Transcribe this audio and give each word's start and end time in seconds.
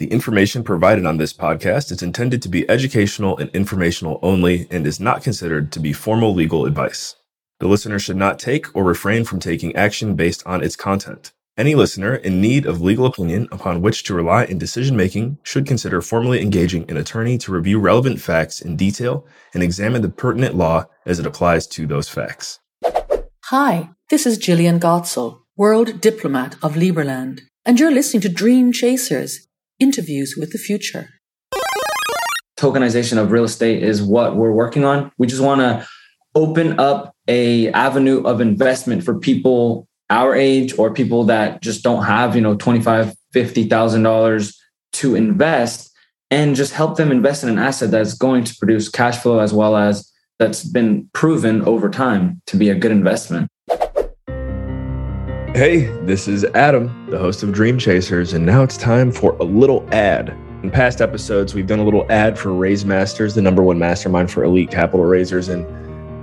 The 0.00 0.08
information 0.08 0.64
provided 0.64 1.06
on 1.06 1.18
this 1.18 1.32
podcast 1.32 1.92
is 1.92 2.02
intended 2.02 2.42
to 2.42 2.48
be 2.48 2.68
educational 2.68 3.38
and 3.38 3.48
informational 3.50 4.18
only 4.22 4.66
and 4.68 4.88
is 4.88 4.98
not 4.98 5.22
considered 5.22 5.70
to 5.70 5.78
be 5.78 5.92
formal 5.92 6.34
legal 6.34 6.66
advice. 6.66 7.14
The 7.60 7.68
listener 7.68 8.00
should 8.00 8.16
not 8.16 8.40
take 8.40 8.74
or 8.74 8.82
refrain 8.82 9.22
from 9.22 9.38
taking 9.38 9.76
action 9.76 10.16
based 10.16 10.44
on 10.46 10.64
its 10.64 10.74
content. 10.74 11.30
Any 11.56 11.76
listener 11.76 12.16
in 12.16 12.40
need 12.40 12.66
of 12.66 12.80
legal 12.80 13.06
opinion 13.06 13.46
upon 13.52 13.82
which 13.82 14.02
to 14.04 14.14
rely 14.14 14.46
in 14.46 14.58
decision 14.58 14.96
making 14.96 15.38
should 15.44 15.64
consider 15.64 16.02
formally 16.02 16.42
engaging 16.42 16.90
an 16.90 16.96
attorney 16.96 17.38
to 17.38 17.52
review 17.52 17.78
relevant 17.78 18.20
facts 18.20 18.60
in 18.60 18.74
detail 18.74 19.24
and 19.52 19.62
examine 19.62 20.02
the 20.02 20.08
pertinent 20.08 20.56
law 20.56 20.86
as 21.06 21.20
it 21.20 21.26
applies 21.26 21.68
to 21.68 21.86
those 21.86 22.08
facts. 22.08 22.58
Hi, 23.44 23.90
this 24.10 24.26
is 24.26 24.40
Jillian 24.40 24.80
Godsil, 24.80 25.42
World 25.56 26.00
Diplomat 26.00 26.56
of 26.64 26.74
Liberland, 26.74 27.42
and 27.64 27.78
you're 27.78 27.92
listening 27.92 28.22
to 28.22 28.28
Dream 28.28 28.72
Chasers 28.72 29.46
interviews 29.84 30.34
with 30.36 30.50
the 30.50 30.58
future. 30.58 31.04
Tokenization 32.58 33.18
of 33.18 33.30
real 33.30 33.44
estate 33.44 33.82
is 33.82 34.02
what 34.02 34.36
we're 34.36 34.58
working 34.64 34.84
on. 34.84 35.12
We 35.18 35.26
just 35.26 35.42
want 35.42 35.60
to 35.60 35.86
open 36.34 36.80
up 36.80 37.14
a 37.28 37.70
avenue 37.72 38.22
of 38.22 38.40
investment 38.40 39.04
for 39.04 39.18
people 39.18 39.86
our 40.10 40.34
age 40.34 40.78
or 40.78 40.92
people 40.92 41.24
that 41.24 41.62
just 41.62 41.82
don't 41.82 42.04
have, 42.04 42.34
you 42.36 42.42
know, 42.42 42.54
25, 42.54 43.14
$50,000 43.34 44.54
to 44.94 45.14
invest 45.14 45.90
and 46.30 46.54
just 46.54 46.72
help 46.72 46.96
them 46.96 47.10
invest 47.10 47.42
in 47.42 47.48
an 47.48 47.58
asset 47.58 47.90
that's 47.90 48.14
going 48.14 48.44
to 48.44 48.56
produce 48.56 48.88
cash 48.88 49.18
flow 49.18 49.38
as 49.40 49.52
well 49.52 49.76
as 49.76 50.10
that's 50.38 50.64
been 50.64 51.08
proven 51.12 51.62
over 51.62 51.88
time 51.88 52.40
to 52.46 52.56
be 52.56 52.68
a 52.68 52.74
good 52.74 52.90
investment. 52.90 53.48
Hey, 55.54 55.84
this 56.00 56.26
is 56.26 56.44
Adam, 56.46 57.08
the 57.08 57.16
host 57.16 57.44
of 57.44 57.52
Dream 57.52 57.78
Chasers, 57.78 58.32
and 58.32 58.44
now 58.44 58.64
it's 58.64 58.76
time 58.76 59.12
for 59.12 59.36
a 59.36 59.44
little 59.44 59.88
ad. 59.92 60.30
In 60.64 60.70
past 60.72 61.00
episodes, 61.00 61.54
we've 61.54 61.68
done 61.68 61.78
a 61.78 61.84
little 61.84 62.10
ad 62.10 62.36
for 62.36 62.52
Raise 62.52 62.84
Masters, 62.84 63.36
the 63.36 63.40
number 63.40 63.62
one 63.62 63.78
mastermind 63.78 64.32
for 64.32 64.42
elite 64.42 64.72
capital 64.72 65.06
raisers, 65.06 65.48
and 65.48 65.64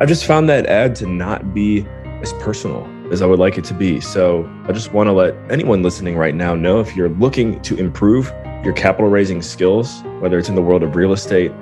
I've 0.04 0.10
just 0.10 0.26
found 0.26 0.50
that 0.50 0.66
ad 0.66 0.96
to 0.96 1.06
not 1.06 1.54
be 1.54 1.88
as 2.22 2.34
personal 2.42 2.86
as 3.10 3.22
I 3.22 3.26
would 3.26 3.40
like 3.40 3.58
it 3.58 3.64
to 3.66 3.74
be. 3.74 4.02
So 4.02 4.44
I 4.68 4.74
just 4.74 4.92
want 4.92 5.08
to 5.08 5.14
let 5.14 5.34
anyone 5.50 5.82
listening 5.82 6.18
right 6.18 6.36
now 6.36 6.54
know 6.54 6.82
if 6.82 6.94
you're 6.94 7.08
looking 7.08 7.62
to 7.62 7.78
improve 7.78 8.34
your 8.66 8.74
capital 8.74 9.10
raising 9.10 9.42
skills, 9.42 10.02
whether 10.20 10.40
it's 10.40 10.50
in 10.50 10.56
the 10.56 10.62
world 10.62 10.84
of 10.84 10.98
real 10.98 11.14
estate, 11.14 11.54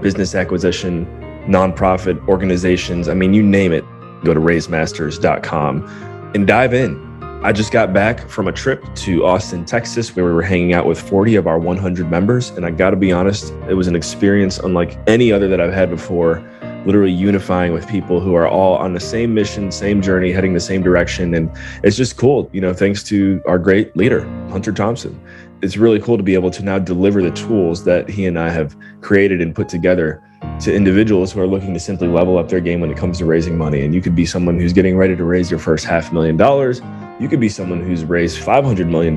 business 0.00 0.34
acquisition, 0.34 1.04
nonprofit 1.46 2.26
organizations, 2.26 3.06
I 3.06 3.12
mean, 3.12 3.34
you 3.34 3.42
name 3.42 3.72
it, 3.72 3.84
go 4.24 4.32
to 4.32 4.40
raisemasters.com 4.40 6.32
and 6.34 6.46
dive 6.46 6.72
in 6.72 7.07
I 7.40 7.52
just 7.52 7.70
got 7.70 7.92
back 7.92 8.28
from 8.28 8.48
a 8.48 8.52
trip 8.52 8.84
to 8.96 9.24
Austin, 9.24 9.64
Texas, 9.64 10.16
where 10.16 10.24
we 10.24 10.32
were 10.32 10.42
hanging 10.42 10.72
out 10.72 10.86
with 10.86 11.00
40 11.00 11.36
of 11.36 11.46
our 11.46 11.56
100 11.56 12.10
members. 12.10 12.50
And 12.50 12.66
I 12.66 12.72
got 12.72 12.90
to 12.90 12.96
be 12.96 13.12
honest, 13.12 13.52
it 13.68 13.74
was 13.74 13.86
an 13.86 13.94
experience 13.94 14.58
unlike 14.58 14.98
any 15.06 15.30
other 15.30 15.46
that 15.46 15.60
I've 15.60 15.72
had 15.72 15.88
before, 15.88 16.44
literally 16.84 17.12
unifying 17.12 17.72
with 17.72 17.86
people 17.86 18.18
who 18.18 18.34
are 18.34 18.48
all 18.48 18.74
on 18.74 18.92
the 18.92 18.98
same 18.98 19.34
mission, 19.34 19.70
same 19.70 20.02
journey, 20.02 20.32
heading 20.32 20.52
the 20.52 20.58
same 20.58 20.82
direction. 20.82 21.32
And 21.32 21.48
it's 21.84 21.96
just 21.96 22.16
cool, 22.16 22.50
you 22.52 22.60
know, 22.60 22.74
thanks 22.74 23.04
to 23.04 23.40
our 23.46 23.56
great 23.56 23.96
leader, 23.96 24.24
Hunter 24.48 24.72
Thompson. 24.72 25.18
It's 25.62 25.76
really 25.76 26.00
cool 26.00 26.16
to 26.16 26.24
be 26.24 26.34
able 26.34 26.50
to 26.50 26.64
now 26.64 26.80
deliver 26.80 27.22
the 27.22 27.30
tools 27.30 27.84
that 27.84 28.10
he 28.10 28.26
and 28.26 28.36
I 28.36 28.50
have 28.50 28.76
created 29.00 29.40
and 29.40 29.54
put 29.54 29.68
together 29.68 30.20
to 30.62 30.74
individuals 30.74 31.30
who 31.30 31.40
are 31.40 31.46
looking 31.46 31.72
to 31.72 31.78
simply 31.78 32.08
level 32.08 32.36
up 32.36 32.48
their 32.48 32.60
game 32.60 32.80
when 32.80 32.90
it 32.90 32.96
comes 32.96 33.18
to 33.18 33.26
raising 33.26 33.56
money. 33.56 33.82
And 33.82 33.94
you 33.94 34.00
could 34.00 34.16
be 34.16 34.26
someone 34.26 34.58
who's 34.58 34.72
getting 34.72 34.96
ready 34.96 35.14
to 35.14 35.22
raise 35.22 35.52
your 35.52 35.60
first 35.60 35.84
half 35.84 36.12
million 36.12 36.36
dollars 36.36 36.82
you 37.18 37.28
could 37.28 37.40
be 37.40 37.48
someone 37.48 37.82
who's 37.82 38.04
raised 38.04 38.38
$500 38.38 38.88
million. 38.88 39.16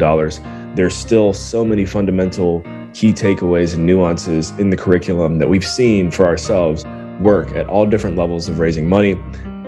There's 0.75 0.95
still 0.95 1.33
so 1.33 1.63
many 1.63 1.85
fundamental 1.85 2.61
key 2.93 3.13
takeaways 3.13 3.75
and 3.75 3.85
nuances 3.85 4.49
in 4.51 4.69
the 4.69 4.77
curriculum 4.77 5.39
that 5.39 5.47
we've 5.47 5.65
seen 5.65 6.11
for 6.11 6.25
ourselves 6.25 6.85
work 7.19 7.51
at 7.51 7.67
all 7.67 7.85
different 7.85 8.17
levels 8.17 8.49
of 8.49 8.59
raising 8.59 8.89
money. 8.89 9.17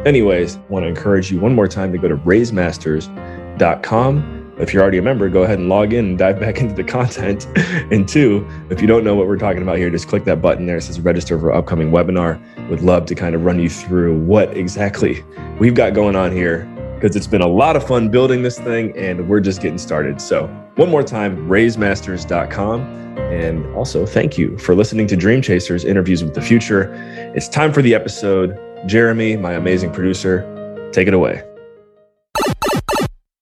Anyways, 0.06 0.58
I 0.58 0.60
want 0.70 0.84
to 0.84 0.88
encourage 0.88 1.32
you 1.32 1.40
one 1.40 1.56
more 1.56 1.68
time 1.68 1.92
to 1.92 1.98
go 1.98 2.10
to 2.10 2.18
raisemasters.com. 2.18 4.40
If 4.60 4.72
you're 4.74 4.84
already 4.84 5.00
a 5.00 5.02
member, 5.02 5.30
go 5.30 5.42
ahead 5.44 5.58
and 5.60 5.70
log 5.70 5.94
in 5.94 6.06
and 6.06 6.18
dive 6.18 6.40
back 6.40 6.58
into 6.60 6.76
the 6.76 6.84
content. 6.84 7.48
and 7.92 8.08
two, 8.08 8.48
if 8.70 8.82
you 8.82 8.88
don't 8.88 9.04
know 9.04 9.16
what 9.16 9.28
we're 9.28 9.38
talking 9.38 9.62
about 9.62 9.78
here, 9.78 9.90
just 9.90 10.08
click 10.08 10.24
that 10.26 10.42
button 10.42 10.66
there. 10.66 10.78
It 10.78 10.82
says 10.82 11.00
register 11.00 11.40
for 11.40 11.54
upcoming 11.54 11.92
webinar. 11.92 12.42
Would 12.70 12.82
love 12.82 13.06
to 13.08 13.16
kind 13.16 13.36
of 13.36 13.46
run 13.46 13.60
you 13.60 13.70
through 13.70 14.18
what 14.20 14.58
exactly 14.58 15.24
we've 15.60 15.76
got 15.76 15.94
going 15.94 16.16
on 16.16 16.32
here 16.32 16.73
because 17.04 17.18
it's 17.18 17.28
been 17.28 17.42
a 17.42 17.48
lot 17.48 17.76
of 17.76 17.86
fun 17.86 18.08
building 18.08 18.44
this 18.44 18.58
thing 18.58 18.98
and 18.98 19.28
we're 19.28 19.42
just 19.42 19.62
getting 19.62 19.78
started. 19.78 20.22
So, 20.22 20.48
one 20.78 20.90
more 20.90 21.04
time, 21.04 21.50
raisemasters.com. 21.50 22.80
And 23.18 23.66
also, 23.76 24.06
thank 24.06 24.38
you 24.38 24.58
for 24.58 24.74
listening 24.74 25.08
to 25.08 25.18
Dream 25.18 25.42
Chasers 25.42 25.84
Interviews 25.84 26.24
with 26.24 26.34
the 26.34 26.42
Future. 26.42 26.94
It's 27.36 27.50
time 27.50 27.74
for 27.74 27.82
the 27.82 27.94
episode. 27.94 28.58
Jeremy, 28.88 29.36
my 29.36 29.52
amazing 29.52 29.92
producer, 29.92 30.90
take 30.94 31.10
it 31.10 31.14
away. 31.14 31.44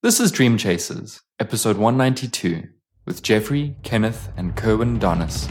This 0.02 0.20
is 0.20 0.32
Dream 0.32 0.58
Chasers, 0.58 1.22
episode 1.40 1.78
192, 1.78 2.64
with 3.06 3.22
Jeffrey, 3.22 3.76
Kenneth, 3.84 4.30
and 4.38 4.56
Kerwin 4.56 5.00
Donis. 5.00 5.46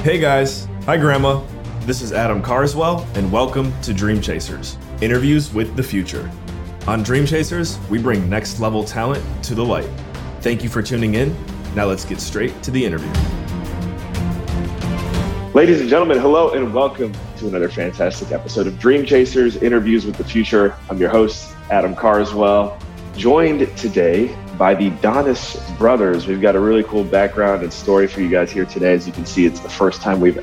Hey 0.00 0.18
guys. 0.18 0.66
Hi, 0.86 0.96
Grandma. 0.96 1.44
This 1.80 2.00
is 2.00 2.14
Adam 2.14 2.40
Carswell, 2.40 3.06
and 3.14 3.30
welcome 3.30 3.78
to 3.82 3.92
Dream 3.92 4.22
Chasers 4.22 4.78
Interviews 5.02 5.52
with 5.52 5.76
the 5.76 5.82
Future. 5.82 6.30
On 6.86 7.02
Dream 7.02 7.24
Chasers, 7.24 7.78
we 7.88 7.98
bring 7.98 8.28
next 8.28 8.60
level 8.60 8.84
talent 8.84 9.24
to 9.44 9.54
the 9.54 9.64
light. 9.64 9.88
Thank 10.42 10.62
you 10.62 10.68
for 10.68 10.82
tuning 10.82 11.14
in. 11.14 11.34
Now 11.74 11.86
let's 11.86 12.04
get 12.04 12.20
straight 12.20 12.62
to 12.62 12.70
the 12.70 12.84
interview. 12.84 13.10
Ladies 15.54 15.80
and 15.80 15.88
gentlemen, 15.88 16.18
hello 16.18 16.50
and 16.50 16.74
welcome 16.74 17.14
to 17.38 17.48
another 17.48 17.70
fantastic 17.70 18.32
episode 18.32 18.66
of 18.66 18.78
Dream 18.78 19.06
Chasers 19.06 19.56
Interviews 19.56 20.04
with 20.04 20.16
the 20.16 20.24
Future. 20.24 20.76
I'm 20.90 20.98
your 20.98 21.08
host, 21.08 21.56
Adam 21.70 21.94
Carswell, 21.94 22.78
joined 23.16 23.74
today 23.78 24.36
by 24.58 24.74
the 24.74 24.90
Donis 24.90 25.78
brothers. 25.78 26.26
We've 26.26 26.42
got 26.42 26.54
a 26.54 26.60
really 26.60 26.82
cool 26.82 27.02
background 27.02 27.62
and 27.62 27.72
story 27.72 28.06
for 28.06 28.20
you 28.20 28.28
guys 28.28 28.52
here 28.52 28.66
today. 28.66 28.92
As 28.92 29.06
you 29.06 29.12
can 29.14 29.24
see, 29.24 29.46
it's 29.46 29.60
the 29.60 29.70
first 29.70 30.02
time 30.02 30.20
we've 30.20 30.38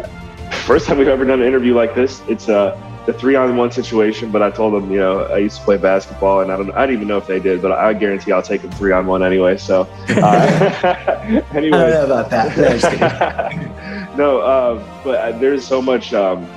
first 0.66 0.88
time 0.88 0.97
we've 0.97 1.07
ever 1.07 1.24
done 1.24 1.41
an 1.41 1.47
interview 1.47 1.75
like 1.75 1.94
this. 1.94 2.24
It's 2.28 2.50
a 2.50 2.57
uh, 2.57 2.91
the 3.06 3.13
three 3.13 3.35
on 3.35 3.57
one 3.57 3.72
situation, 3.72 4.29
but 4.31 4.44
I 4.44 4.51
told 4.51 4.73
them, 4.73 4.91
you 4.91 5.00
know, 5.00 5.22
I 5.23 5.39
used 5.39 5.57
to 5.57 5.63
play 5.63 5.78
basketball, 5.78 6.41
and 6.41 6.51
I 6.51 6.57
don't, 6.57 6.72
I 6.72 6.85
didn't 6.85 6.97
even 6.97 7.07
know 7.07 7.17
if 7.17 7.25
they 7.25 7.39
did, 7.39 7.62
but 7.62 7.72
I 7.72 7.94
guarantee 7.94 8.31
I'll 8.31 8.44
take 8.44 8.62
them 8.62 8.72
three 8.72 8.91
on 8.91 9.07
one 9.07 9.23
anyway. 9.23 9.57
So, 9.57 9.88
uh, 10.09 11.41
anyway, 11.53 11.78
I 11.78 11.89
don't 11.89 11.91
know 11.91 12.06
about 12.06 12.29
that. 12.29 14.17
no, 14.17 14.39
uh, 14.41 15.03
but 15.03 15.39
there's 15.39 15.66
so 15.66 15.81
much 15.81 16.13
um, 16.13 16.47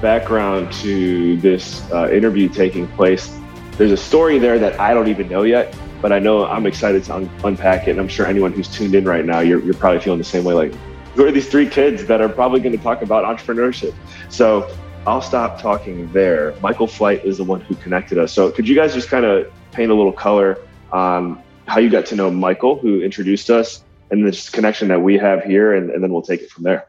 background 0.00 0.72
to 0.72 1.36
this 1.36 1.88
uh, 1.92 2.10
interview 2.10 2.48
taking 2.48 2.88
place. 2.88 3.38
There's 3.78 3.92
a 3.92 3.96
story 3.96 4.38
there 4.38 4.58
that 4.58 4.78
I 4.80 4.92
don't 4.92 5.08
even 5.08 5.28
know 5.28 5.44
yet, 5.44 5.74
but 6.02 6.12
I 6.12 6.18
know 6.18 6.46
I'm 6.46 6.66
excited 6.66 7.04
to 7.04 7.14
un- 7.14 7.30
unpack 7.44 7.86
it. 7.86 7.92
And 7.92 8.00
I'm 8.00 8.08
sure 8.08 8.26
anyone 8.26 8.52
who's 8.52 8.68
tuned 8.68 8.96
in 8.96 9.04
right 9.04 9.24
now, 9.24 9.38
you're, 9.38 9.60
you're 9.60 9.74
probably 9.74 10.00
feeling 10.00 10.18
the 10.18 10.24
same 10.24 10.42
way. 10.42 10.54
Like, 10.54 10.74
who 11.14 11.24
are 11.24 11.30
these 11.30 11.48
three 11.48 11.68
kids 11.68 12.06
that 12.06 12.20
are 12.20 12.28
probably 12.28 12.60
going 12.60 12.76
to 12.76 12.82
talk 12.82 13.02
about 13.02 13.24
entrepreneurship? 13.24 13.94
So 14.28 14.68
I'll 15.04 15.22
stop 15.22 15.60
talking 15.60 16.10
there. 16.12 16.54
Michael 16.62 16.86
Flight 16.86 17.24
is 17.24 17.38
the 17.38 17.44
one 17.44 17.60
who 17.60 17.74
connected 17.76 18.18
us. 18.18 18.32
So 18.32 18.52
could 18.52 18.68
you 18.68 18.76
guys 18.76 18.94
just 18.94 19.08
kind 19.08 19.24
of 19.24 19.50
paint 19.72 19.90
a 19.90 19.94
little 19.94 20.12
color 20.12 20.58
on 20.92 21.42
how 21.66 21.80
you 21.80 21.90
got 21.90 22.06
to 22.06 22.16
know 22.16 22.30
Michael, 22.30 22.78
who 22.78 23.02
introduced 23.02 23.50
us, 23.50 23.82
and 24.12 24.26
this 24.26 24.48
connection 24.48 24.88
that 24.88 25.00
we 25.00 25.18
have 25.18 25.42
here, 25.42 25.74
and, 25.74 25.90
and 25.90 26.04
then 26.04 26.12
we'll 26.12 26.22
take 26.22 26.42
it 26.42 26.50
from 26.50 26.62
there. 26.62 26.86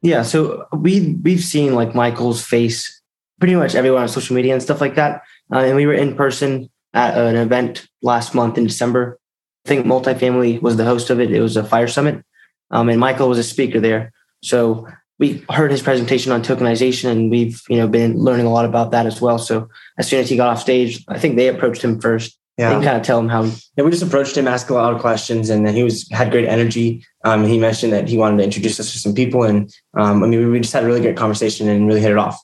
Yeah, 0.00 0.22
so 0.22 0.66
we 0.72 1.20
we've 1.22 1.44
seen 1.44 1.74
like 1.74 1.94
Michael's 1.94 2.44
face 2.44 3.00
pretty 3.38 3.54
much 3.54 3.76
everywhere 3.76 4.02
on 4.02 4.08
social 4.08 4.34
media 4.34 4.54
and 4.54 4.62
stuff 4.62 4.80
like 4.80 4.96
that, 4.96 5.22
uh, 5.52 5.58
and 5.58 5.76
we 5.76 5.86
were 5.86 5.94
in 5.94 6.16
person 6.16 6.68
at 6.94 7.16
an 7.16 7.36
event 7.36 7.86
last 8.02 8.34
month 8.34 8.58
in 8.58 8.64
December. 8.64 9.18
I 9.64 9.68
think 9.68 9.86
multifamily 9.86 10.60
was 10.60 10.76
the 10.76 10.84
host 10.84 11.10
of 11.10 11.20
it. 11.20 11.30
It 11.30 11.40
was 11.40 11.56
a 11.56 11.62
fire 11.62 11.86
summit, 11.86 12.24
um, 12.72 12.88
and 12.88 12.98
Michael 12.98 13.28
was 13.28 13.38
a 13.38 13.44
speaker 13.44 13.78
there. 13.78 14.12
So 14.42 14.88
we 15.18 15.44
heard 15.50 15.70
his 15.70 15.82
presentation 15.82 16.32
on 16.32 16.42
tokenization 16.42 17.10
and 17.10 17.30
we've 17.30 17.62
you 17.68 17.76
know 17.76 17.88
been 17.88 18.16
learning 18.18 18.46
a 18.46 18.50
lot 18.50 18.64
about 18.64 18.90
that 18.90 19.06
as 19.06 19.20
well. 19.20 19.38
So 19.38 19.68
as 19.98 20.08
soon 20.08 20.20
as 20.20 20.28
he 20.28 20.36
got 20.36 20.48
off 20.48 20.60
stage 20.60 21.04
i 21.08 21.18
think 21.18 21.36
they 21.36 21.48
approached 21.48 21.82
him 21.82 22.00
first. 22.00 22.38
Yeah. 22.58 22.70
and 22.70 22.84
kind 22.84 22.98
of 22.98 23.02
tell 23.02 23.18
him 23.18 23.30
how 23.30 23.44
yeah 23.44 23.82
we 23.82 23.90
just 23.90 24.02
approached 24.02 24.36
him 24.36 24.46
asked 24.46 24.68
a 24.68 24.74
lot 24.74 24.92
of 24.92 25.00
questions 25.00 25.48
and 25.48 25.66
then 25.66 25.74
he 25.74 25.82
was 25.82 26.06
had 26.10 26.30
great 26.30 26.46
energy. 26.46 27.02
Um, 27.24 27.44
he 27.44 27.58
mentioned 27.58 27.94
that 27.94 28.08
he 28.08 28.18
wanted 28.18 28.36
to 28.36 28.44
introduce 28.44 28.78
us 28.78 28.92
to 28.92 28.98
some 28.98 29.14
people 29.14 29.42
and 29.42 29.74
um, 29.98 30.22
i 30.22 30.26
mean 30.26 30.50
we 30.50 30.60
just 30.60 30.72
had 30.72 30.84
a 30.84 30.86
really 30.86 31.00
great 31.00 31.16
conversation 31.16 31.66
and 31.66 31.86
really 31.88 32.02
hit 32.02 32.10
it 32.10 32.18
off. 32.18 32.38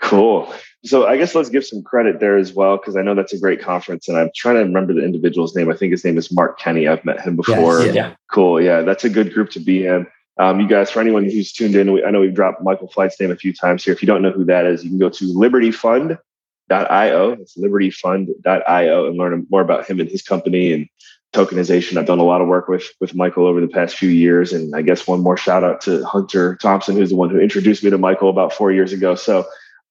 Cool. 0.00 0.54
So 0.84 1.06
i 1.08 1.16
guess 1.16 1.34
let's 1.34 1.48
give 1.48 1.66
some 1.66 1.82
credit 1.82 2.20
there 2.20 2.36
as 2.36 2.52
well 2.52 2.76
because 2.76 2.94
i 2.96 3.02
know 3.02 3.16
that's 3.16 3.32
a 3.32 3.40
great 3.40 3.60
conference 3.60 4.06
and 4.08 4.16
i'm 4.16 4.30
trying 4.36 4.54
to 4.54 4.62
remember 4.62 4.94
the 4.94 5.04
individual's 5.04 5.56
name. 5.56 5.72
I 5.72 5.76
think 5.76 5.90
his 5.90 6.04
name 6.04 6.18
is 6.18 6.30
mark 6.30 6.60
kenney. 6.60 6.86
I've 6.86 7.04
met 7.04 7.20
him 7.20 7.34
before. 7.34 7.80
Yes, 7.82 7.94
yeah. 7.96 8.14
cool. 8.32 8.60
Yeah 8.60 8.82
that's 8.82 9.04
a 9.04 9.10
good 9.10 9.34
group 9.34 9.50
to 9.50 9.60
be 9.60 9.86
in 9.86 10.06
um, 10.38 10.60
you 10.60 10.68
guys, 10.68 10.90
for 10.90 11.00
anyone 11.00 11.24
who's 11.24 11.52
tuned 11.52 11.74
in, 11.74 11.92
we, 11.92 12.04
I 12.04 12.10
know 12.10 12.20
we've 12.20 12.34
dropped 12.34 12.62
Michael 12.62 12.88
Flight's 12.88 13.18
name 13.20 13.30
a 13.30 13.36
few 13.36 13.52
times 13.52 13.84
here. 13.84 13.92
If 13.92 14.02
you 14.02 14.06
don't 14.06 14.22
know 14.22 14.30
who 14.30 14.44
that 14.44 14.66
is, 14.66 14.84
you 14.84 14.90
can 14.90 14.98
go 14.98 15.10
to 15.10 15.24
libertyfund.io. 15.24 17.30
It's 17.32 17.56
libertyfund.io 17.56 19.06
and 19.06 19.16
learn 19.16 19.46
more 19.50 19.62
about 19.62 19.86
him 19.86 19.98
and 19.98 20.08
his 20.08 20.22
company 20.22 20.72
and 20.72 20.88
tokenization. 21.32 21.96
I've 21.96 22.06
done 22.06 22.20
a 22.20 22.24
lot 22.24 22.40
of 22.40 22.46
work 22.46 22.68
with 22.68 22.88
with 23.00 23.14
Michael 23.14 23.46
over 23.46 23.60
the 23.60 23.68
past 23.68 23.96
few 23.96 24.08
years, 24.08 24.52
and 24.52 24.74
I 24.74 24.82
guess 24.82 25.06
one 25.06 25.20
more 25.20 25.36
shout 25.36 25.64
out 25.64 25.80
to 25.82 26.04
Hunter 26.04 26.56
Thompson, 26.56 26.96
who's 26.96 27.10
the 27.10 27.16
one 27.16 27.30
who 27.30 27.40
introduced 27.40 27.82
me 27.82 27.90
to 27.90 27.98
Michael 27.98 28.30
about 28.30 28.52
four 28.52 28.70
years 28.70 28.92
ago. 28.92 29.16
So 29.16 29.44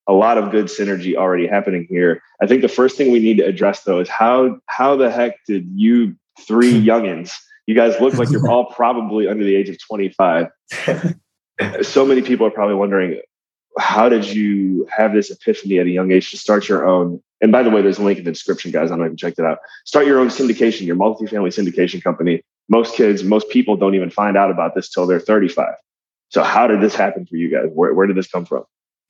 a 0.06 0.14
lot 0.14 0.38
of 0.38 0.50
good 0.50 0.66
synergy 0.66 1.14
already 1.14 1.46
happening 1.46 1.86
here. 1.90 2.22
I 2.40 2.46
think 2.46 2.62
the 2.62 2.68
first 2.68 2.96
thing 2.96 3.12
we 3.12 3.20
need 3.20 3.36
to 3.36 3.44
address 3.44 3.82
though 3.82 4.00
is 4.00 4.08
how 4.08 4.58
how 4.66 4.96
the 4.96 5.10
heck 5.10 5.44
did 5.46 5.68
you 5.74 6.16
three 6.40 6.72
youngins? 6.72 7.32
You 7.68 7.74
guys 7.74 8.00
look 8.00 8.14
like 8.14 8.30
you're 8.30 8.48
all 8.50 8.64
probably 8.64 9.28
under 9.28 9.44
the 9.44 9.54
age 9.54 9.68
of 9.68 9.76
25. 9.78 10.46
so 11.82 12.06
many 12.06 12.22
people 12.22 12.46
are 12.46 12.50
probably 12.50 12.74
wondering 12.74 13.20
how 13.78 14.08
did 14.08 14.26
you 14.26 14.88
have 14.90 15.12
this 15.12 15.30
epiphany 15.30 15.78
at 15.78 15.84
a 15.84 15.90
young 15.90 16.10
age 16.10 16.30
to 16.30 16.38
start 16.38 16.66
your 16.66 16.88
own? 16.88 17.22
And 17.42 17.52
by 17.52 17.62
the 17.62 17.68
way, 17.68 17.82
there's 17.82 17.98
a 17.98 18.02
link 18.02 18.18
in 18.18 18.24
the 18.24 18.32
description, 18.32 18.70
guys. 18.70 18.90
I 18.90 18.94
don't 18.94 19.00
know 19.00 19.04
if 19.04 19.10
you 19.12 19.16
checked 19.18 19.38
it 19.38 19.44
out. 19.44 19.58
Start 19.84 20.06
your 20.06 20.18
own 20.18 20.28
syndication, 20.28 20.86
your 20.86 20.96
multifamily 20.96 21.52
syndication 21.52 22.02
company. 22.02 22.42
Most 22.70 22.96
kids, 22.96 23.22
most 23.22 23.50
people 23.50 23.76
don't 23.76 23.94
even 23.94 24.08
find 24.08 24.38
out 24.38 24.50
about 24.50 24.74
this 24.74 24.88
till 24.88 25.06
they're 25.06 25.20
35. 25.20 25.74
So, 26.30 26.42
how 26.42 26.66
did 26.66 26.80
this 26.80 26.94
happen 26.94 27.26
for 27.26 27.36
you 27.36 27.50
guys? 27.50 27.66
Where, 27.74 27.92
where 27.92 28.06
did 28.06 28.16
this 28.16 28.28
come 28.28 28.46
from? 28.46 28.64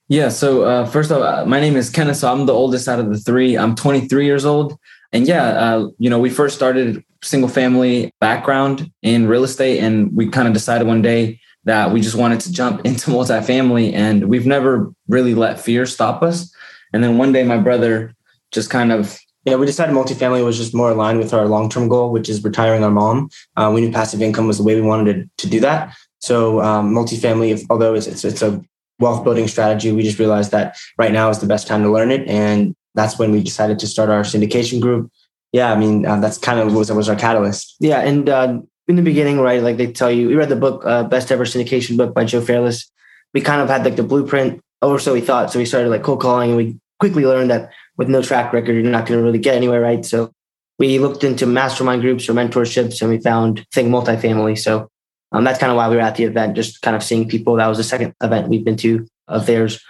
Yeah. 0.08 0.30
So, 0.30 0.62
uh, 0.62 0.84
first 0.84 1.12
of 1.12 1.22
all, 1.22 1.46
my 1.46 1.60
name 1.60 1.76
is 1.76 1.90
Kenneth. 1.90 2.16
So, 2.16 2.32
I'm 2.32 2.46
the 2.46 2.52
oldest 2.52 2.88
out 2.88 2.98
of 2.98 3.08
the 3.08 3.18
three. 3.18 3.56
I'm 3.56 3.76
23 3.76 4.26
years 4.26 4.44
old. 4.44 4.76
And 5.12 5.26
yeah, 5.26 5.46
uh, 5.46 5.88
you 5.98 6.10
know, 6.10 6.18
we 6.18 6.30
first 6.30 6.54
started 6.54 7.02
single 7.22 7.48
family 7.48 8.12
background 8.20 8.90
in 9.02 9.26
real 9.26 9.44
estate, 9.44 9.80
and 9.80 10.14
we 10.14 10.28
kind 10.28 10.46
of 10.46 10.54
decided 10.54 10.86
one 10.86 11.02
day 11.02 11.40
that 11.64 11.92
we 11.92 12.00
just 12.00 12.16
wanted 12.16 12.40
to 12.40 12.52
jump 12.52 12.80
into 12.84 13.10
multifamily 13.10 13.92
and 13.92 14.28
we've 14.28 14.46
never 14.46 14.92
really 15.08 15.34
let 15.34 15.60
fear 15.60 15.86
stop 15.86 16.22
us. 16.22 16.52
And 16.92 17.04
then 17.04 17.18
one 17.18 17.32
day 17.32 17.44
my 17.44 17.58
brother 17.58 18.14
just 18.50 18.70
kind 18.70 18.90
of 18.90 19.18
yeah, 19.44 19.56
we 19.56 19.66
decided 19.66 19.94
multifamily 19.94 20.44
was 20.44 20.58
just 20.58 20.74
more 20.74 20.90
aligned 20.90 21.18
with 21.18 21.32
our 21.32 21.46
long-term 21.46 21.88
goal, 21.88 22.10
which 22.10 22.28
is 22.28 22.44
retiring 22.44 22.84
our 22.84 22.90
mom. 22.90 23.30
Uh, 23.56 23.70
we 23.74 23.80
knew 23.80 23.90
passive 23.90 24.20
income 24.20 24.46
was 24.46 24.58
the 24.58 24.64
way 24.64 24.74
we 24.74 24.82
wanted 24.82 25.14
to, 25.38 25.46
to 25.46 25.50
do 25.50 25.60
that. 25.60 25.96
So 26.18 26.60
um, 26.60 26.92
multifamily, 26.92 27.52
if, 27.52 27.62
although 27.70 27.94
it's, 27.94 28.06
it's, 28.06 28.24
it's 28.24 28.42
a 28.42 28.60
wealth 28.98 29.24
building 29.24 29.48
strategy, 29.48 29.92
we 29.92 30.02
just 30.02 30.18
realized 30.18 30.50
that 30.50 30.76
right 30.98 31.12
now 31.12 31.30
is 31.30 31.38
the 31.38 31.46
best 31.46 31.66
time 31.66 31.82
to 31.82 31.90
learn 31.90 32.10
it, 32.10 32.26
and 32.28 32.74
that's 32.98 33.18
when 33.18 33.30
we 33.32 33.42
decided 33.42 33.78
to 33.78 33.86
start 33.86 34.10
our 34.10 34.22
syndication 34.22 34.80
group. 34.80 35.10
Yeah, 35.52 35.72
I 35.72 35.76
mean 35.76 36.04
uh, 36.04 36.20
that's 36.20 36.38
kind 36.38 36.58
of 36.60 36.74
was 36.74 36.90
was 36.92 37.08
our 37.08 37.16
catalyst. 37.16 37.76
Yeah, 37.80 38.00
and 38.00 38.28
uh, 38.28 38.60
in 38.88 38.96
the 38.96 39.02
beginning, 39.02 39.40
right? 39.40 39.62
Like 39.62 39.76
they 39.76 39.92
tell 39.92 40.10
you, 40.10 40.28
we 40.28 40.34
read 40.34 40.48
the 40.48 40.56
book, 40.56 40.82
uh, 40.84 41.04
Best 41.04 41.30
Ever 41.30 41.44
Syndication 41.44 41.96
book 41.96 42.14
by 42.14 42.24
Joe 42.24 42.40
Fairless. 42.40 42.90
We 43.34 43.40
kind 43.40 43.60
of 43.60 43.68
had 43.68 43.84
like 43.84 43.96
the 43.96 44.02
blueprint, 44.02 44.60
or 44.82 44.98
so 44.98 45.12
we 45.12 45.20
thought. 45.20 45.52
So 45.52 45.58
we 45.58 45.64
started 45.64 45.90
like 45.90 46.02
cold 46.02 46.20
calling, 46.20 46.50
and 46.50 46.56
we 46.56 46.76
quickly 46.98 47.24
learned 47.24 47.50
that 47.50 47.70
with 47.96 48.08
no 48.08 48.22
track 48.22 48.52
record, 48.52 48.72
you're 48.72 48.82
not 48.82 49.06
going 49.06 49.20
to 49.20 49.24
really 49.24 49.38
get 49.38 49.54
anywhere, 49.54 49.80
right? 49.80 50.04
So 50.04 50.32
we 50.78 50.98
looked 50.98 51.24
into 51.24 51.46
mastermind 51.46 52.02
groups 52.02 52.28
or 52.28 52.34
mentorships, 52.34 53.00
and 53.00 53.10
we 53.10 53.18
found 53.18 53.66
Think 53.72 53.88
Multifamily. 53.88 54.58
So 54.58 54.88
um, 55.32 55.44
that's 55.44 55.58
kind 55.58 55.70
of 55.70 55.76
why 55.76 55.88
we 55.88 55.96
were 55.96 56.02
at 56.02 56.16
the 56.16 56.24
event, 56.24 56.56
just 56.56 56.82
kind 56.82 56.96
of 56.96 57.02
seeing 57.02 57.28
people. 57.28 57.56
That 57.56 57.66
was 57.66 57.78
the 57.78 57.84
second 57.84 58.14
event 58.22 58.48
we've 58.48 58.64
been 58.64 58.76
to 58.78 59.06
of 59.26 59.46
theirs. 59.46 59.80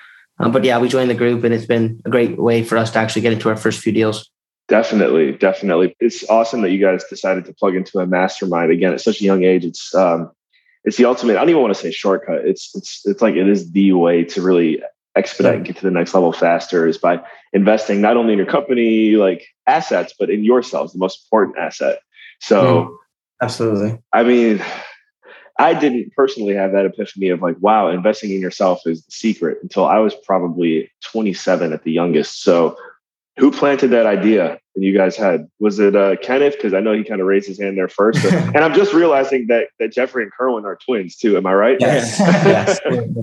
Um, 0.40 0.52
but 0.52 0.64
yeah, 0.64 0.78
we 0.78 0.88
joined 0.88 1.10
the 1.10 1.14
group, 1.14 1.44
and 1.44 1.52
it's 1.52 1.66
been 1.66 2.00
a 2.04 2.10
great 2.10 2.38
way 2.38 2.62
for 2.62 2.78
us 2.78 2.90
to 2.92 2.98
actually 2.98 3.22
get 3.22 3.32
into 3.32 3.48
our 3.48 3.56
first 3.56 3.80
few 3.80 3.92
deals. 3.92 4.30
Definitely, 4.68 5.32
definitely. 5.32 5.96
It's 5.98 6.28
awesome 6.28 6.60
that 6.60 6.70
you 6.70 6.78
guys 6.78 7.02
decided 7.08 7.46
to 7.46 7.54
plug 7.54 7.74
into 7.74 7.98
a 7.98 8.06
mastermind 8.06 8.70
again 8.70 8.92
at 8.92 9.00
such 9.00 9.20
a 9.20 9.24
young 9.24 9.42
age. 9.42 9.64
It's 9.64 9.94
um, 9.94 10.30
it's 10.84 10.96
the 10.96 11.06
ultimate. 11.06 11.36
I 11.36 11.40
don't 11.40 11.50
even 11.50 11.62
want 11.62 11.74
to 11.74 11.80
say 11.80 11.90
shortcut. 11.90 12.44
It's 12.44 12.70
it's 12.74 13.02
it's 13.04 13.22
like 13.22 13.34
it 13.34 13.48
is 13.48 13.72
the 13.72 13.92
way 13.92 14.24
to 14.24 14.42
really 14.42 14.82
expedite 15.16 15.56
and 15.56 15.64
get 15.64 15.76
to 15.76 15.82
the 15.82 15.90
next 15.90 16.14
level 16.14 16.32
faster 16.32 16.86
is 16.86 16.96
by 16.96 17.20
investing 17.52 18.00
not 18.00 18.16
only 18.16 18.32
in 18.32 18.38
your 18.38 18.46
company 18.46 19.12
like 19.16 19.46
assets, 19.66 20.14
but 20.18 20.30
in 20.30 20.44
yourselves, 20.44 20.92
the 20.92 20.98
most 20.98 21.26
important 21.26 21.58
asset. 21.58 21.98
So, 22.40 22.98
absolutely. 23.42 23.98
I 24.12 24.22
mean, 24.22 24.62
I 25.58 25.74
didn't 25.74 26.12
personally 26.14 26.54
have 26.54 26.72
that 26.72 26.86
epiphany 26.86 27.30
of 27.30 27.42
like, 27.42 27.56
wow, 27.60 27.88
investing 27.88 28.30
in 28.30 28.40
yourself 28.40 28.80
is 28.86 29.04
the 29.04 29.10
secret 29.10 29.58
until 29.62 29.86
I 29.86 29.98
was 29.98 30.14
probably 30.14 30.90
27 31.10 31.72
at 31.72 31.82
the 31.82 31.90
youngest. 31.90 32.42
So 32.42 32.76
who 33.38 33.50
planted 33.50 33.88
that 33.88 34.06
idea 34.06 34.58
that 34.74 34.82
you 34.82 34.96
guys 34.96 35.16
had? 35.16 35.48
Was 35.58 35.78
it 35.78 35.96
uh, 35.96 36.16
Kenneth? 36.22 36.54
Because 36.54 36.74
I 36.74 36.80
know 36.80 36.92
he 36.92 37.02
kind 37.02 37.20
of 37.20 37.26
raised 37.26 37.48
his 37.48 37.60
hand 37.60 37.76
there 37.76 37.88
first. 37.88 38.24
and 38.24 38.58
I'm 38.58 38.74
just 38.74 38.92
realizing 38.92 39.46
that 39.48 39.68
that 39.78 39.92
Jeffrey 39.92 40.22
and 40.22 40.32
Kerwin 40.32 40.64
are 40.64 40.76
twins 40.76 41.16
too. 41.16 41.36
Am 41.36 41.46
I 41.46 41.54
right? 41.54 41.76
Yes. 41.80 42.18
yes. 42.20 42.78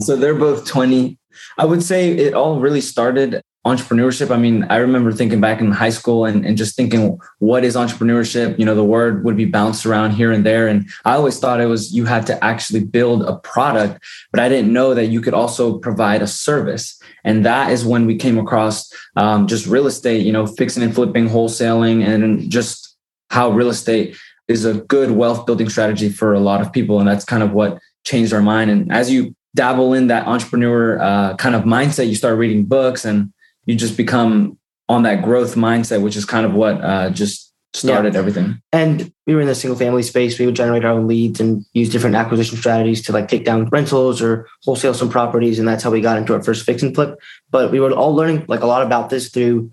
so 0.06 0.16
they're 0.16 0.36
both 0.36 0.66
20. 0.66 1.18
I 1.58 1.66
would 1.66 1.84
say 1.84 2.12
it 2.12 2.34
all 2.34 2.60
really 2.60 2.82
started 2.82 3.42
entrepreneurship. 3.66 4.30
I 4.30 4.38
mean, 4.38 4.64
I 4.70 4.78
remember 4.78 5.12
thinking 5.12 5.42
back 5.42 5.60
in 5.60 5.72
high 5.72 5.90
school 5.90 6.26
and, 6.26 6.46
and 6.46 6.56
just 6.56 6.76
thinking, 6.76 7.20
what 7.40 7.64
is 7.64 7.76
entrepreneurship? 7.76 8.60
You 8.60 8.66
know, 8.66 8.76
the 8.76 8.84
word 8.84 9.26
would 9.26 9.36
be 9.36 9.46
bounced 9.46 9.88
around 9.88 10.12
here 10.12 10.32
and 10.32 10.46
there. 10.46 10.68
And 10.68 10.88
I 11.04 11.16
always 11.16 11.40
thought 11.40 11.60
it 11.60 11.66
was 11.66 11.92
you 11.92 12.06
had 12.06 12.28
to 12.28 12.44
actually 12.44 12.84
build 12.84 13.24
a 13.24 13.38
product, 13.38 14.04
but 14.32 14.40
I 14.40 14.50
didn't 14.50 14.72
know 14.72 14.94
that 14.94 15.08
you 15.08 15.20
could 15.20 15.34
also 15.34 15.80
provide 15.80 16.22
a 16.22 16.28
service. 16.28 17.00
And 17.24 17.44
that 17.44 17.72
is 17.72 17.84
when 17.84 18.06
we 18.06 18.16
came 18.18 18.38
across 18.38 18.92
um, 19.16 19.48
just 19.48 19.66
real 19.66 19.88
estate, 19.88 20.24
you 20.24 20.32
know, 20.32 20.46
fixing 20.46 20.84
and 20.84 20.94
flipping, 20.94 21.28
wholesaling, 21.28 22.06
and 22.06 22.52
just 22.52 22.96
how 23.32 23.50
real 23.50 23.70
estate 23.70 24.16
is 24.48 24.64
a 24.64 24.76
good 24.76 25.10
wealth 25.10 25.48
building 25.48 25.70
strategy 25.70 26.10
for 26.10 26.36
a 26.36 26.40
lot 26.40 26.62
of 26.62 26.72
people. 26.72 27.00
And 27.00 27.10
that's 27.10 27.26
kind 27.26 27.42
of 27.42 27.52
what 27.52 27.80
changed 28.04 28.32
our 28.32 28.44
mind. 28.44 28.70
And 28.70 28.92
as 28.92 29.10
you 29.10 29.36
dabble 29.56 29.94
in 29.94 30.08
that 30.08 30.28
entrepreneur 30.28 31.00
uh, 31.02 31.36
kind 31.38 31.56
of 31.56 31.64
mindset, 31.64 32.08
you 32.08 32.16
start 32.16 32.38
reading 32.38 32.66
books 32.66 33.06
and 33.06 33.34
you 33.66 33.76
just 33.76 33.98
become 33.98 34.58
on 34.88 35.04
that 35.04 35.24
growth 35.24 35.56
mindset, 35.56 36.02
which 36.02 36.16
is 36.16 36.26
kind 36.26 36.46
of 36.46 36.54
what 36.54 36.82
uh, 36.82 37.10
just 37.10 37.54
started 37.74 38.14
yeah. 38.14 38.20
everything. 38.20 38.62
And 38.72 39.12
we 39.28 39.36
were 39.36 39.42
in 39.42 39.48
the 39.48 39.56
single 39.56 39.78
family 39.78 40.04
space. 40.04 40.40
We 40.40 40.46
would 40.46 40.56
generate 40.56 40.86
our 40.86 40.92
own 40.92 41.08
leads 41.08 41.40
and 41.40 41.66
use 41.74 41.90
different 41.90 42.16
acquisition 42.16 42.58
strategies 42.58 43.02
to 43.04 43.12
like 43.12 43.28
take 43.28 43.46
down 43.46 43.68
rentals 43.70 44.22
or 44.22 44.48
wholesale 44.64 44.94
some 44.94 45.10
properties. 45.10 45.60
And 45.60 45.68
that's 45.68 45.84
how 45.84 45.92
we 45.92 46.02
got 46.02 46.18
into 46.18 46.34
our 46.34 46.44
first 46.44 46.66
fix 46.66 46.82
and 46.82 46.96
flip. 46.96 47.20
But 47.50 47.72
we 47.72 47.80
were 47.80 47.92
all 47.92 48.16
learning 48.16 48.46
like 48.48 48.62
a 48.62 48.68
lot 48.68 48.86
about 48.86 49.10
this 49.10 49.30
through 49.30 49.72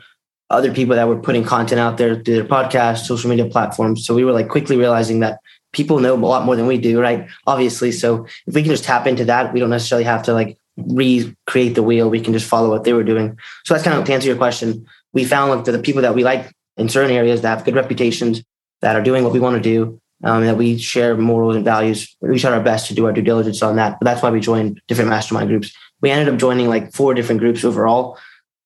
other 0.51 0.73
people 0.73 0.95
that 0.97 1.09
were 1.09 1.19
putting 1.19 1.45
content 1.45 1.81
out 1.81 1.97
there 1.97 2.15
through 2.17 2.35
their 2.35 2.45
podcasts, 2.45 3.07
social 3.07 3.31
media 3.31 3.47
platforms. 3.47 4.07
So 4.07 4.15
we 4.15 4.25
were 4.25 4.33
like 4.33 4.49
quickly 4.49 4.77
realizing 4.77 5.21
that 5.21 5.39
people 5.73 5.99
know 6.01 6.15
a 6.15 6.17
lot 6.17 6.45
more 6.45 6.57
than 6.57 6.67
we 6.67 6.79
do, 6.79 7.01
right? 7.01 7.27
Obviously. 7.47 7.93
So 7.93 8.27
if 8.47 8.55
we 8.55 8.63
can 8.63 8.71
just 8.71 8.85
tap 8.85 9.07
into 9.07 9.25
that, 9.25 9.53
we 9.53 9.61
don't 9.61 9.71
necessarily 9.71 10.05
have 10.05 10.23
to 10.25 10.35
like 10.35 10.59
recreate 10.77 11.75
the 11.75 11.83
wheel. 11.83 12.09
We 12.09 12.21
can 12.21 12.33
just 12.33 12.49
follow 12.49 12.71
what 12.71 12.85
they 12.85 12.93
were 12.93 13.05
doing. 13.05 13.39
So 13.65 13.75
that's 13.75 13.85
kind 13.85 13.99
of 13.99 14.05
to 14.05 14.13
answer 14.13 14.29
your 14.29 14.37
question. 14.37 14.87
We 15.13 15.25
found 15.25 15.51
like 15.51 15.65
the, 15.65 15.79
people 15.79 16.03
that 16.03 16.15
we 16.15 16.25
like 16.25 16.53
in 16.77 16.89
certain 16.89 17.15
areas 17.15 17.43
that 17.43 17.49
have 17.49 17.65
good 17.65 17.75
reputations, 17.75 18.43
that 18.81 18.97
are 18.97 19.03
doing 19.03 19.25
what 19.25 19.33
we 19.33 19.41
want 19.41 19.57
to 19.57 19.63
do, 19.63 20.01
um, 20.25 20.45
that 20.47 20.57
we 20.57 20.79
share 20.79 21.17
morals 21.17 21.57
and 21.57 21.65
values. 21.65 22.17
We 22.21 22.39
try 22.39 22.53
our 22.53 22.63
best 22.63 22.89
to 22.89 22.95
do 22.95 23.07
our 23.07 23.13
due 23.13 23.23
diligence 23.23 23.63
on 23.63 23.77
that. 23.77 23.99
But 24.01 24.07
that's 24.07 24.23
why 24.23 24.31
we 24.31 24.41
joined 24.41 24.81
different 24.89 25.11
mastermind 25.11 25.49
groups. 25.49 25.75
We 26.01 26.11
ended 26.11 26.33
up 26.33 26.41
joining 26.41 26.69
like 26.69 26.93
four 26.93 27.15
different 27.15 27.41
groups 27.41 27.65
overall, 27.65 28.19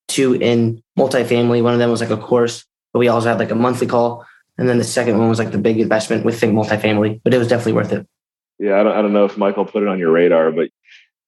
two 0.09 0.35
in 0.35 0.83
multifamily. 0.99 1.63
One 1.63 1.73
of 1.73 1.79
them 1.79 1.91
was 1.91 2.01
like 2.01 2.11
a 2.11 2.17
course, 2.17 2.65
but 2.93 3.01
we 3.01 3.09
also 3.09 3.29
had 3.29 3.39
like 3.39 3.51
a 3.51 3.57
monthly 3.57 3.87
call. 3.87 4.25
And 4.59 4.69
then 4.69 4.79
the 4.79 4.85
second 4.85 5.19
one 5.19 5.29
was 5.29 5.39
like 5.39 5.51
the 5.51 5.59
big 5.59 5.79
investment 5.79 6.25
with 6.25 6.41
Think 6.41 6.55
Multifamily, 6.55 7.21
but 7.23 7.35
it 7.35 7.39
was 7.39 7.49
definitely 7.49 7.75
worth 7.75 7.93
it. 7.93 8.07
Yeah, 8.59 8.81
I 8.81 8.83
don't, 8.83 8.97
I 8.97 9.03
don't 9.03 9.13
know 9.13 9.27
if 9.27 9.37
Michael 9.37 9.67
put 9.67 9.83
it 9.83 9.89
on 9.89 9.99
your 9.99 10.11
radar, 10.11 10.51
but 10.51 10.71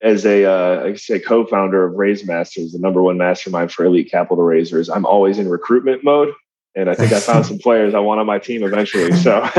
as 0.01 0.25
a, 0.25 0.45
uh, 0.45 0.85
I 0.85 0.95
say 0.95 1.19
co-founder 1.19 1.85
of 1.85 1.95
Raise 1.95 2.25
Masters, 2.25 2.73
the 2.73 2.79
number 2.79 3.03
one 3.03 3.19
mastermind 3.19 3.73
for 3.73 3.85
elite 3.85 4.11
capital 4.11 4.45
raisers, 4.45 4.89
I'm 4.89 5.07
always 5.07 5.39
in 5.39 5.49
recruitment 5.49 6.05
mode. 6.05 6.33
And 6.77 6.89
I 6.89 6.95
think 6.95 7.13
I 7.13 7.21
found 7.21 7.47
some 7.47 7.59
players 7.59 7.95
I 7.95 7.99
want 8.01 8.21
on 8.21 8.27
my 8.27 8.39
team 8.39 8.63
eventually. 8.63 9.13
So 9.13 9.43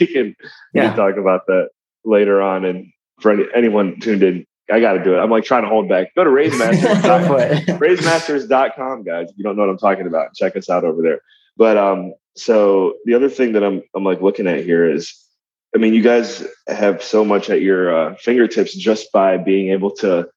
we 0.00 0.06
can, 0.06 0.34
we 0.74 0.80
can 0.80 0.96
talk 0.96 1.16
about 1.16 1.46
that 1.46 1.68
later 2.04 2.42
on. 2.42 2.64
And 2.64 2.92
for 3.20 3.30
any, 3.30 3.44
anyone 3.54 4.00
tuned 4.00 4.22
in, 4.22 4.44
I 4.70 4.80
got 4.80 4.94
to 4.94 5.04
do 5.04 5.14
it. 5.14 5.18
I'm 5.18 5.30
like 5.30 5.44
trying 5.44 5.62
to 5.62 5.68
hold 5.68 5.88
back. 5.88 6.14
Go 6.14 6.24
to 6.24 6.30
raisemasters, 6.30 7.64
raisemasters.com, 7.78 9.04
guys. 9.04 9.30
If 9.30 9.38
you 9.38 9.44
don't 9.44 9.56
know 9.56 9.62
what 9.62 9.70
I'm 9.70 9.78
talking 9.78 10.06
about, 10.06 10.34
check 10.34 10.56
us 10.56 10.68
out 10.68 10.84
over 10.84 11.00
there. 11.00 11.20
But 11.56 11.78
um, 11.78 12.12
so 12.36 12.94
the 13.04 13.14
other 13.14 13.30
thing 13.30 13.52
that 13.52 13.64
I'm 13.64 13.82
I'm 13.94 14.04
like 14.04 14.20
looking 14.20 14.46
at 14.46 14.64
here 14.64 14.90
is 14.90 15.14
I 15.74 15.78
mean, 15.78 15.94
you 15.94 16.02
guys 16.02 16.46
have 16.66 17.02
so 17.02 17.24
much 17.24 17.50
at 17.50 17.60
your 17.60 17.94
uh, 17.94 18.14
fingertips 18.16 18.74
just 18.74 19.12
by 19.12 19.36
being 19.36 19.70
able 19.70 19.90
to 19.96 20.28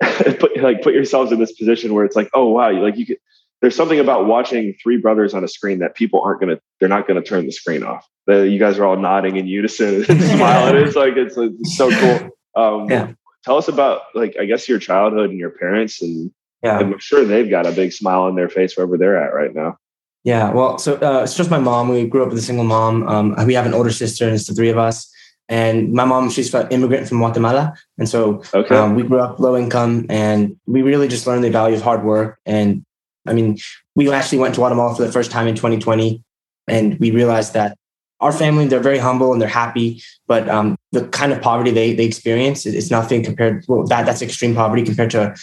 put 0.02 0.56
like 0.60 0.82
put 0.82 0.94
yourselves 0.94 1.30
in 1.32 1.38
this 1.38 1.52
position 1.52 1.94
where 1.94 2.04
it's 2.04 2.16
like, 2.16 2.30
oh 2.34 2.48
wow, 2.48 2.72
like 2.72 2.96
you 2.96 3.06
could. 3.06 3.18
There's 3.60 3.76
something 3.76 4.00
about 4.00 4.24
watching 4.24 4.74
three 4.82 4.96
brothers 4.96 5.34
on 5.34 5.44
a 5.44 5.48
screen 5.48 5.80
that 5.80 5.94
people 5.94 6.22
aren't 6.22 6.40
gonna. 6.40 6.60
They're 6.78 6.88
not 6.88 7.06
gonna 7.06 7.22
turn 7.22 7.44
the 7.44 7.52
screen 7.52 7.82
off. 7.82 8.06
The, 8.26 8.48
you 8.48 8.58
guys 8.58 8.78
are 8.78 8.86
all 8.86 8.96
nodding 8.96 9.36
in 9.36 9.46
unison 9.46 10.04
and 10.08 10.22
smiling. 10.22 10.82
It's 10.82 10.96
like 10.96 11.16
it's, 11.16 11.36
it's 11.36 11.76
so 11.76 11.90
cool. 11.90 12.30
Um, 12.56 12.90
yeah. 12.90 13.12
Tell 13.44 13.58
us 13.58 13.68
about 13.68 14.02
like 14.14 14.36
I 14.40 14.46
guess 14.46 14.68
your 14.68 14.78
childhood 14.78 15.30
and 15.30 15.38
your 15.38 15.50
parents, 15.50 16.00
and 16.00 16.32
yeah, 16.62 16.78
I'm 16.78 16.98
sure 16.98 17.24
they've 17.24 17.50
got 17.50 17.66
a 17.66 17.72
big 17.72 17.92
smile 17.92 18.22
on 18.22 18.34
their 18.34 18.48
face 18.48 18.76
wherever 18.76 18.96
they're 18.96 19.22
at 19.22 19.34
right 19.34 19.54
now. 19.54 19.76
Yeah, 20.24 20.50
well, 20.52 20.78
so 20.78 20.96
uh, 20.96 21.22
it's 21.22 21.34
just 21.34 21.50
my 21.50 21.58
mom. 21.58 21.88
We 21.88 22.06
grew 22.06 22.22
up 22.22 22.28
with 22.28 22.38
a 22.38 22.42
single 22.42 22.64
mom. 22.64 23.08
Um, 23.08 23.46
we 23.46 23.54
have 23.54 23.66
an 23.66 23.74
older 23.74 23.90
sister, 23.90 24.24
and 24.26 24.34
it's 24.34 24.46
the 24.46 24.54
three 24.54 24.68
of 24.68 24.76
us. 24.76 25.10
And 25.48 25.92
my 25.92 26.04
mom, 26.04 26.30
she's 26.30 26.52
an 26.54 26.68
immigrant 26.70 27.08
from 27.08 27.18
Guatemala, 27.18 27.74
and 27.98 28.08
so 28.08 28.42
okay. 28.54 28.76
um, 28.76 28.94
we 28.94 29.02
grew 29.02 29.18
up 29.18 29.40
low 29.40 29.56
income, 29.56 30.06
and 30.08 30.56
we 30.66 30.82
really 30.82 31.08
just 31.08 31.26
learned 31.26 31.42
the 31.42 31.50
value 31.50 31.76
of 31.76 31.82
hard 31.82 32.04
work 32.04 32.38
and 32.46 32.84
I 33.26 33.32
mean, 33.32 33.58
we 33.94 34.10
actually 34.12 34.38
went 34.38 34.54
to 34.54 34.60
Guatemala 34.60 34.94
for 34.94 35.04
the 35.04 35.12
first 35.12 35.30
time 35.30 35.46
in 35.46 35.54
2020, 35.54 36.22
and 36.68 36.98
we 36.98 37.10
realized 37.10 37.54
that 37.54 37.76
our 38.20 38.32
family 38.32 38.66
they're 38.66 38.80
very 38.80 38.98
humble 38.98 39.32
and 39.32 39.40
they're 39.40 39.48
happy, 39.48 40.02
but 40.26 40.48
um, 40.48 40.76
the 40.92 41.08
kind 41.08 41.32
of 41.32 41.40
poverty 41.40 41.70
they 41.70 41.94
they 41.94 42.04
experience 42.04 42.66
is 42.66 42.90
nothing 42.90 43.22
compared. 43.22 43.64
Well, 43.66 43.84
that 43.86 44.04
that's 44.04 44.20
extreme 44.20 44.54
poverty 44.54 44.82
compared 44.82 45.10
to 45.12 45.34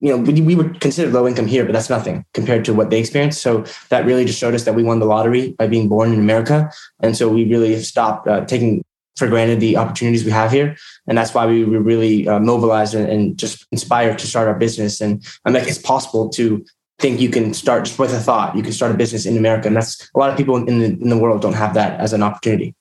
you 0.00 0.16
know, 0.16 0.22
we, 0.22 0.40
we 0.40 0.54
would 0.54 0.80
consider 0.80 1.10
low 1.10 1.26
income 1.26 1.46
here, 1.46 1.64
but 1.64 1.72
that's 1.72 1.90
nothing 1.90 2.24
compared 2.32 2.64
to 2.66 2.74
what 2.74 2.90
they 2.90 3.00
experienced. 3.00 3.42
So 3.42 3.64
that 3.88 4.06
really 4.06 4.24
just 4.24 4.38
showed 4.38 4.54
us 4.54 4.64
that 4.64 4.74
we 4.74 4.84
won 4.84 5.00
the 5.00 5.06
lottery 5.06 5.52
by 5.58 5.66
being 5.66 5.88
born 5.88 6.12
in 6.12 6.20
America. 6.20 6.70
And 7.00 7.16
so 7.16 7.28
we 7.28 7.44
really 7.44 7.80
stopped 7.82 8.28
uh, 8.28 8.44
taking 8.44 8.84
for 9.16 9.26
granted 9.26 9.58
the 9.58 9.76
opportunities 9.76 10.24
we 10.24 10.30
have 10.30 10.52
here. 10.52 10.76
And 11.08 11.18
that's 11.18 11.34
why 11.34 11.46
we 11.46 11.64
were 11.64 11.80
really 11.80 12.28
uh, 12.28 12.38
mobilized 12.38 12.94
and, 12.94 13.08
and, 13.08 13.36
just 13.36 13.66
inspired 13.72 14.18
to 14.20 14.28
start 14.28 14.46
our 14.46 14.54
business. 14.54 15.00
And 15.00 15.26
I'm 15.44 15.52
like, 15.52 15.66
it's 15.66 15.78
possible 15.78 16.28
to 16.30 16.64
think 17.00 17.20
you 17.20 17.28
can 17.28 17.52
start 17.52 17.84
just 17.84 17.98
with 17.98 18.12
a 18.12 18.20
thought, 18.20 18.56
you 18.56 18.62
can 18.62 18.72
start 18.72 18.92
a 18.92 18.96
business 18.96 19.26
in 19.26 19.36
America. 19.36 19.66
And 19.66 19.76
that's 19.76 20.08
a 20.14 20.18
lot 20.18 20.30
of 20.30 20.36
people 20.36 20.56
in 20.56 20.78
the, 20.78 20.86
in 20.86 21.08
the 21.08 21.18
world 21.18 21.42
don't 21.42 21.54
have 21.54 21.74
that 21.74 21.98
as 21.98 22.12
an 22.12 22.22
opportunity. 22.22 22.74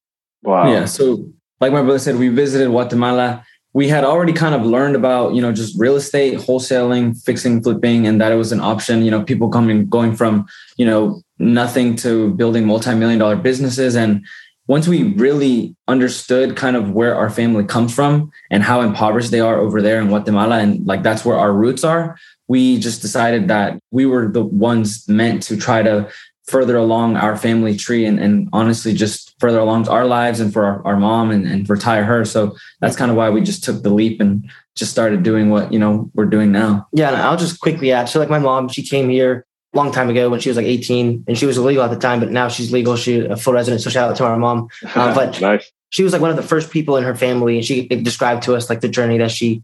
Wow. 0.43 0.71
Yeah. 0.71 0.85
So 0.85 1.27
like 1.59 1.71
my 1.71 1.81
brother 1.81 1.99
said, 1.99 2.17
we 2.17 2.29
visited 2.29 2.69
Guatemala 2.69 3.43
we 3.77 3.87
had 3.87 4.03
already 4.03 4.33
kind 4.33 4.55
of 4.55 4.65
learned 4.65 4.95
about 4.95 5.35
you 5.35 5.41
know 5.43 5.51
just 5.51 5.79
real 5.79 5.95
estate 5.95 6.39
wholesaling 6.39 7.15
fixing 7.23 7.61
flipping 7.61 8.07
and 8.07 8.19
that 8.19 8.31
it 8.31 8.35
was 8.35 8.51
an 8.51 8.59
option 8.59 9.05
you 9.05 9.11
know 9.11 9.21
people 9.23 9.49
coming 9.49 9.87
going 9.87 10.15
from 10.15 10.47
you 10.77 10.85
know 10.85 11.21
nothing 11.37 11.95
to 11.95 12.33
building 12.33 12.65
multi-million 12.65 13.19
dollar 13.19 13.35
businesses. 13.35 13.95
And 13.95 14.25
once 14.65 14.87
we 14.87 15.13
really 15.13 15.75
understood 15.87 16.55
kind 16.55 16.75
of 16.75 16.89
where 16.89 17.13
our 17.15 17.29
family 17.29 17.65
comes 17.65 17.93
from 17.93 18.31
and 18.49 18.63
how 18.63 18.81
impoverished 18.81 19.29
they 19.29 19.41
are 19.41 19.59
over 19.59 19.79
there 19.79 20.01
in 20.01 20.07
Guatemala 20.07 20.57
and 20.57 20.83
like 20.87 21.03
that's 21.03 21.23
where 21.23 21.37
our 21.37 21.53
roots 21.53 21.83
are 21.83 22.17
we 22.47 22.79
just 22.79 23.01
decided 23.01 23.47
that 23.49 23.77
we 23.91 24.05
were 24.05 24.27
the 24.27 24.43
ones 24.43 25.07
meant 25.07 25.43
to 25.43 25.57
try 25.57 25.83
to 25.83 26.09
further 26.47 26.77
along 26.77 27.17
our 27.17 27.35
family 27.35 27.75
tree 27.75 28.05
and, 28.05 28.19
and 28.19 28.49
honestly 28.53 28.93
just 28.93 29.35
further 29.39 29.59
along 29.59 29.87
our 29.89 30.05
lives 30.05 30.39
and 30.39 30.53
for 30.53 30.65
our, 30.65 30.87
our 30.87 30.97
mom 30.97 31.29
and, 31.29 31.45
and 31.45 31.69
retire 31.69 32.05
her. 32.05 32.23
So 32.23 32.55
that's 32.79 32.95
kind 32.95 33.11
of 33.11 33.17
why 33.17 33.29
we 33.29 33.41
just 33.41 33.63
took 33.63 33.83
the 33.83 33.89
leap 33.89 34.21
and 34.21 34.49
just 34.75 34.89
started 34.91 35.23
doing 35.23 35.49
what, 35.49 35.73
you 35.73 35.79
know, 35.79 36.09
we're 36.13 36.25
doing 36.25 36.51
now. 36.51 36.87
Yeah. 36.93 37.09
And 37.09 37.17
I'll 37.17 37.37
just 37.37 37.59
quickly 37.59 37.91
add. 37.91 38.07
So 38.07 38.19
like 38.19 38.29
my 38.29 38.39
mom, 38.39 38.69
she 38.69 38.81
came 38.81 39.09
here 39.09 39.45
a 39.73 39.77
long 39.77 39.91
time 39.91 40.09
ago 40.09 40.29
when 40.29 40.39
she 40.39 40.49
was 40.49 40.55
like 40.55 40.65
18 40.65 41.25
and 41.27 41.37
she 41.37 41.45
was 41.45 41.57
illegal 41.57 41.83
at 41.83 41.89
the 41.89 41.99
time, 41.99 42.21
but 42.21 42.31
now 42.31 42.47
she's 42.47 42.71
legal. 42.71 42.95
She's 42.95 43.25
a 43.25 43.35
full 43.35 43.53
resident. 43.53 43.81
So 43.81 43.89
shout 43.89 44.09
out 44.09 44.17
to 44.17 44.25
our 44.25 44.37
mom. 44.37 44.69
Uh, 44.95 45.13
but 45.13 45.39
nice. 45.41 45.69
she 45.89 46.01
was 46.01 46.13
like 46.13 46.21
one 46.21 46.31
of 46.31 46.37
the 46.37 46.43
first 46.43 46.71
people 46.71 46.95
in 46.95 47.03
her 47.03 47.15
family 47.15 47.57
and 47.57 47.65
she 47.65 47.87
described 47.87 48.43
to 48.43 48.55
us 48.55 48.69
like 48.69 48.79
the 48.79 48.89
journey 48.89 49.17
that 49.17 49.31
she 49.31 49.63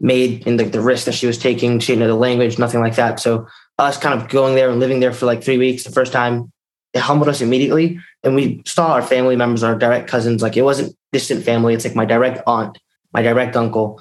made 0.00 0.46
and 0.46 0.58
like 0.58 0.72
the 0.72 0.80
risk 0.80 1.04
that 1.04 1.14
she 1.14 1.28
was 1.28 1.38
taking. 1.38 1.78
She 1.78 1.92
didn't 1.92 2.00
know 2.00 2.08
the 2.08 2.14
language, 2.14 2.58
nothing 2.58 2.80
like 2.80 2.96
that. 2.96 3.20
So 3.20 3.46
us 3.78 3.98
kind 3.98 4.20
of 4.20 4.28
going 4.28 4.54
there 4.54 4.70
and 4.70 4.80
living 4.80 5.00
there 5.00 5.12
for 5.12 5.26
like 5.26 5.42
three 5.42 5.58
weeks 5.58 5.84
the 5.84 5.90
first 5.90 6.12
time 6.12 6.52
it 6.94 7.00
humbled 7.00 7.28
us 7.28 7.40
immediately. 7.40 7.98
And 8.22 8.34
we 8.34 8.62
saw 8.64 8.92
our 8.92 9.02
family 9.02 9.36
members 9.36 9.62
our 9.62 9.76
direct 9.76 10.08
cousins 10.08 10.40
like 10.42 10.56
it 10.56 10.62
wasn't 10.62 10.96
distant 11.12 11.44
family 11.44 11.74
it's 11.74 11.84
like 11.84 11.96
my 11.96 12.04
direct 12.04 12.42
aunt 12.46 12.78
my 13.12 13.22
direct 13.22 13.56
uncle. 13.56 14.00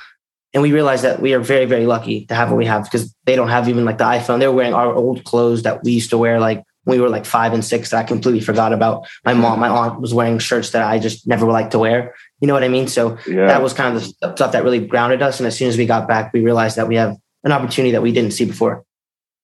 And 0.53 0.61
we 0.61 0.71
realized 0.71 1.03
that 1.03 1.19
we 1.19 1.33
are 1.33 1.39
very 1.39 1.65
very 1.65 1.87
lucky 1.87 2.25
to 2.27 2.35
have 2.35 2.49
what 2.49 2.57
we 2.57 2.65
have 2.65 2.83
because 2.83 3.13
they 3.25 3.35
don't 3.35 3.49
have 3.49 3.67
even 3.67 3.83
like 3.83 3.97
the 3.97 4.05
iphone. 4.05 4.39
They're 4.39 4.51
wearing 4.51 4.73
our 4.73 4.93
old 4.93 5.23
clothes 5.23 5.63
that 5.63 5.83
we 5.83 5.91
used 5.91 6.11
to 6.11 6.17
wear 6.17 6.39
like 6.39 6.63
when 6.83 6.97
we 6.97 7.01
were 7.01 7.09
like 7.09 7.25
five 7.25 7.53
and 7.53 7.63
six 7.63 7.89
that 7.89 7.97
i 7.97 8.03
completely 8.03 8.41
forgot 8.41 8.73
about. 8.73 9.07
My 9.25 9.33
mom 9.33 9.59
my 9.59 9.69
aunt 9.69 9.99
was 9.99 10.13
wearing 10.13 10.37
shirts 10.37 10.69
that 10.71 10.83
i 10.83 10.99
just 10.99 11.27
never 11.27 11.47
liked 11.47 11.71
to 11.71 11.79
wear. 11.79 12.13
You 12.39 12.47
know 12.47 12.53
what 12.53 12.63
i 12.63 12.67
mean? 12.67 12.87
So 12.87 13.17
yeah. 13.27 13.47
that 13.47 13.63
was 13.63 13.73
kind 13.73 13.95
of 13.95 14.03
the 14.03 14.35
stuff 14.35 14.51
that 14.51 14.63
really 14.63 14.85
grounded 14.85 15.23
us. 15.23 15.39
And 15.39 15.47
as 15.47 15.57
soon 15.57 15.67
as 15.67 15.77
we 15.77 15.87
got 15.87 16.07
back 16.07 16.31
we 16.31 16.41
realized 16.41 16.75
that 16.75 16.87
we 16.87 16.95
have 16.95 17.17
an 17.43 17.51
opportunity 17.51 17.91
that 17.91 18.03
we 18.03 18.11
didn't 18.11 18.31
see 18.31 18.45
before 18.45 18.85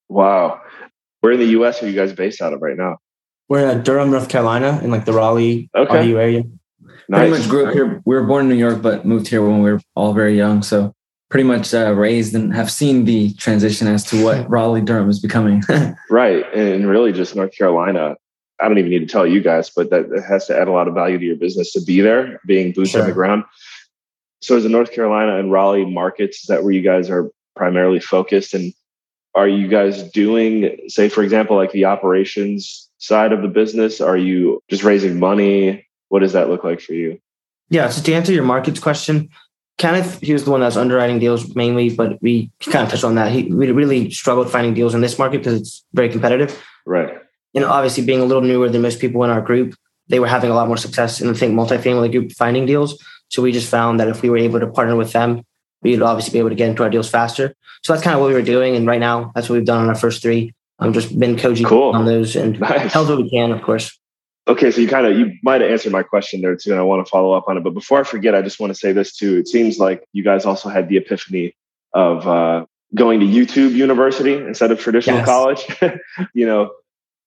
Wow. 0.09 0.61
Where 1.21 1.33
in 1.33 1.39
the 1.39 1.47
US 1.59 1.81
are 1.81 1.87
you 1.87 1.95
guys 1.95 2.13
based 2.13 2.41
out 2.41 2.53
of 2.53 2.61
right 2.61 2.77
now? 2.77 2.97
We're 3.47 3.67
in 3.69 3.83
Durham, 3.83 4.11
North 4.11 4.29
Carolina, 4.29 4.79
in 4.83 4.91
like 4.91 5.05
the 5.05 5.13
Raleigh 5.13 5.69
okay. 5.75 6.11
RU 6.11 6.19
area. 6.19 6.43
Nice. 7.07 7.29
Pretty 7.29 7.31
much 7.31 7.49
grew 7.49 7.65
up 7.65 7.73
here. 7.73 8.01
We 8.05 8.15
were 8.15 8.25
born 8.25 8.43
in 8.43 8.49
New 8.49 8.55
York, 8.55 8.81
but 8.81 9.05
moved 9.05 9.27
here 9.27 9.41
when 9.41 9.63
we 9.63 9.71
were 9.71 9.81
all 9.95 10.13
very 10.13 10.37
young. 10.37 10.61
So 10.61 10.93
pretty 11.29 11.43
much 11.43 11.73
uh, 11.73 11.93
raised 11.93 12.35
and 12.35 12.53
have 12.53 12.71
seen 12.71 13.05
the 13.05 13.33
transition 13.33 13.87
as 13.87 14.03
to 14.05 14.23
what 14.23 14.49
Raleigh 14.49 14.81
Durham 14.81 15.09
is 15.09 15.19
becoming. 15.19 15.63
right. 16.09 16.45
And 16.53 16.87
really 16.87 17.11
just 17.11 17.35
North 17.35 17.55
Carolina. 17.55 18.15
I 18.59 18.67
don't 18.67 18.77
even 18.77 18.91
need 18.91 18.99
to 18.99 19.05
tell 19.05 19.25
you 19.25 19.41
guys, 19.41 19.71
but 19.75 19.89
that, 19.89 20.05
has 20.27 20.45
to 20.47 20.59
add 20.59 20.67
a 20.67 20.71
lot 20.71 20.87
of 20.87 20.93
value 20.93 21.17
to 21.17 21.25
your 21.25 21.37
business 21.37 21.71
to 21.73 21.81
be 21.81 22.01
there, 22.01 22.39
being 22.45 22.73
boots 22.73 22.91
sure. 22.91 23.01
on 23.01 23.07
the 23.07 23.13
ground. 23.13 23.43
So 24.41 24.57
is 24.57 24.63
the 24.63 24.69
North 24.69 24.91
Carolina 24.91 25.37
and 25.37 25.51
Raleigh 25.51 25.85
markets, 25.85 26.41
is 26.41 26.45
that 26.47 26.63
where 26.63 26.71
you 26.71 26.81
guys 26.81 27.09
are 27.09 27.29
primarily 27.55 27.99
focused? 27.99 28.53
And 28.53 28.73
are 29.35 29.47
you 29.47 29.67
guys 29.67 30.03
doing 30.11 30.77
say 30.87 31.09
for 31.09 31.23
example 31.23 31.55
like 31.55 31.71
the 31.71 31.85
operations 31.85 32.89
side 32.97 33.31
of 33.31 33.41
the 33.41 33.47
business? 33.47 34.01
Are 34.01 34.17
you 34.17 34.61
just 34.69 34.83
raising 34.83 35.19
money? 35.19 35.87
What 36.09 36.19
does 36.19 36.33
that 36.33 36.49
look 36.49 36.63
like 36.63 36.81
for 36.81 36.93
you? 36.93 37.19
Yeah 37.69 37.89
so 37.89 38.01
to 38.01 38.13
answer 38.13 38.33
your 38.33 38.43
markets 38.43 38.79
question 38.79 39.29
kenneth 39.77 40.19
he 40.19 40.33
was 40.33 40.43
the 40.43 40.51
one 40.51 40.59
that's 40.59 40.75
underwriting 40.75 41.19
deals 41.19 41.55
mainly 41.55 41.89
but 41.95 42.21
we 42.21 42.51
kind 42.61 42.83
of 42.83 42.89
touched 42.89 43.03
on 43.03 43.15
that. 43.15 43.31
He 43.31 43.43
we 43.43 43.71
really 43.71 44.11
struggled 44.11 44.51
finding 44.51 44.73
deals 44.73 44.93
in 44.93 45.01
this 45.01 45.17
market 45.17 45.39
because 45.39 45.59
it's 45.61 45.85
very 45.93 46.09
competitive. 46.09 46.61
Right. 46.85 47.13
And 47.55 47.63
obviously 47.63 48.05
being 48.05 48.21
a 48.21 48.25
little 48.25 48.43
newer 48.43 48.69
than 48.69 48.81
most 48.81 48.99
people 48.99 49.23
in 49.23 49.29
our 49.29 49.41
group 49.41 49.75
they 50.09 50.19
were 50.19 50.27
having 50.27 50.49
a 50.49 50.55
lot 50.55 50.67
more 50.67 50.77
success 50.77 51.21
in 51.21 51.27
the 51.27 51.35
think 51.35 51.53
multifamily 51.53 52.11
group 52.11 52.31
finding 52.31 52.65
deals. 52.65 53.01
So 53.29 53.43
we 53.43 53.51
just 53.51 53.69
found 53.69 53.99
that 53.99 54.07
if 54.07 54.23
we 54.23 54.29
were 54.31 54.37
able 54.37 54.59
to 54.59 54.67
partner 54.67 54.95
with 54.95 55.11
them 55.13 55.43
we'd 55.81 56.01
obviously 56.01 56.33
be 56.33 56.39
able 56.39 56.49
to 56.49 56.55
get 56.55 56.69
into 56.69 56.83
our 56.83 56.89
deals 56.89 57.09
faster. 57.09 57.55
So 57.83 57.93
that's 57.93 58.03
kind 58.03 58.15
of 58.15 58.21
what 58.21 58.27
we 58.27 58.33
were 58.33 58.41
doing. 58.41 58.75
And 58.75 58.85
right 58.85 58.99
now, 58.99 59.31
that's 59.33 59.49
what 59.49 59.55
we've 59.55 59.65
done 59.65 59.81
on 59.81 59.89
our 59.89 59.95
first 59.95 60.21
three. 60.21 60.53
I'm 60.79 60.93
just 60.93 61.17
been 61.17 61.37
coaching 61.37 61.65
cool. 61.65 61.91
on 61.91 62.05
those 62.05 62.35
and 62.35 62.59
nice. 62.59 62.93
help 62.93 63.09
what 63.09 63.17
we 63.17 63.29
can, 63.29 63.51
of 63.51 63.61
course. 63.61 63.97
Okay, 64.47 64.71
so 64.71 64.81
you 64.81 64.87
kind 64.87 65.05
of 65.05 65.17
you 65.17 65.33
might 65.43 65.61
have 65.61 65.69
answered 65.69 65.91
my 65.91 66.01
question 66.01 66.41
there 66.41 66.55
too, 66.55 66.71
and 66.71 66.79
I 66.79 66.83
want 66.83 67.05
to 67.05 67.09
follow 67.09 67.33
up 67.33 67.45
on 67.47 67.57
it. 67.57 67.63
But 67.63 67.73
before 67.73 67.99
I 67.99 68.03
forget, 68.03 68.33
I 68.33 68.41
just 68.41 68.59
want 68.59 68.71
to 68.71 68.79
say 68.79 68.91
this 68.91 69.15
too. 69.15 69.37
It 69.37 69.47
seems 69.47 69.77
like 69.77 70.03
you 70.11 70.23
guys 70.23 70.45
also 70.45 70.69
had 70.69 70.89
the 70.89 70.97
epiphany 70.97 71.53
of 71.93 72.27
uh, 72.27 72.65
going 72.95 73.19
to 73.19 73.25
YouTube 73.27 73.73
University 73.73 74.33
instead 74.33 74.71
of 74.71 74.79
traditional 74.79 75.17
yes. 75.17 75.25
college. 75.25 75.67
you 76.33 76.47
know, 76.47 76.71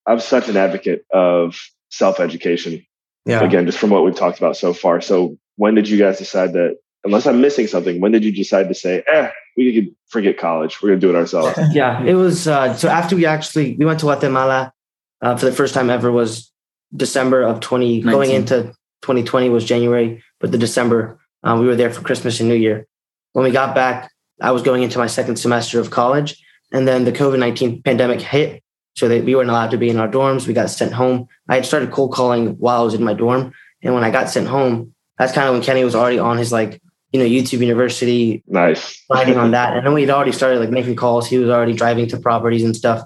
I'm 0.07 0.19
such 0.19 0.49
an 0.49 0.57
advocate 0.57 1.05
of 1.13 1.57
self 1.91 2.19
education. 2.19 2.85
Yeah. 3.25 3.45
Again, 3.45 3.67
just 3.67 3.79
from 3.79 3.91
what 3.91 4.05
we've 4.05 4.17
talked 4.17 4.39
about 4.39 4.57
so 4.57 4.73
far. 4.73 5.01
So, 5.01 5.37
when 5.55 5.77
did 5.77 5.89
you 5.89 5.99
guys 5.99 6.19
decide 6.19 6.55
that 6.55 6.79
unless 7.05 7.27
I'm 7.27 7.41
missing 7.41 7.67
something, 7.67 8.01
when 8.01 8.13
did 8.13 8.25
you 8.25 8.33
decide 8.33 8.69
to 8.69 8.75
say, 8.75 9.03
eh, 9.13 9.31
we 9.57 9.75
could 9.75 9.95
forget 10.09 10.39
college. 10.39 10.81
We're 10.81 10.91
going 10.91 11.01
to 11.01 11.07
do 11.07 11.11
it 11.15 11.19
ourselves. 11.19 11.59
yeah, 11.73 12.03
it 12.03 12.15
was. 12.15 12.49
Uh, 12.49 12.75
so 12.75 12.89
after 12.89 13.17
we 13.17 13.27
actually, 13.27 13.77
we 13.77 13.85
went 13.85 14.01
to 14.01 14.07
Guatemala 14.07 14.73
uh, 15.21 15.37
for 15.37 15.47
the 15.47 15.53
first 15.53 15.75
time 15.75 15.91
ever 15.91 16.11
was 16.11 16.51
December 16.95 17.43
of 17.43 17.61
20, 17.61 18.03
19. 18.03 18.11
going 18.11 18.31
into 18.31 18.75
2020 19.03 19.49
was 19.49 19.65
January, 19.65 20.23
but 20.41 20.53
the 20.53 20.59
December, 20.59 21.19
uh, 21.43 21.57
we 21.59 21.67
were 21.67 21.77
there 21.77 21.91
for 21.91 22.03
Christmas 22.03 22.41
and 22.41 22.49
New 22.49 22.55
Year. 22.55 22.87
When 23.33 23.45
we 23.45 23.51
got 23.51 23.75
back, 23.75 24.11
I 24.41 24.51
was 24.51 24.63
going 24.63 24.83
into 24.83 24.99
my 24.99 25.07
second 25.07 25.37
semester 25.37 25.81
of 25.81 25.91
college 25.91 26.43
and 26.73 26.89
then 26.89 27.05
the 27.05 27.13
COVID-19 27.13 27.85
pandemic 27.85 28.21
hit. 28.21 28.63
So 28.95 29.09
that 29.09 29.25
we 29.25 29.35
weren't 29.35 29.49
allowed 29.49 29.71
to 29.71 29.79
be 29.79 29.89
in 29.89 29.99
our 29.99 30.07
dorms. 30.07 30.47
We 30.47 30.53
got 30.53 30.69
sent 30.69 30.93
home. 30.93 31.27
I 31.49 31.55
had 31.55 31.65
started 31.65 31.91
cold 31.93 32.13
calling 32.13 32.59
while 32.59 32.83
I 32.83 32.85
was 32.85 32.93
in 32.93 33.03
my 33.03 33.15
dorm. 33.15 33.55
And 33.81 33.95
when 33.95 34.05
I 34.05 34.11
got 34.11 34.29
sent 34.29 34.49
home, 34.49 34.95
that's 35.17 35.33
kind 35.33 35.49
of 35.49 35.55
when 35.55 35.63
Kenny 35.63 35.83
was 35.83 35.95
already 35.95 36.19
on 36.19 36.37
his 36.37 36.53
like 36.53 36.83
you 37.13 37.21
know, 37.21 37.27
YouTube 37.27 37.61
University. 37.61 38.43
Nice. 38.47 39.05
Writing 39.11 39.37
on 39.37 39.51
that. 39.53 39.77
And 39.77 39.87
then 39.87 39.93
we'd 39.93 40.11
already 40.11 40.33
started 40.33 40.61
like 40.61 40.71
making 40.71 40.97
calls. 40.97 41.29
He 41.29 41.39
was 41.39 41.51
already 41.51 41.75
driving 41.75 42.09
to 42.09 42.17
properties 42.17 42.65
and 42.65 42.75
stuff. 42.75 43.01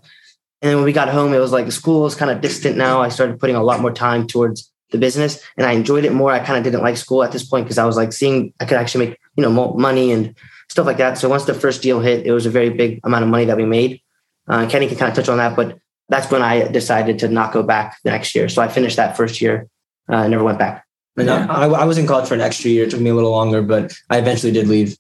And 0.63 0.71
then 0.71 0.77
when 0.77 0.85
we 0.85 0.93
got 0.93 1.09
home, 1.09 1.35
it 1.35 1.39
was 1.39 1.53
like 1.53 1.71
school 1.71 2.03
was 2.03 2.15
kind 2.15 2.31
of 2.31 2.41
distant 2.41 2.77
now. 2.77 3.03
I 3.03 3.09
started 3.09 3.39
putting 3.39 3.57
a 3.57 3.63
lot 3.63 3.81
more 3.81 3.93
time 3.93 4.27
towards 4.27 4.73
the 4.91 4.99
business 4.99 5.43
and 5.57 5.67
I 5.67 5.73
enjoyed 5.73 6.05
it 6.05 6.13
more. 6.13 6.31
I 6.31 6.39
kind 6.39 6.57
of 6.57 6.65
didn't 6.65 6.83
like 6.83 6.97
school 6.97 7.23
at 7.25 7.33
this 7.33 7.45
point 7.45 7.67
because 7.67 7.79
I 7.79 7.85
was 7.85 7.97
like 7.97 8.13
seeing 8.13 8.53
I 8.61 8.65
could 8.65 8.79
actually 8.79 9.09
make, 9.09 9.19
you 9.37 9.43
know, 9.43 9.51
more 9.51 9.77
money 9.77 10.13
and 10.13 10.35
stuff 10.69 10.87
like 10.87 10.99
that. 10.99 11.19
So 11.19 11.29
once 11.29 11.45
the 11.45 11.55
first 11.55 11.83
deal 11.83 12.01
hit, 12.01 12.27
it 12.27 12.33
was 12.33 12.47
a 12.47 12.51
very 12.51 12.71
big 12.71 13.01
amount 13.05 13.25
of 13.25 13.31
money 13.31 13.45
that 13.47 13.57
we 13.57 13.65
made. 13.65 14.01
Uh, 14.49 14.69
Kenny 14.69 14.87
can 14.87 14.97
kind 14.97 15.11
of 15.11 15.17
touch 15.17 15.29
on 15.29 15.39
that, 15.39 15.57
but 15.57 15.79
that's 16.09 16.31
when 16.31 16.43
I 16.43 16.69
decided 16.69 17.19
to 17.21 17.29
not 17.29 17.53
go 17.53 17.65
back 17.65 17.99
the 18.05 18.11
next 18.11 18.35
year. 18.35 18.49
So 18.49 18.63
I 18.63 18.69
finished 18.69 18.97
that 18.97 19.17
first 19.17 19.41
year. 19.41 19.69
I 20.09 20.25
uh, 20.25 20.29
never 20.29 20.45
went 20.45 20.59
back. 20.59 20.86
And 21.17 21.29
yeah. 21.29 21.47
I, 21.49 21.67
I 21.67 21.85
was 21.85 21.99
in 21.99 22.07
college 22.07 22.29
for 22.29 22.35
an 22.35 22.41
extra 22.41 22.71
year. 22.71 22.85
It 22.85 22.91
took 22.91 23.01
me 23.01 23.11
a 23.11 23.15
little 23.15 23.31
longer, 23.31 23.63
but 23.63 23.95
I 24.11 24.19
eventually 24.19 24.53
did 24.53 24.69
leave. 24.69 24.97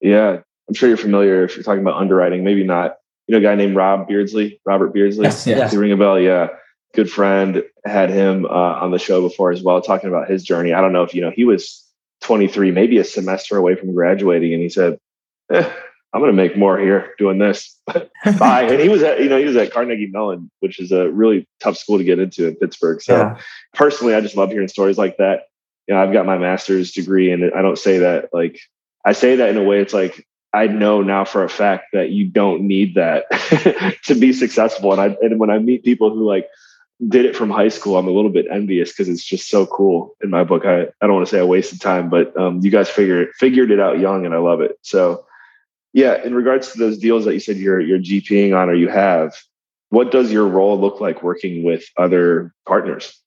Yeah, 0.00 0.38
I'm 0.68 0.74
sure 0.74 0.88
you're 0.88 0.98
familiar 0.98 1.44
if 1.44 1.56
you're 1.56 1.64
talking 1.64 1.82
about 1.82 2.00
underwriting. 2.00 2.44
Maybe 2.44 2.64
not. 2.64 2.96
You 3.26 3.32
know, 3.32 3.38
a 3.38 3.42
guy 3.42 3.54
named 3.56 3.76
Rob 3.76 4.08
Beardsley, 4.08 4.60
Robert 4.64 4.94
Beardsley. 4.94 5.24
Yes, 5.24 5.46
yes. 5.46 5.74
ring 5.74 5.92
a 5.92 5.96
bell? 5.96 6.18
Yeah, 6.18 6.48
good 6.94 7.10
friend. 7.10 7.62
Had 7.84 8.08
him 8.08 8.46
uh, 8.46 8.48
on 8.48 8.90
the 8.90 8.98
show 8.98 9.20
before 9.20 9.50
as 9.50 9.62
well, 9.62 9.82
talking 9.82 10.08
about 10.08 10.30
his 10.30 10.42
journey. 10.42 10.72
I 10.72 10.80
don't 10.80 10.92
know 10.92 11.02
if 11.02 11.14
you 11.14 11.20
know 11.20 11.30
he 11.30 11.44
was 11.44 11.84
23, 12.22 12.70
maybe 12.70 12.96
a 12.96 13.04
semester 13.04 13.58
away 13.58 13.74
from 13.74 13.94
graduating, 13.94 14.54
and 14.54 14.62
he 14.62 14.70
said, 14.70 14.98
eh, 15.52 15.70
"I'm 16.14 16.20
going 16.22 16.32
to 16.32 16.36
make 16.36 16.56
more 16.56 16.78
here 16.78 17.14
doing 17.18 17.38
this." 17.38 17.78
Bye. 18.38 18.62
and 18.62 18.80
he 18.80 18.88
was 18.88 19.02
at 19.02 19.20
you 19.20 19.28
know 19.28 19.38
he 19.38 19.44
was 19.44 19.56
at 19.56 19.72
Carnegie 19.72 20.06
Mellon, 20.06 20.50
which 20.60 20.80
is 20.80 20.90
a 20.90 21.10
really 21.10 21.46
tough 21.60 21.76
school 21.76 21.98
to 21.98 22.04
get 22.04 22.18
into 22.18 22.46
in 22.46 22.56
Pittsburgh. 22.56 23.02
So 23.02 23.14
yeah. 23.14 23.38
personally, 23.74 24.14
I 24.14 24.22
just 24.22 24.36
love 24.36 24.50
hearing 24.50 24.68
stories 24.68 24.96
like 24.96 25.18
that 25.18 25.42
you 25.88 25.94
know, 25.94 26.02
I've 26.02 26.12
got 26.12 26.26
my 26.26 26.38
master's 26.38 26.92
degree 26.92 27.32
and 27.32 27.52
I 27.54 27.62
don't 27.62 27.78
say 27.78 27.98
that 27.98 28.28
like, 28.32 28.60
I 29.04 29.12
say 29.12 29.36
that 29.36 29.48
in 29.48 29.56
a 29.56 29.64
way 29.64 29.80
it's 29.80 29.94
like, 29.94 30.26
I 30.52 30.66
know 30.66 31.02
now 31.02 31.24
for 31.24 31.44
a 31.44 31.48
fact 31.48 31.86
that 31.92 32.10
you 32.10 32.26
don't 32.26 32.62
need 32.62 32.94
that 32.94 33.24
to 34.04 34.14
be 34.14 34.32
successful. 34.32 34.92
And 34.92 35.00
I 35.00 35.16
and 35.20 35.38
when 35.38 35.50
I 35.50 35.58
meet 35.58 35.84
people 35.84 36.10
who 36.10 36.26
like 36.26 36.48
did 37.06 37.24
it 37.26 37.36
from 37.36 37.50
high 37.50 37.68
school, 37.68 37.96
I'm 37.96 38.08
a 38.08 38.12
little 38.12 38.30
bit 38.30 38.46
envious 38.50 38.90
because 38.90 39.08
it's 39.08 39.24
just 39.24 39.48
so 39.48 39.66
cool. 39.66 40.16
In 40.22 40.30
my 40.30 40.44
book, 40.44 40.64
I, 40.64 40.82
I 41.00 41.06
don't 41.06 41.14
want 41.14 41.26
to 41.26 41.30
say 41.30 41.40
I 41.40 41.44
wasted 41.44 41.80
time, 41.80 42.08
but 42.08 42.36
um, 42.38 42.60
you 42.62 42.70
guys 42.70 42.88
figured 42.88 43.28
figured 43.38 43.70
it 43.70 43.78
out 43.78 44.00
young, 44.00 44.24
and 44.24 44.34
I 44.34 44.38
love 44.38 44.60
it. 44.60 44.78
So, 44.82 45.24
yeah. 45.92 46.22
In 46.24 46.34
regards 46.34 46.72
to 46.72 46.78
those 46.78 46.98
deals 46.98 47.24
that 47.26 47.34
you 47.34 47.40
said 47.40 47.56
you're 47.56 47.80
you're 47.80 47.98
GPing 47.98 48.56
on 48.56 48.70
or 48.70 48.74
you 48.74 48.88
have, 48.88 49.34
what 49.90 50.10
does 50.10 50.32
your 50.32 50.48
role 50.48 50.80
look 50.80 51.00
like 51.00 51.22
working 51.22 51.62
with 51.62 51.84
other 51.96 52.54
partners? 52.66 53.20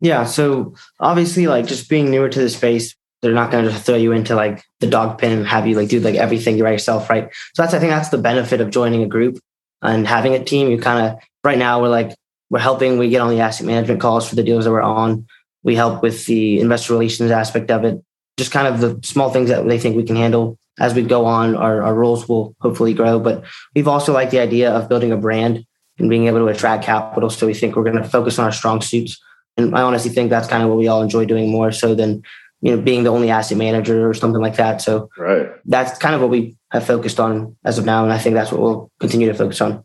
Yeah. 0.00 0.24
So 0.24 0.74
obviously, 1.00 1.46
like 1.46 1.66
just 1.66 1.88
being 1.88 2.10
newer 2.10 2.28
to 2.28 2.40
the 2.40 2.50
space, 2.50 2.94
they're 3.20 3.32
not 3.32 3.50
going 3.50 3.64
to 3.64 3.74
throw 3.74 3.96
you 3.96 4.12
into 4.12 4.34
like 4.34 4.62
the 4.80 4.86
dog 4.86 5.18
pen 5.18 5.32
and 5.32 5.46
have 5.46 5.66
you 5.66 5.74
like 5.74 5.88
do 5.88 6.00
like 6.00 6.14
everything 6.14 6.60
by 6.62 6.70
yourself, 6.70 7.10
right? 7.10 7.28
So 7.54 7.62
that's 7.62 7.74
I 7.74 7.78
think 7.78 7.90
that's 7.90 8.10
the 8.10 8.18
benefit 8.18 8.60
of 8.60 8.70
joining 8.70 9.02
a 9.02 9.08
group 9.08 9.38
and 9.82 10.06
having 10.06 10.34
a 10.34 10.44
team. 10.44 10.70
You 10.70 10.78
kind 10.78 11.06
of 11.06 11.20
right 11.42 11.58
now 11.58 11.82
we're 11.82 11.88
like 11.88 12.14
we're 12.50 12.60
helping. 12.60 12.98
We 12.98 13.10
get 13.10 13.20
on 13.20 13.30
the 13.30 13.40
asset 13.40 13.66
management 13.66 14.00
calls 14.00 14.28
for 14.28 14.36
the 14.36 14.42
deals 14.42 14.64
that 14.64 14.70
we're 14.70 14.80
on. 14.80 15.26
We 15.62 15.74
help 15.74 16.02
with 16.02 16.26
the 16.26 16.60
investor 16.60 16.92
relations 16.92 17.30
aspect 17.30 17.70
of 17.70 17.84
it. 17.84 18.02
Just 18.38 18.52
kind 18.52 18.68
of 18.68 18.80
the 18.80 19.06
small 19.06 19.30
things 19.30 19.48
that 19.48 19.66
they 19.66 19.78
think 19.78 19.96
we 19.96 20.04
can 20.04 20.16
handle 20.16 20.56
as 20.78 20.94
we 20.94 21.02
go 21.02 21.26
on. 21.26 21.56
Our, 21.56 21.82
our 21.82 21.94
roles 21.94 22.28
will 22.28 22.54
hopefully 22.60 22.94
grow, 22.94 23.18
but 23.18 23.44
we've 23.74 23.88
also 23.88 24.12
liked 24.12 24.30
the 24.30 24.38
idea 24.38 24.70
of 24.70 24.88
building 24.88 25.12
a 25.12 25.16
brand 25.16 25.66
and 25.98 26.08
being 26.08 26.26
able 26.28 26.38
to 26.38 26.46
attract 26.46 26.84
capital. 26.84 27.28
So 27.28 27.46
we 27.46 27.54
think 27.54 27.74
we're 27.74 27.82
going 27.82 28.00
to 28.00 28.08
focus 28.08 28.38
on 28.38 28.44
our 28.44 28.52
strong 28.52 28.80
suits. 28.80 29.20
And 29.58 29.76
I 29.76 29.82
honestly 29.82 30.10
think 30.10 30.30
that's 30.30 30.48
kind 30.48 30.62
of 30.62 30.68
what 30.68 30.78
we 30.78 30.88
all 30.88 31.02
enjoy 31.02 31.26
doing 31.26 31.50
more 31.50 31.72
so 31.72 31.94
than 31.94 32.22
you 32.60 32.74
know 32.74 32.80
being 32.80 33.04
the 33.04 33.10
only 33.10 33.30
asset 33.30 33.58
manager 33.58 34.08
or 34.08 34.14
something 34.14 34.40
like 34.40 34.56
that. 34.56 34.80
So 34.80 35.10
right. 35.18 35.50
that's 35.66 35.98
kind 35.98 36.14
of 36.14 36.20
what 36.20 36.30
we 36.30 36.56
have 36.70 36.86
focused 36.86 37.20
on 37.20 37.56
as 37.64 37.78
of 37.78 37.84
now, 37.84 38.04
and 38.04 38.12
I 38.12 38.18
think 38.18 38.34
that's 38.34 38.52
what 38.52 38.60
we'll 38.60 38.90
continue 39.00 39.28
to 39.28 39.34
focus 39.34 39.60
on. 39.60 39.84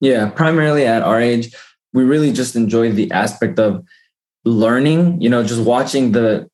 Yeah, 0.00 0.30
primarily 0.30 0.86
at 0.86 1.02
our 1.02 1.20
age, 1.20 1.54
we 1.92 2.04
really 2.04 2.32
just 2.32 2.54
enjoy 2.54 2.92
the 2.92 3.10
aspect 3.10 3.58
of 3.58 3.84
learning. 4.44 5.20
You 5.20 5.28
know, 5.28 5.42
just 5.42 5.62
watching 5.62 6.12
the 6.12 6.48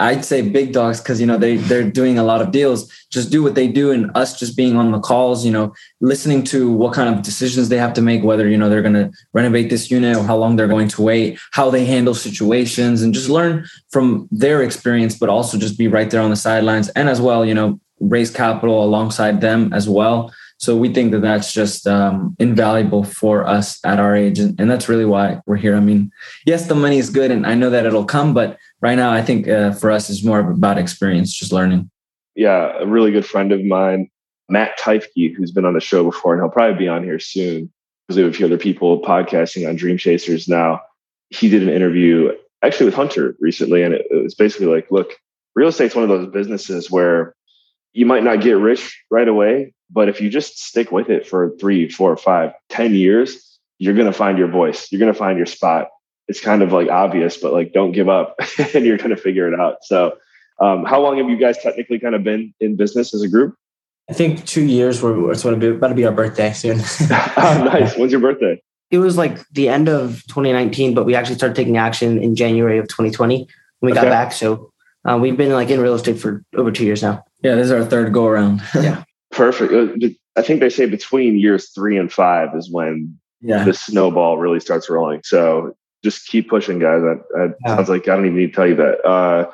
I'd 0.00 0.24
say 0.24 0.40
big 0.40 0.72
dogs 0.72 1.00
because 1.00 1.20
you 1.20 1.26
know 1.26 1.36
they 1.36 1.56
they're 1.56 1.88
doing 1.88 2.18
a 2.18 2.24
lot 2.24 2.40
of 2.40 2.50
deals. 2.50 2.90
Just 3.10 3.30
do 3.30 3.42
what 3.42 3.54
they 3.54 3.68
do, 3.68 3.92
and 3.92 4.10
us 4.16 4.38
just 4.38 4.56
being 4.56 4.76
on 4.76 4.90
the 4.90 4.98
calls. 4.98 5.44
You 5.44 5.52
know, 5.52 5.74
listening 6.00 6.42
to 6.44 6.72
what 6.72 6.94
kind 6.94 7.14
of 7.14 7.22
decisions 7.22 7.68
they 7.68 7.76
have 7.76 7.92
to 7.94 8.02
make, 8.02 8.24
whether 8.24 8.48
you 8.48 8.56
know 8.56 8.68
they're 8.68 8.82
going 8.82 8.94
to 8.94 9.12
renovate 9.34 9.68
this 9.68 9.90
unit 9.90 10.16
or 10.16 10.24
how 10.24 10.36
long 10.36 10.56
they're 10.56 10.68
going 10.68 10.88
to 10.88 11.02
wait, 11.02 11.38
how 11.52 11.70
they 11.70 11.84
handle 11.84 12.14
situations, 12.14 13.02
and 13.02 13.12
just 13.12 13.28
learn 13.28 13.66
from 13.90 14.26
their 14.32 14.62
experience. 14.62 15.16
But 15.16 15.28
also 15.28 15.58
just 15.58 15.78
be 15.78 15.86
right 15.86 16.10
there 16.10 16.22
on 16.22 16.30
the 16.30 16.36
sidelines, 16.36 16.88
and 16.90 17.08
as 17.08 17.20
well, 17.20 17.44
you 17.44 17.54
know, 17.54 17.78
raise 18.00 18.30
capital 18.30 18.82
alongside 18.82 19.40
them 19.40 19.72
as 19.72 19.88
well. 19.88 20.32
So 20.60 20.76
we 20.76 20.92
think 20.92 21.12
that 21.12 21.22
that's 21.22 21.54
just 21.54 21.86
um, 21.86 22.36
invaluable 22.38 23.02
for 23.02 23.46
us 23.46 23.78
at 23.82 23.98
our 23.98 24.14
age, 24.14 24.38
and, 24.38 24.60
and 24.60 24.70
that's 24.70 24.90
really 24.90 25.06
why 25.06 25.40
we're 25.46 25.56
here. 25.56 25.74
I 25.74 25.80
mean, 25.80 26.12
yes, 26.44 26.66
the 26.66 26.74
money 26.74 26.98
is 26.98 27.08
good, 27.08 27.30
and 27.30 27.46
I 27.46 27.54
know 27.54 27.70
that 27.70 27.86
it'll 27.86 28.04
come, 28.04 28.34
but 28.34 28.58
right 28.80 28.96
now, 28.96 29.12
I 29.12 29.22
think 29.22 29.48
uh, 29.48 29.72
for 29.72 29.90
us, 29.90 30.10
it's 30.10 30.24
more 30.24 30.40
about 30.40 30.78
experience, 30.78 31.32
just 31.32 31.52
learning. 31.52 31.90
Yeah, 32.34 32.78
a 32.78 32.86
really 32.86 33.10
good 33.10 33.26
friend 33.26 33.52
of 33.52 33.64
mine, 33.64 34.10
Matt 34.48 34.78
Teifke, 34.78 35.34
who's 35.34 35.52
been 35.52 35.64
on 35.64 35.74
the 35.74 35.80
show 35.80 36.04
before, 36.04 36.32
and 36.32 36.42
he'll 36.42 36.50
probably 36.50 36.78
be 36.78 36.88
on 36.88 37.04
here 37.04 37.18
soon 37.18 37.72
because 38.06 38.16
we 38.16 38.22
have 38.22 38.32
a 38.32 38.36
few 38.36 38.46
other 38.46 38.58
people 38.58 39.02
podcasting 39.02 39.68
on 39.68 39.76
Dream 39.76 39.98
Chasers 39.98 40.48
now. 40.48 40.80
He 41.30 41.48
did 41.48 41.62
an 41.62 41.68
interview 41.68 42.32
actually 42.62 42.86
with 42.86 42.94
Hunter 42.94 43.36
recently, 43.40 43.82
and 43.82 43.94
it, 43.94 44.06
it 44.10 44.22
was 44.22 44.34
basically 44.34 44.66
like, 44.66 44.90
look, 44.90 45.12
real 45.54 45.68
estate's 45.68 45.94
one 45.94 46.04
of 46.04 46.10
those 46.10 46.32
businesses 46.32 46.90
where 46.90 47.34
you 47.92 48.06
might 48.06 48.24
not 48.24 48.40
get 48.40 48.52
rich 48.52 49.02
right 49.10 49.28
away, 49.28 49.74
but 49.90 50.08
if 50.08 50.20
you 50.20 50.28
just 50.28 50.58
stick 50.58 50.92
with 50.92 51.08
it 51.08 51.26
for 51.26 51.50
three, 51.60 51.88
four, 51.88 52.16
five, 52.16 52.52
ten 52.68 52.94
years, 52.94 53.58
you're 53.78 53.94
going 53.94 54.06
to 54.06 54.12
find 54.12 54.38
your 54.38 54.48
voice. 54.48 54.90
You're 54.90 55.00
going 55.00 55.12
to 55.12 55.18
find 55.18 55.36
your 55.36 55.46
spot 55.46 55.88
it's 56.30 56.40
kind 56.40 56.62
of 56.62 56.72
like 56.72 56.88
obvious, 56.88 57.36
but 57.36 57.52
like 57.52 57.72
don't 57.72 57.90
give 57.90 58.08
up 58.08 58.36
and 58.74 58.86
you're 58.86 58.96
going 58.96 59.10
to 59.10 59.16
figure 59.16 59.52
it 59.52 59.58
out. 59.58 59.82
So, 59.82 60.16
um, 60.60 60.84
how 60.84 61.00
long 61.00 61.18
have 61.18 61.28
you 61.28 61.36
guys 61.36 61.58
technically 61.58 61.98
kind 61.98 62.14
of 62.14 62.22
been 62.22 62.54
in 62.60 62.76
business 62.76 63.12
as 63.12 63.22
a 63.22 63.28
group? 63.28 63.56
I 64.08 64.12
think 64.12 64.44
two 64.46 64.64
years. 64.64 65.02
We're 65.02 65.32
it's 65.32 65.42
going 65.42 65.58
to 65.58 65.60
be 65.60 65.76
about 65.76 65.88
to 65.88 65.94
be 65.94 66.06
our 66.06 66.12
birthday 66.12 66.52
soon. 66.52 66.78
oh, 67.10 67.62
nice. 67.72 67.96
When's 67.96 68.12
your 68.12 68.20
birthday? 68.20 68.62
It 68.92 68.98
was 68.98 69.16
like 69.16 69.48
the 69.50 69.68
end 69.68 69.88
of 69.88 70.22
2019, 70.28 70.94
but 70.94 71.04
we 71.04 71.16
actually 71.16 71.36
started 71.36 71.56
taking 71.56 71.76
action 71.76 72.22
in 72.22 72.36
January 72.36 72.78
of 72.78 72.86
2020 72.86 73.48
when 73.80 73.92
we 73.92 73.92
okay. 73.92 74.02
got 74.02 74.08
back. 74.08 74.32
So 74.32 74.72
um, 75.04 75.20
we've 75.20 75.36
been 75.36 75.52
like 75.52 75.70
in 75.70 75.80
real 75.80 75.94
estate 75.94 76.18
for 76.18 76.44
over 76.54 76.70
two 76.70 76.84
years 76.84 77.02
now. 77.02 77.24
Yeah, 77.42 77.56
this 77.56 77.66
is 77.66 77.72
our 77.72 77.84
third 77.84 78.12
go 78.12 78.26
around. 78.26 78.62
yeah, 78.74 79.02
perfect. 79.32 79.72
Uh, 79.72 80.08
I 80.36 80.42
think 80.42 80.60
they 80.60 80.70
say 80.70 80.86
between 80.86 81.38
years 81.38 81.70
three 81.70 81.96
and 81.96 82.12
five 82.12 82.54
is 82.54 82.70
when 82.70 83.18
yeah. 83.40 83.64
the 83.64 83.74
snowball 83.74 84.38
really 84.38 84.60
starts 84.60 84.88
rolling. 84.88 85.22
So 85.24 85.74
just 86.02 86.26
keep 86.26 86.48
pushing, 86.48 86.78
guys. 86.78 87.02
That, 87.02 87.22
that 87.34 87.56
yeah. 87.64 87.76
sounds 87.76 87.88
like 87.88 88.08
I 88.08 88.16
don't 88.16 88.26
even 88.26 88.38
need 88.38 88.48
to 88.48 88.52
tell 88.52 88.66
you 88.66 88.76
that. 88.76 89.06
Uh, 89.06 89.50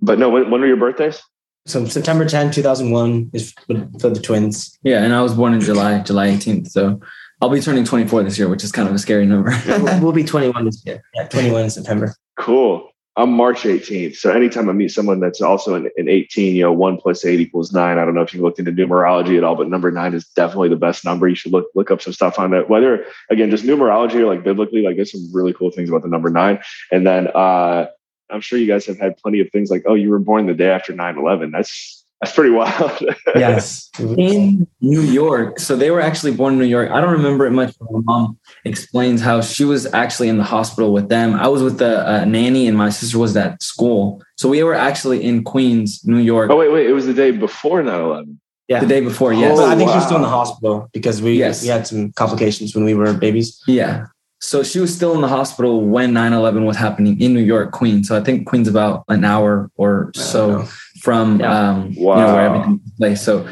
but 0.00 0.18
no, 0.18 0.28
when, 0.28 0.50
when 0.50 0.62
are 0.62 0.66
your 0.66 0.76
birthdays? 0.76 1.20
So 1.66 1.84
September 1.86 2.28
10, 2.28 2.52
2001 2.52 3.30
is 3.32 3.52
for 4.00 4.10
the 4.10 4.20
twins. 4.22 4.78
Yeah. 4.82 5.02
And 5.02 5.12
I 5.12 5.22
was 5.22 5.34
born 5.34 5.52
in 5.52 5.60
July, 5.60 6.00
July 6.00 6.28
18th. 6.28 6.68
So 6.68 7.00
I'll 7.40 7.48
be 7.48 7.60
turning 7.60 7.84
24 7.84 8.22
this 8.22 8.38
year, 8.38 8.48
which 8.48 8.62
is 8.62 8.70
kind 8.70 8.88
of 8.88 8.94
a 8.94 8.98
scary 8.98 9.26
number. 9.26 9.52
we'll, 9.66 10.00
we'll 10.00 10.12
be 10.12 10.24
21 10.24 10.64
this 10.64 10.82
year. 10.86 11.02
Yeah. 11.14 11.26
21 11.28 11.64
in 11.64 11.70
September. 11.70 12.14
Cool. 12.38 12.88
I'm 13.18 13.32
March 13.32 13.62
18th. 13.62 14.16
So 14.16 14.30
anytime 14.30 14.68
I 14.68 14.72
meet 14.72 14.90
someone 14.90 15.20
that's 15.20 15.40
also 15.40 15.74
in, 15.74 15.90
in 15.96 16.06
18, 16.06 16.54
you 16.54 16.62
know, 16.62 16.72
one 16.72 16.98
plus 16.98 17.24
eight 17.24 17.40
equals 17.40 17.72
nine. 17.72 17.98
I 17.98 18.04
don't 18.04 18.14
know 18.14 18.20
if 18.20 18.34
you 18.34 18.42
looked 18.42 18.58
into 18.58 18.72
numerology 18.72 19.38
at 19.38 19.44
all, 19.44 19.56
but 19.56 19.70
number 19.70 19.90
nine 19.90 20.12
is 20.12 20.26
definitely 20.28 20.68
the 20.68 20.76
best 20.76 21.02
number. 21.02 21.26
You 21.26 21.34
should 21.34 21.52
look 21.52 21.66
look 21.74 21.90
up 21.90 22.02
some 22.02 22.12
stuff 22.12 22.38
on 22.38 22.50
that. 22.50 22.68
Whether 22.68 23.06
again, 23.30 23.50
just 23.50 23.64
numerology 23.64 24.16
or 24.16 24.26
like 24.26 24.44
biblically, 24.44 24.82
like 24.82 24.96
there's 24.96 25.12
some 25.12 25.30
really 25.32 25.54
cool 25.54 25.70
things 25.70 25.88
about 25.88 26.02
the 26.02 26.08
number 26.08 26.28
nine. 26.28 26.58
And 26.92 27.06
then 27.06 27.28
uh 27.28 27.86
I'm 28.28 28.40
sure 28.40 28.58
you 28.58 28.66
guys 28.66 28.84
have 28.86 28.98
had 28.98 29.16
plenty 29.16 29.40
of 29.40 29.50
things 29.50 29.70
like, 29.70 29.84
oh, 29.86 29.94
you 29.94 30.10
were 30.10 30.18
born 30.18 30.46
the 30.46 30.54
day 30.54 30.68
after 30.68 30.92
9-11. 30.92 31.52
That's 31.52 32.04
that's 32.26 32.34
pretty 32.34 32.50
wild. 32.50 32.98
yes. 33.36 33.88
In 34.00 34.66
New 34.80 35.00
York. 35.00 35.60
So 35.60 35.76
they 35.76 35.90
were 35.90 36.00
actually 36.00 36.34
born 36.34 36.54
in 36.54 36.58
New 36.58 36.66
York. 36.66 36.90
I 36.90 37.00
don't 37.00 37.12
remember 37.12 37.46
it 37.46 37.52
much, 37.52 37.78
but 37.78 37.90
my 37.92 38.00
mom 38.00 38.38
explains 38.64 39.20
how 39.20 39.40
she 39.40 39.64
was 39.64 39.86
actually 39.94 40.28
in 40.28 40.36
the 40.36 40.44
hospital 40.44 40.92
with 40.92 41.08
them. 41.08 41.34
I 41.34 41.46
was 41.46 41.62
with 41.62 41.78
the 41.78 42.08
uh, 42.08 42.24
nanny 42.24 42.66
and 42.66 42.76
my 42.76 42.90
sister 42.90 43.18
was 43.18 43.36
at 43.36 43.62
school. 43.62 44.22
So 44.36 44.48
we 44.48 44.62
were 44.64 44.74
actually 44.74 45.22
in 45.22 45.44
Queens, 45.44 46.04
New 46.04 46.18
York. 46.18 46.50
Oh, 46.50 46.56
wait, 46.56 46.72
wait. 46.72 46.86
It 46.86 46.92
was 46.92 47.06
the 47.06 47.14
day 47.14 47.30
before 47.30 47.82
9 47.82 48.00
11. 48.00 48.40
Yeah. 48.68 48.80
The 48.80 48.86
day 48.86 49.00
before, 49.00 49.32
yes. 49.32 49.56
Oh, 49.56 49.64
I 49.64 49.76
think 49.76 49.86
wow. 49.86 49.94
she 49.94 49.98
was 49.98 50.04
still 50.06 50.16
in 50.16 50.22
the 50.22 50.28
hospital 50.28 50.90
because 50.92 51.22
we, 51.22 51.38
yes. 51.38 51.62
we 51.62 51.68
had 51.68 51.86
some 51.86 52.10
complications 52.12 52.74
when 52.74 52.84
we 52.84 52.94
were 52.94 53.14
babies. 53.14 53.62
Yeah. 53.68 54.06
So 54.40 54.62
she 54.62 54.80
was 54.80 54.94
still 54.94 55.14
in 55.14 55.20
the 55.20 55.28
hospital 55.28 55.80
when 55.86 56.12
9 56.12 56.32
11 56.32 56.64
was 56.64 56.76
happening 56.76 57.20
in 57.20 57.32
New 57.32 57.40
York, 57.40 57.72
Queens. 57.72 58.08
So 58.08 58.16
I 58.16 58.22
think 58.22 58.46
Queens 58.46 58.66
about 58.66 59.04
an 59.08 59.24
hour 59.24 59.70
or 59.76 60.10
so 60.14 60.66
from 61.00 61.40
yeah. 61.40 61.70
um, 61.70 61.94
wow. 61.96 62.16
you 62.16 62.26
know, 62.26 62.34
where 62.34 62.46
everything 62.46 62.80
took 62.84 62.96
place. 62.96 63.22
So 63.22 63.48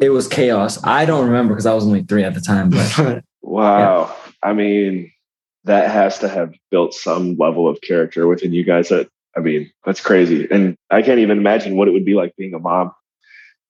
it 0.00 0.10
was 0.10 0.28
chaos. 0.28 0.82
I 0.84 1.04
don't 1.04 1.26
remember 1.26 1.54
because 1.54 1.66
I 1.66 1.74
was 1.74 1.84
only 1.84 2.02
three 2.02 2.24
at 2.24 2.34
the 2.34 2.40
time. 2.40 2.70
But 2.70 3.24
wow. 3.42 4.06
Yeah. 4.06 4.32
I 4.42 4.52
mean, 4.52 5.12
that 5.64 5.90
has 5.90 6.18
to 6.20 6.28
have 6.28 6.54
built 6.70 6.94
some 6.94 7.36
level 7.36 7.68
of 7.68 7.80
character 7.80 8.26
within 8.26 8.52
you 8.52 8.64
guys. 8.64 8.88
That 8.88 9.08
I 9.36 9.40
mean, 9.40 9.70
that's 9.84 10.00
crazy. 10.00 10.48
And 10.50 10.76
I 10.90 11.02
can't 11.02 11.20
even 11.20 11.38
imagine 11.38 11.76
what 11.76 11.88
it 11.88 11.92
would 11.92 12.04
be 12.04 12.14
like 12.14 12.34
being 12.36 12.54
a 12.54 12.58
mom 12.58 12.92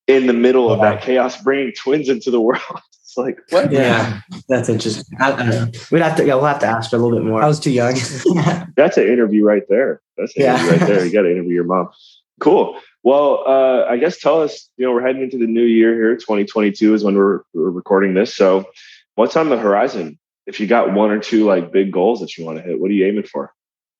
in 0.06 0.26
the 0.26 0.32
middle 0.32 0.68
wow. 0.68 0.74
of 0.74 0.80
that 0.80 1.02
chaos, 1.02 1.40
bringing 1.42 1.72
twins 1.72 2.08
into 2.08 2.30
the 2.30 2.40
world. 2.48 2.62
It's 3.02 3.16
like 3.16 3.38
what? 3.50 3.72
Yeah, 3.72 4.20
that's 4.48 4.68
interesting. 4.68 5.16
I, 5.18 5.32
I, 5.32 5.36
don't 5.36 5.48
know. 5.48 5.80
We'd 5.90 6.02
have 6.02 6.16
to. 6.16 6.26
Yeah, 6.26 6.34
we'll 6.34 6.44
have 6.44 6.60
to 6.60 6.66
ask 6.66 6.90
her 6.90 6.98
a 6.98 7.00
little 7.00 7.18
bit 7.18 7.26
more. 7.26 7.42
I 7.42 7.48
was 7.48 7.58
too 7.58 7.70
young. 7.70 7.94
that's 8.76 8.98
an 8.98 9.08
interview 9.08 9.44
right 9.44 9.62
there. 9.68 10.02
That's 10.18 10.36
an 10.36 10.42
yeah. 10.42 10.54
interview 10.54 10.78
right 10.78 10.86
there. 10.86 11.06
You 11.06 11.12
got 11.12 11.22
to 11.22 11.30
interview 11.30 11.54
your 11.54 11.64
mom. 11.64 11.88
Cool. 12.40 12.78
Well, 13.02 13.44
uh, 13.46 13.84
I 13.88 13.96
guess 13.96 14.18
tell 14.18 14.42
us. 14.42 14.68
You 14.76 14.86
know, 14.86 14.92
we're 14.92 15.06
heading 15.06 15.22
into 15.22 15.38
the 15.38 15.46
new 15.46 15.64
year 15.64 15.94
here. 15.94 16.14
2022 16.16 16.94
is 16.94 17.04
when 17.04 17.16
we're, 17.16 17.40
we're 17.54 17.70
recording 17.70 18.14
this. 18.14 18.34
So, 18.34 18.68
what's 19.14 19.36
on 19.36 19.48
the 19.48 19.58
horizon? 19.58 20.18
If 20.46 20.60
you 20.60 20.66
got 20.66 20.94
one 20.94 21.10
or 21.10 21.18
two 21.18 21.44
like 21.44 21.72
big 21.72 21.92
goals 21.92 22.20
that 22.20 22.36
you 22.36 22.44
want 22.44 22.58
to 22.58 22.64
hit, 22.64 22.80
what 22.80 22.90
are 22.90 22.94
you 22.94 23.06
aiming 23.06 23.24
for? 23.24 23.52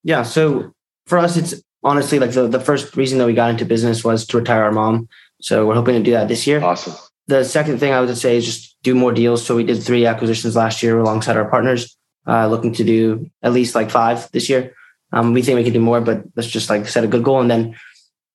Yeah. 0.03 0.23
So 0.23 0.73
for 1.07 1.19
us, 1.19 1.37
it's 1.37 1.55
honestly 1.83 2.19
like 2.19 2.33
the, 2.33 2.49
the 2.49 2.61
first 2.61 2.97
reason 2.97 3.19
that 3.19 3.27
we 3.27 3.35
got 3.35 3.51
into 3.51 3.65
business 3.65 4.05
was 4.05 4.27
to 4.29 4.39
retire 4.39 4.63
our 4.63 4.73
mom. 4.73 5.09
So 5.41 5.67
we're 5.67 5.75
hoping 5.75 5.95
to 5.95 6.03
do 6.03 6.13
that 6.13 6.29
this 6.29 6.47
year. 6.47 6.63
Awesome. 6.63 6.95
The 7.27 7.45
second 7.45 7.79
thing 7.79 7.93
I 7.93 8.01
would 8.01 8.17
say 8.17 8.37
is 8.37 8.47
just 8.47 8.77
do 8.83 8.95
more 8.95 9.13
deals. 9.13 9.45
So 9.45 9.57
we 9.57 9.65
did 9.65 9.83
three 9.83 10.07
acquisitions 10.07 10.57
last 10.57 10.83
year 10.83 10.99
alongside 10.99 11.37
our 11.37 11.51
partners, 11.51 11.97
uh, 12.27 12.49
looking 12.49 12.73
to 12.75 12.85
do 12.85 13.31
at 13.43 13.53
least 13.53 13.75
like 13.75 13.91
five 13.91 14.31
this 14.33 14.49
year. 14.49 14.75
Um, 15.13 15.33
we 15.33 15.43
think 15.43 15.57
we 15.57 15.65
can 15.65 15.73
do 15.73 15.81
more, 15.81 16.01
but 16.01 16.25
let's 16.37 16.49
just 16.49 16.71
like 16.71 16.87
set 16.87 17.05
a 17.05 17.09
good 17.09 17.25
goal 17.25 17.41
and 17.41 17.51
then 17.51 17.77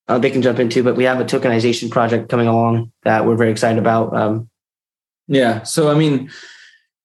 uh, 0.08 0.20
they 0.20 0.32
can 0.32 0.42
jump 0.42 0.60
into. 0.60 0.84
But 0.84 0.96
we 0.96 1.04
have 1.06 1.20
a 1.20 1.26
tokenization 1.26 1.90
project 1.90 2.30
coming 2.30 2.48
along 2.48 2.92
that 3.04 3.26
we're 3.26 3.36
very 3.36 3.52
excited 3.52 3.80
about. 3.80 4.16
Um, 4.16 4.50
yeah. 5.28 5.64
So, 5.64 5.90
I 5.90 5.96
mean, 5.96 6.30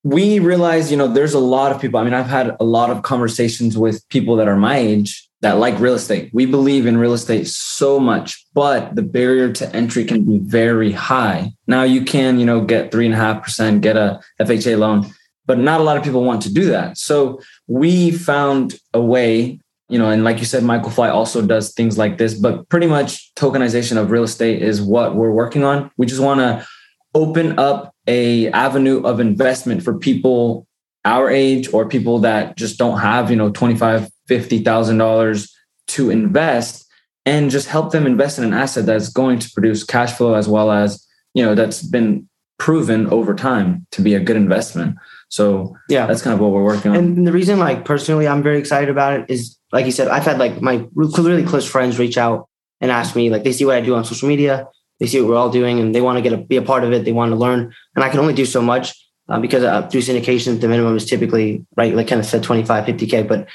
we 0.04 0.38
realize, 0.38 0.90
you 0.90 0.96
know, 0.96 1.08
there's 1.08 1.34
a 1.34 1.38
lot 1.38 1.72
of 1.72 1.80
people. 1.80 2.00
I 2.00 2.04
mean, 2.04 2.14
I've 2.14 2.26
had 2.26 2.56
a 2.60 2.64
lot 2.64 2.90
of 2.90 3.02
conversations 3.02 3.76
with 3.76 4.08
people 4.08 4.36
that 4.36 4.48
are 4.48 4.56
my 4.56 4.76
age 4.76 5.28
that 5.40 5.58
like 5.58 5.78
real 5.78 5.94
estate. 5.94 6.30
We 6.32 6.46
believe 6.46 6.86
in 6.86 6.96
real 6.96 7.12
estate 7.12 7.46
so 7.46 8.00
much, 8.00 8.44
but 8.54 8.96
the 8.96 9.02
barrier 9.02 9.52
to 9.52 9.76
entry 9.76 10.04
can 10.04 10.24
be 10.24 10.38
very 10.38 10.92
high. 10.92 11.52
Now 11.66 11.84
you 11.84 12.04
can, 12.04 12.40
you 12.40 12.46
know, 12.46 12.60
get 12.60 12.90
three 12.90 13.06
and 13.06 13.14
a 13.14 13.18
half 13.18 13.42
percent, 13.42 13.82
get 13.82 13.96
a 13.96 14.20
FHA 14.40 14.78
loan, 14.78 15.06
but 15.46 15.58
not 15.58 15.80
a 15.80 15.84
lot 15.84 15.96
of 15.96 16.02
people 16.02 16.24
want 16.24 16.42
to 16.42 16.52
do 16.52 16.66
that. 16.66 16.98
So 16.98 17.40
we 17.68 18.10
found 18.10 18.78
a 18.92 19.00
way, 19.00 19.60
you 19.88 19.98
know, 19.98 20.10
and 20.10 20.24
like 20.24 20.38
you 20.38 20.44
said, 20.44 20.62
Michael 20.62 20.90
Fly 20.90 21.08
also 21.08 21.40
does 21.44 21.72
things 21.72 21.96
like 21.96 22.18
this, 22.18 22.34
but 22.34 22.68
pretty 22.68 22.86
much 22.86 23.34
tokenization 23.34 23.96
of 23.96 24.10
real 24.10 24.22
estate 24.22 24.62
is 24.62 24.82
what 24.82 25.14
we're 25.14 25.32
working 25.32 25.64
on. 25.64 25.90
We 25.96 26.06
just 26.06 26.20
want 26.20 26.40
to 26.40 26.66
open 27.14 27.58
up 27.58 27.94
a 28.06 28.48
avenue 28.50 29.02
of 29.02 29.18
investment 29.18 29.82
for 29.82 29.98
people 29.98 30.66
our 31.04 31.30
age 31.30 31.72
or 31.72 31.88
people 31.88 32.18
that 32.18 32.56
just 32.56 32.78
don't 32.78 32.98
have, 32.98 33.30
you 33.30 33.36
know, 33.36 33.50
25 33.50 34.10
$50,000 34.28 35.50
to 35.88 36.10
invest 36.10 36.86
and 37.24 37.50
just 37.50 37.68
help 37.68 37.92
them 37.92 38.06
invest 38.06 38.38
in 38.38 38.44
an 38.44 38.52
asset 38.52 38.86
that's 38.86 39.08
going 39.08 39.38
to 39.38 39.50
produce 39.50 39.84
cash 39.84 40.12
flow 40.12 40.34
as 40.34 40.48
well 40.48 40.70
as, 40.70 41.06
you 41.34 41.44
know, 41.44 41.54
that's 41.54 41.82
been 41.82 42.28
proven 42.58 43.06
over 43.08 43.34
time 43.34 43.86
to 43.92 44.02
be 44.02 44.14
a 44.14 44.20
good 44.20 44.36
investment. 44.36 44.96
So 45.28 45.76
yeah, 45.88 46.06
that's 46.06 46.22
kind 46.22 46.34
of 46.34 46.40
what 46.40 46.50
we're 46.50 46.64
working 46.64 46.90
on. 46.90 46.96
And 46.96 47.26
the 47.26 47.32
reason 47.32 47.58
like 47.58 47.84
personally 47.84 48.26
I'm 48.26 48.42
very 48.42 48.58
excited 48.58 48.88
about 48.88 49.20
it 49.20 49.26
is 49.28 49.57
like 49.72 49.86
you 49.86 49.92
said, 49.92 50.08
I've 50.08 50.24
had 50.24 50.38
like 50.38 50.60
my 50.60 50.86
really 50.96 51.44
close 51.44 51.68
friends 51.68 51.98
reach 51.98 52.16
out 52.18 52.48
and 52.80 52.90
ask 52.90 53.14
me 53.16 53.30
like 53.30 53.44
they 53.44 53.52
see 53.52 53.64
what 53.64 53.76
I 53.76 53.80
do 53.80 53.94
on 53.94 54.04
social 54.04 54.28
media, 54.28 54.68
they 55.00 55.06
see 55.06 55.20
what 55.20 55.30
we're 55.30 55.36
all 55.36 55.50
doing 55.50 55.78
and 55.78 55.94
they 55.94 56.00
want 56.00 56.16
to 56.16 56.22
get 56.22 56.32
a, 56.32 56.36
be 56.36 56.56
a 56.56 56.62
part 56.62 56.84
of 56.84 56.92
it. 56.92 57.04
They 57.04 57.12
want 57.12 57.32
to 57.32 57.36
learn 57.36 57.74
and 57.94 58.04
I 58.04 58.08
can 58.08 58.20
only 58.20 58.34
do 58.34 58.46
so 58.46 58.62
much 58.62 58.94
uh, 59.28 59.38
because 59.38 59.62
uh, 59.62 59.86
through 59.88 60.00
syndication, 60.00 60.60
the 60.60 60.68
minimum 60.68 60.96
is 60.96 61.04
typically 61.04 61.66
right. 61.76 61.94
Like 61.94 62.08
kind 62.08 62.20
of 62.20 62.26
said 62.26 62.42
25, 62.42 62.86
50 62.86 63.06
K, 63.06 63.22
but 63.22 63.48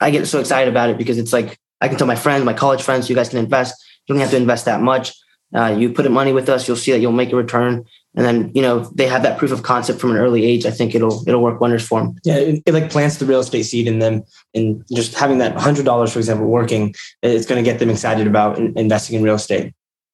I 0.00 0.10
get 0.10 0.26
so 0.26 0.40
excited 0.40 0.70
about 0.70 0.90
it 0.90 0.98
because 0.98 1.18
it's 1.18 1.32
like 1.32 1.58
I 1.80 1.88
can 1.88 1.96
tell 1.96 2.06
my 2.06 2.16
friends, 2.16 2.44
my 2.44 2.52
college 2.52 2.82
friends, 2.82 3.08
you 3.08 3.16
guys 3.16 3.28
can 3.28 3.38
invest. 3.38 3.82
You 4.06 4.14
don't 4.14 4.20
have 4.20 4.30
to 4.30 4.36
invest 4.36 4.64
that 4.64 4.80
much. 4.80 5.14
Uh, 5.54 5.74
you 5.76 5.92
put 5.92 6.06
in 6.06 6.12
money 6.12 6.32
with 6.32 6.48
us, 6.48 6.66
you'll 6.66 6.76
see 6.76 6.92
that 6.92 7.00
you'll 7.00 7.12
make 7.12 7.32
a 7.32 7.36
return. 7.36 7.84
And 8.16 8.26
then 8.26 8.50
you 8.54 8.62
know 8.62 8.80
they 8.94 9.06
have 9.06 9.22
that 9.22 9.38
proof 9.38 9.52
of 9.52 9.62
concept 9.62 10.00
from 10.00 10.10
an 10.10 10.16
early 10.16 10.44
age. 10.44 10.66
I 10.66 10.72
think 10.72 10.94
it'll 10.94 11.22
it'll 11.28 11.42
work 11.42 11.60
wonders 11.60 11.86
for 11.86 12.00
them. 12.00 12.16
Yeah, 12.24 12.36
it, 12.36 12.62
it 12.66 12.74
like 12.74 12.90
plants 12.90 13.18
the 13.18 13.24
real 13.24 13.40
estate 13.40 13.62
seed 13.62 13.86
in 13.86 14.00
them, 14.00 14.24
and 14.52 14.84
just 14.92 15.14
having 15.14 15.38
that 15.38 15.56
hundred 15.56 15.84
dollars, 15.84 16.12
for 16.12 16.18
example, 16.18 16.46
working, 16.46 16.94
it's 17.22 17.46
going 17.46 17.62
to 17.62 17.70
get 17.70 17.78
them 17.78 17.88
excited 17.88 18.26
about 18.26 18.58
in, 18.58 18.76
investing 18.76 19.16
in 19.16 19.22
real 19.22 19.36
estate. 19.36 19.72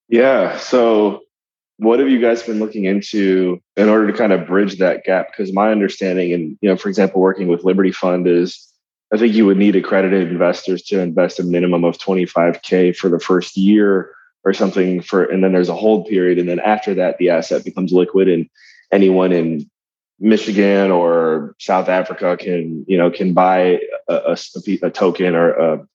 Yeah. 0.09 0.59
So, 0.59 1.23
what 1.79 1.99
have 1.99 2.11
you 2.11 2.21
guys 2.21 2.43
been 2.43 2.59
looking 2.59 2.85
into 2.85 3.63
in 3.77 3.89
order 3.89 4.11
to 4.13 4.17
kind 4.17 4.33
of 4.33 4.47
bridge 4.47 4.77
that 4.77 5.05
gap? 5.05 5.29
Because 5.29 5.55
my 5.55 5.71
understanding, 5.71 6.35
and 6.35 6.59
you 6.61 6.69
know, 6.69 6.77
for 6.77 6.91
example, 6.91 7.23
working 7.23 7.49
with 7.49 7.65
Liberty 7.65 7.93
Fund 7.93 8.27
is 8.27 8.63
I 9.13 9.17
think 9.17 9.35
you 9.35 9.47
would 9.47 9.57
need 9.57 9.77
accredited 9.77 10.29
investors 10.31 10.83
to 10.85 11.01
invest 11.01 11.39
a 11.39 11.45
minimum 11.45 11.85
of 11.85 11.97
25K 11.99 12.97
for 12.97 13.09
the 13.09 13.21
first 13.21 13.57
year 13.57 14.11
or 14.47 14.55
something 14.55 15.03
for, 15.03 15.25
and 15.25 15.43
then 15.43 15.53
there's 15.53 15.69
a 15.69 15.75
hold 15.75 16.07
period. 16.07 16.39
And 16.39 16.49
then 16.49 16.61
after 16.61 16.95
that, 16.95 17.19
the 17.19 17.31
asset 17.31 17.65
becomes 17.65 17.93
liquid 17.93 18.29
and 18.29 18.49
anyone 18.93 19.33
in 19.33 19.69
Michigan 20.21 20.93
or 20.93 21.57
South 21.59 21.89
Africa 21.89 22.37
can, 22.39 22.85
you 22.87 22.97
know, 22.97 23.11
can 23.11 23.35
buy 23.35 23.81
a, 24.09 24.15
a, 24.15 24.37
a 24.83 24.91
token 24.91 25.35
or 25.35 25.51
a, 25.51 25.89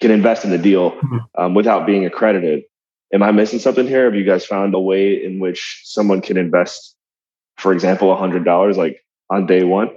can 0.00 0.10
invest 0.10 0.46
in 0.46 0.50
the 0.50 0.56
deal 0.56 0.92
mm-hmm. 0.92 1.18
um, 1.36 1.54
without 1.54 1.86
being 1.86 2.06
accredited. 2.06 2.64
Am 3.12 3.22
I 3.22 3.30
missing 3.32 3.58
something 3.58 3.86
here? 3.86 4.06
Have 4.06 4.14
you 4.14 4.24
guys 4.24 4.46
found 4.46 4.74
a 4.74 4.80
way 4.80 5.22
in 5.22 5.38
which 5.38 5.82
someone 5.84 6.22
can 6.22 6.38
invest, 6.38 6.96
for 7.58 7.74
example, 7.74 8.08
$100 8.08 8.76
like 8.76 9.04
on 9.28 9.44
day 9.44 9.62
one? 9.62 9.90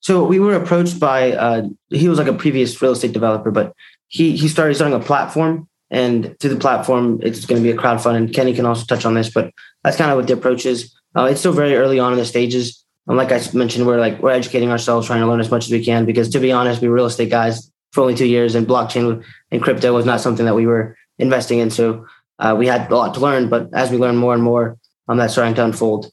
So 0.00 0.22
we 0.24 0.38
were 0.38 0.54
approached 0.54 1.00
by 1.00 1.32
uh, 1.32 1.62
he 1.88 2.10
was 2.10 2.18
like 2.18 2.28
a 2.28 2.34
previous 2.34 2.80
real 2.82 2.92
estate 2.92 3.12
developer, 3.12 3.50
but 3.50 3.74
he 4.08 4.36
he 4.36 4.48
started 4.48 4.74
starting 4.74 4.94
a 4.94 5.02
platform, 5.02 5.68
and 5.90 6.38
through 6.38 6.50
the 6.50 6.60
platform, 6.60 7.20
it's 7.22 7.44
going 7.44 7.62
to 7.62 7.66
be 7.66 7.76
a 7.76 7.80
crowdfund. 7.80 8.16
And 8.16 8.32
Kenny 8.32 8.54
can 8.54 8.66
also 8.66 8.84
touch 8.84 9.04
on 9.04 9.14
this, 9.14 9.30
but 9.30 9.52
that's 9.82 9.96
kind 9.96 10.10
of 10.10 10.16
what 10.16 10.26
the 10.26 10.34
approach 10.34 10.64
is. 10.64 10.94
Uh, 11.16 11.24
it's 11.24 11.40
still 11.40 11.52
very 11.52 11.76
early 11.76 11.98
on 11.98 12.12
in 12.12 12.18
the 12.18 12.24
stages. 12.24 12.84
And 13.08 13.16
like 13.16 13.32
I 13.32 13.40
mentioned, 13.54 13.86
we're 13.86 13.98
like 13.98 14.22
we're 14.22 14.30
educating 14.30 14.70
ourselves, 14.70 15.06
trying 15.06 15.20
to 15.20 15.26
learn 15.26 15.40
as 15.40 15.50
much 15.50 15.64
as 15.64 15.72
we 15.72 15.84
can. 15.84 16.06
Because 16.06 16.28
to 16.30 16.38
be 16.38 16.52
honest, 16.52 16.80
we 16.80 16.88
were 16.88 16.94
real 16.94 17.06
estate 17.06 17.30
guys 17.30 17.70
for 17.92 18.02
only 18.02 18.14
two 18.14 18.26
years, 18.26 18.54
and 18.54 18.68
blockchain 18.68 19.24
and 19.50 19.62
crypto 19.62 19.92
was 19.92 20.04
not 20.04 20.20
something 20.20 20.46
that 20.46 20.54
we 20.54 20.66
were 20.66 20.96
investing 21.18 21.58
in. 21.58 21.70
So 21.70 22.06
uh, 22.38 22.54
we 22.56 22.68
had 22.68 22.90
a 22.90 22.94
lot 22.94 23.14
to 23.14 23.20
learn. 23.20 23.48
But 23.48 23.70
as 23.72 23.90
we 23.90 23.98
learn 23.98 24.16
more 24.16 24.34
and 24.34 24.42
more, 24.42 24.78
um, 25.08 25.18
that's 25.18 25.32
starting 25.32 25.54
to 25.54 25.64
unfold. 25.64 26.12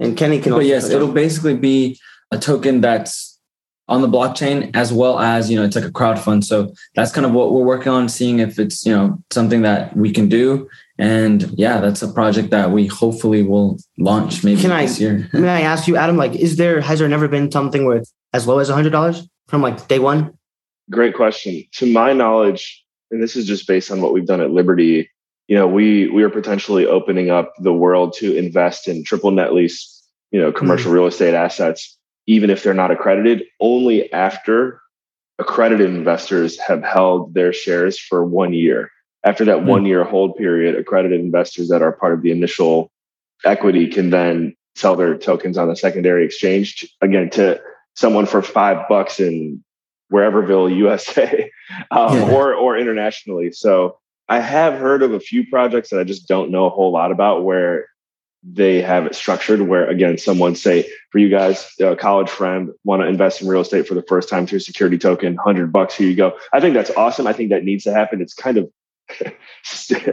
And 0.00 0.16
Kenny 0.16 0.40
can. 0.40 0.52
But 0.52 0.64
yes, 0.64 0.88
it'll 0.88 1.12
basically 1.12 1.56
be 1.56 1.98
a 2.30 2.38
token 2.38 2.80
that's 2.80 3.33
on 3.88 4.00
the 4.00 4.08
blockchain 4.08 4.70
as 4.74 4.92
well 4.92 5.18
as 5.18 5.50
you 5.50 5.56
know 5.56 5.64
it's 5.64 5.76
like 5.76 5.84
a 5.84 5.90
crowd 5.90 6.18
fund 6.18 6.44
so 6.44 6.72
that's 6.94 7.12
kind 7.12 7.26
of 7.26 7.32
what 7.32 7.52
we're 7.52 7.64
working 7.64 7.92
on 7.92 8.08
seeing 8.08 8.38
if 8.38 8.58
it's 8.58 8.86
you 8.86 8.92
know 8.92 9.22
something 9.30 9.62
that 9.62 9.96
we 9.96 10.12
can 10.12 10.28
do. 10.28 10.68
And 10.96 11.50
yeah 11.58 11.80
that's 11.80 12.02
a 12.02 12.12
project 12.12 12.50
that 12.50 12.70
we 12.70 12.86
hopefully 12.86 13.42
will 13.42 13.78
launch 13.98 14.44
maybe 14.44 14.60
can 14.60 14.70
this 14.70 15.00
I, 15.00 15.02
year. 15.02 15.28
may 15.32 15.48
i 15.48 15.60
ask 15.62 15.88
you 15.88 15.96
adam 15.96 16.16
like 16.16 16.36
is 16.36 16.54
there 16.54 16.80
has 16.80 17.00
there 17.00 17.08
never 17.08 17.26
been 17.26 17.50
something 17.50 17.84
where 17.84 17.96
it's 17.96 18.12
as 18.32 18.46
low 18.46 18.60
as 18.60 18.70
a 18.70 18.74
hundred 18.74 18.90
dollars 18.90 19.26
from 19.48 19.60
like 19.60 19.88
day 19.88 19.98
one? 19.98 20.38
Great 20.90 21.14
question. 21.14 21.64
To 21.78 21.92
my 21.92 22.12
knowledge 22.12 22.84
and 23.10 23.22
this 23.22 23.36
is 23.36 23.46
just 23.46 23.66
based 23.66 23.90
on 23.90 24.00
what 24.00 24.12
we've 24.12 24.26
done 24.26 24.40
at 24.40 24.50
liberty 24.50 25.10
you 25.48 25.56
know 25.56 25.66
we 25.66 26.08
we 26.08 26.22
are 26.22 26.30
potentially 26.30 26.86
opening 26.86 27.30
up 27.30 27.52
the 27.58 27.72
world 27.72 28.12
to 28.14 28.36
invest 28.36 28.88
in 28.88 29.04
triple 29.04 29.30
net 29.30 29.52
lease 29.52 30.02
you 30.30 30.40
know 30.40 30.52
commercial 30.52 30.86
mm-hmm. 30.86 31.00
real 31.00 31.06
estate 31.06 31.34
assets 31.34 31.93
even 32.26 32.50
if 32.50 32.62
they're 32.62 32.74
not 32.74 32.90
accredited, 32.90 33.44
only 33.60 34.12
after 34.12 34.80
accredited 35.38 35.90
investors 35.90 36.58
have 36.60 36.82
held 36.82 37.34
their 37.34 37.52
shares 37.52 37.98
for 37.98 38.24
one 38.24 38.52
year. 38.52 38.90
After 39.24 39.44
that 39.46 39.58
mm-hmm. 39.58 39.68
one 39.68 39.86
year 39.86 40.04
hold 40.04 40.36
period, 40.36 40.76
accredited 40.76 41.20
investors 41.20 41.68
that 41.68 41.82
are 41.82 41.92
part 41.92 42.14
of 42.14 42.22
the 42.22 42.30
initial 42.30 42.90
equity 43.44 43.88
can 43.88 44.10
then 44.10 44.54
sell 44.76 44.96
their 44.96 45.16
tokens 45.16 45.56
on 45.56 45.68
the 45.68 45.76
secondary 45.76 46.24
exchange 46.24 46.86
again 47.00 47.30
to 47.30 47.60
someone 47.94 48.26
for 48.26 48.42
five 48.42 48.88
bucks 48.88 49.20
in 49.20 49.62
whereverville, 50.12 50.74
USA, 50.76 51.50
um, 51.90 52.16
yeah. 52.16 52.30
or 52.30 52.54
or 52.54 52.76
internationally. 52.76 53.52
So 53.52 53.98
I 54.28 54.40
have 54.40 54.74
heard 54.74 55.02
of 55.02 55.12
a 55.12 55.20
few 55.20 55.46
projects 55.46 55.90
that 55.90 56.00
I 56.00 56.04
just 56.04 56.28
don't 56.28 56.50
know 56.50 56.66
a 56.66 56.70
whole 56.70 56.92
lot 56.92 57.12
about 57.12 57.44
where 57.44 57.86
they 58.46 58.82
have 58.82 59.06
it 59.06 59.14
structured 59.14 59.62
where 59.62 59.88
again 59.88 60.18
someone 60.18 60.54
say 60.54 60.86
for 61.10 61.18
you 61.18 61.30
guys 61.30 61.66
a 61.80 61.96
college 61.96 62.28
friend 62.28 62.70
want 62.84 63.00
to 63.00 63.08
invest 63.08 63.40
in 63.40 63.48
real 63.48 63.62
estate 63.62 63.88
for 63.88 63.94
the 63.94 64.04
first 64.06 64.28
time 64.28 64.46
through 64.46 64.58
a 64.58 64.60
security 64.60 64.98
token 64.98 65.34
100 65.36 65.72
bucks 65.72 65.94
here 65.94 66.08
you 66.08 66.16
go. 66.16 66.36
I 66.52 66.60
think 66.60 66.74
that's 66.74 66.90
awesome. 66.90 67.26
I 67.26 67.32
think 67.32 67.50
that 67.50 67.64
needs 67.64 67.84
to 67.84 67.92
happen. 67.92 68.20
It's 68.20 68.34
kind 68.34 68.58
of 68.58 68.70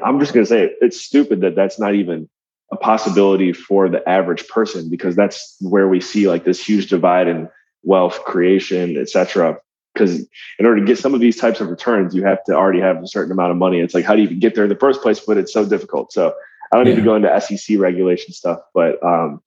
i'm 0.03 0.19
just 0.19 0.33
going 0.33 0.45
to 0.45 0.45
say 0.45 0.63
it, 0.65 0.73
it's 0.81 0.99
stupid 0.99 1.39
that 1.39 1.55
that's 1.55 1.79
not 1.79 1.95
even 1.95 2.29
a 2.73 2.75
possibility 2.75 3.53
for 3.53 3.87
the 3.87 4.07
average 4.07 4.45
person 4.49 4.89
because 4.89 5.15
that's 5.15 5.55
where 5.61 5.87
we 5.87 6.01
see 6.01 6.27
like 6.27 6.43
this 6.43 6.61
huge 6.61 6.89
divide 6.89 7.29
in 7.29 7.47
wealth 7.83 8.21
creation 8.25 8.97
etc 8.97 9.57
because 9.93 10.19
in 10.59 10.65
order 10.65 10.79
to 10.79 10.85
get 10.85 10.97
some 10.97 11.13
of 11.13 11.19
these 11.19 11.37
types 11.37 11.61
of 11.61 11.69
returns 11.69 12.13
you 12.13 12.23
have 12.23 12.43
to 12.43 12.53
already 12.53 12.79
have 12.79 13.01
a 13.01 13.07
certain 13.07 13.31
amount 13.31 13.51
of 13.51 13.57
money. 13.57 13.79
It's 13.79 13.93
like 13.93 14.05
how 14.05 14.15
do 14.15 14.21
you 14.21 14.27
even 14.27 14.39
get 14.39 14.55
there 14.55 14.65
in 14.65 14.69
the 14.69 14.75
first 14.75 15.01
place? 15.01 15.19
But 15.19 15.37
it's 15.37 15.53
so 15.53 15.67
difficult. 15.67 16.11
So 16.11 16.33
I 16.71 16.77
don't 16.77 16.87
yeah. 16.87 16.93
need 16.93 16.99
to 16.99 17.05
go 17.05 17.15
into 17.15 17.41
SEC 17.41 17.77
regulation 17.79 18.33
stuff, 18.33 18.59
but 18.73 19.03
um, 19.03 19.41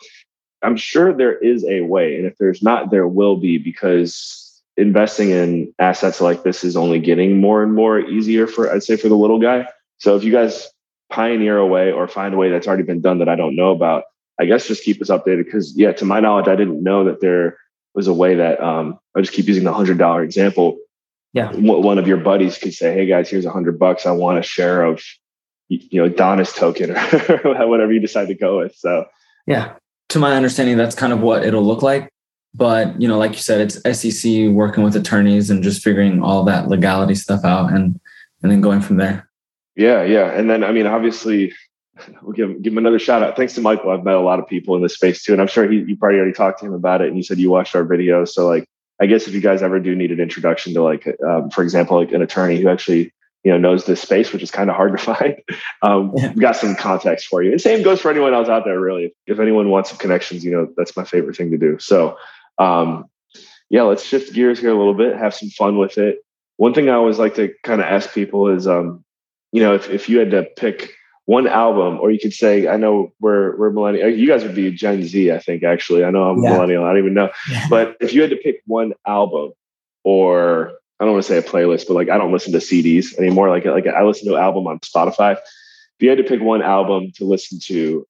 I'm 0.63 0.77
sure 0.77 1.13
there 1.13 1.37
is 1.37 1.65
a 1.65 1.83
way. 1.83 2.17
And 2.17 2.27
if 2.27 2.37
there's 2.39 2.63
not, 2.63 2.91
there 2.91 3.09
will 3.09 3.37
be 3.37 3.59
because 3.59 4.63
investing 4.77 5.31
in 5.31 5.73
assets 5.79 6.21
like 6.21 6.43
this 6.43 6.65
is 6.65 6.77
only 6.77 6.99
getting 6.99 7.41
more 7.41 7.63
and 7.63 7.73
more 7.75 8.01
easier 8.01 8.47
for, 8.47 8.73
I'd 8.73 8.83
say, 8.83 8.97
for 8.97 9.09
the 9.09 9.17
little 9.17 9.39
guy. 9.39 9.69
So 9.99 10.17
if 10.17 10.25
you 10.25 10.33
guys 10.33 10.69
pioneer 11.11 11.57
a 11.59 11.67
way 11.67 11.93
or 11.93 12.09
find 12.09 12.35
a 12.35 12.37
way 12.37 12.51
that's 12.51 12.67
already 12.67 12.83
been 12.83 13.01
done 13.01 13.19
that 13.19 13.29
I 13.29 13.37
don't 13.37 13.57
know 13.57 13.71
about, 13.71 14.05
I 14.41 14.47
guess 14.47 14.67
just 14.67 14.83
keep 14.83 15.01
us 15.01 15.11
updated 15.11 15.45
because, 15.45 15.77
yeah, 15.77 15.93
to 15.93 16.05
my 16.05 16.21
knowledge, 16.21 16.49
I 16.49 16.57
didn't 16.57 16.83
know 16.83 17.05
that 17.05 17.21
there 17.21 17.59
was 17.95 18.09
a 18.09 18.13
way 18.13 18.35
that 18.35 18.61
um, 18.61 18.99
I 19.17 19.21
just 19.21 19.33
keep 19.33 19.47
using 19.47 19.65
the 19.65 19.73
hundred 19.73 19.99
dollar 19.99 20.25
example. 20.25 20.79
Yeah, 21.33 21.53
one 21.53 21.99
of 21.99 22.07
your 22.07 22.17
buddies 22.17 22.59
could 22.59 22.75
say, 22.75 22.95
"Hey 22.95 23.07
guys, 23.07 23.29
here's 23.29 23.45
a 23.45 23.51
hundred 23.51 23.79
bucks. 23.79 24.07
I 24.07 24.13
want 24.13 24.39
a 24.39 24.43
share 24.43 24.85
of 24.85 25.03
you 25.69 26.03
know 26.03 26.09
Donis 26.09 26.55
token 26.55 26.91
or 26.91 27.67
whatever 27.69 27.93
you 27.93 28.01
decide 28.01 28.29
to 28.29 28.35
go 28.35 28.59
with. 28.59 28.75
So 28.77 29.07
yeah, 29.47 29.75
to 30.11 30.19
my 30.19 30.35
understanding, 30.35 30.77
that's 30.77 30.95
kind 30.95 31.13
of 31.13 31.21
what 31.21 31.45
it'll 31.45 31.65
look 31.65 31.83
like. 31.83 32.11
But 32.55 33.01
you 33.01 33.09
know, 33.09 33.19
like 33.19 33.33
you 33.33 33.39
said, 33.39 33.61
it's 33.61 34.01
SEC 34.01 34.49
working 34.51 34.85
with 34.85 34.95
attorneys 34.95 35.51
and 35.51 35.63
just 35.63 35.83
figuring 35.83 36.23
all 36.23 36.45
that 36.45 36.69
legality 36.69 37.15
stuff 37.15 37.45
out 37.45 37.73
and 37.73 37.99
and 38.43 38.53
then 38.53 38.61
going 38.61 38.81
from 38.81 38.97
there. 38.97 39.29
Yeah, 39.77 40.05
yeah, 40.05 40.31
and 40.31 40.49
then 40.49 40.63
I 40.63 40.71
mean, 40.71 40.87
obviously, 40.87 41.53
we'll 42.23 42.33
give 42.33 42.63
give 42.63 42.73
him 42.73 42.79
another 42.79 42.99
shout 43.01 43.23
out. 43.23 43.37
Thanks 43.37 43.55
to 43.55 43.61
Michael, 43.61 43.91
I've 43.91 44.05
met 44.05 44.15
a 44.15 44.21
lot 44.21 44.39
of 44.39 44.47
people 44.47 44.77
in 44.77 44.83
this 44.83 44.95
space 44.95 45.23
too, 45.25 45.33
and 45.33 45.41
I'm 45.41 45.49
sure 45.49 45.69
he 45.69 45.79
you 45.79 45.97
probably 45.97 46.19
already 46.19 46.33
talked 46.33 46.61
to 46.61 46.67
him 46.67 46.75
about 46.75 47.01
it. 47.01 47.09
And 47.09 47.17
you 47.17 47.23
said 47.23 47.39
you 47.39 47.51
watched 47.51 47.75
our 47.75 47.85
video. 47.85 48.25
so 48.25 48.47
like, 48.47 48.67
I 49.01 49.07
guess 49.07 49.27
if 49.27 49.35
you 49.35 49.41
guys 49.41 49.63
ever 49.63 49.81
do 49.81 49.97
need 49.97 50.13
an 50.13 50.21
introduction 50.21 50.75
to 50.75 50.83
like, 50.83 51.09
um, 51.27 51.51
for 51.51 51.63
example, 51.63 51.99
like 51.99 52.13
an 52.13 52.23
attorney 52.23 52.61
who 52.61 52.69
actually 52.69 53.13
you 53.45 53.53
know 53.53 53.59
knows 53.59 53.85
this 53.85 54.01
space, 54.01 54.33
which 54.33 54.43
is 54.43 54.51
kind 54.51 54.71
of 54.71 54.77
hard 54.77 54.97
to 54.97 55.05
find. 55.05 55.37
Um, 55.83 56.13
yeah. 56.17 56.33
Got 56.35 56.57
some 56.57 56.75
context 56.75 57.27
for 57.29 57.43
you. 57.43 57.53
And 57.53 57.61
same 57.61 57.83
goes 57.83 58.01
for 58.01 58.11
anyone 58.11 58.35
else 58.35 58.49
out 58.49 58.65
there. 58.65 58.81
Really, 58.81 59.15
if 59.27 59.39
anyone 59.39 59.71
wants 59.71 59.91
some 59.91 59.99
connections, 59.99 60.45
you 60.45 60.51
know 60.51 60.69
that's 60.77 60.97
my 60.97 61.05
favorite 61.05 61.37
thing 61.37 61.51
to 61.51 61.59
do. 61.59 61.79
So, 61.79 62.17
um, 62.59 63.05
yeah, 63.71 63.83
let's 63.83 64.03
shift 64.03 64.33
gears 64.33 64.59
here 64.59 64.71
a 64.71 64.79
little 64.79 64.95
bit, 64.95 65.17
have 65.17 65.35
some 65.35 65.51
fun 65.51 65.79
with 65.79 65.99
it. 65.99 66.19
one 66.57 66.75
thing 66.75 66.89
I 66.89 66.95
always 66.95 67.19
like 67.19 67.35
to 67.37 67.53
kind 67.63 67.81
of 67.81 67.87
ask 67.87 68.13
people 68.15 68.49
is, 68.49 68.67
um, 68.67 69.05
you 69.53 69.61
know, 69.61 69.75
if, 69.75 69.91
if 69.91 70.09
you 70.09 70.19
had 70.19 70.31
to 70.33 70.45
pick 70.57 70.93
one 71.27 71.47
album, 71.47 71.99
or 72.01 72.11
you 72.11 72.19
could 72.19 72.35
say, 72.35 72.69
I 72.69 72.77
know 72.77 73.13
we're 73.21 73.57
we're 73.57 73.71
millennial. 73.71 74.11
You 74.11 74.27
guys 74.27 74.43
would 74.43 74.55
be 74.55 74.71
Gen 74.71 75.03
Z, 75.05 75.33
I 75.33 75.39
think. 75.39 75.65
Actually, 75.65 76.05
I 76.05 76.11
know 76.11 76.31
I'm 76.31 76.43
yeah. 76.43 76.53
millennial. 76.53 76.85
I 76.85 76.89
don't 76.89 76.99
even 76.99 77.15
know. 77.15 77.31
Yeah. 77.51 77.67
But 77.71 77.97
if 78.01 78.13
you 78.13 78.21
had 78.21 78.31
to 78.31 78.37
pick 78.37 78.63
one 78.67 78.93
album, 79.07 79.53
or 80.03 80.73
I 81.01 81.05
don't 81.05 81.15
want 81.15 81.25
to 81.25 81.29
say 81.29 81.39
a 81.39 81.43
playlist, 81.43 81.87
but 81.89 81.95
like 81.95 82.09
I 82.09 82.19
don't 82.19 82.33
listen 82.33 82.53
to 82.53 82.59
CDs 82.59 83.17
anymore. 83.19 83.51
Like 83.51 83.65
like 83.65 83.87
I 83.87 84.05
listen 84.05 84.29
to 84.29 84.37
an 84.37 84.43
album 84.43 84.67
on 84.67 84.79
Spotify. 84.81 85.33
If 85.33 86.01
you 86.01 86.09
had 86.09 86.19
to 86.19 86.25
pick 86.25 86.41
one 86.41 86.63
album 86.63 87.13
to 87.17 87.25
listen 87.25 87.59
to, 87.65 88.07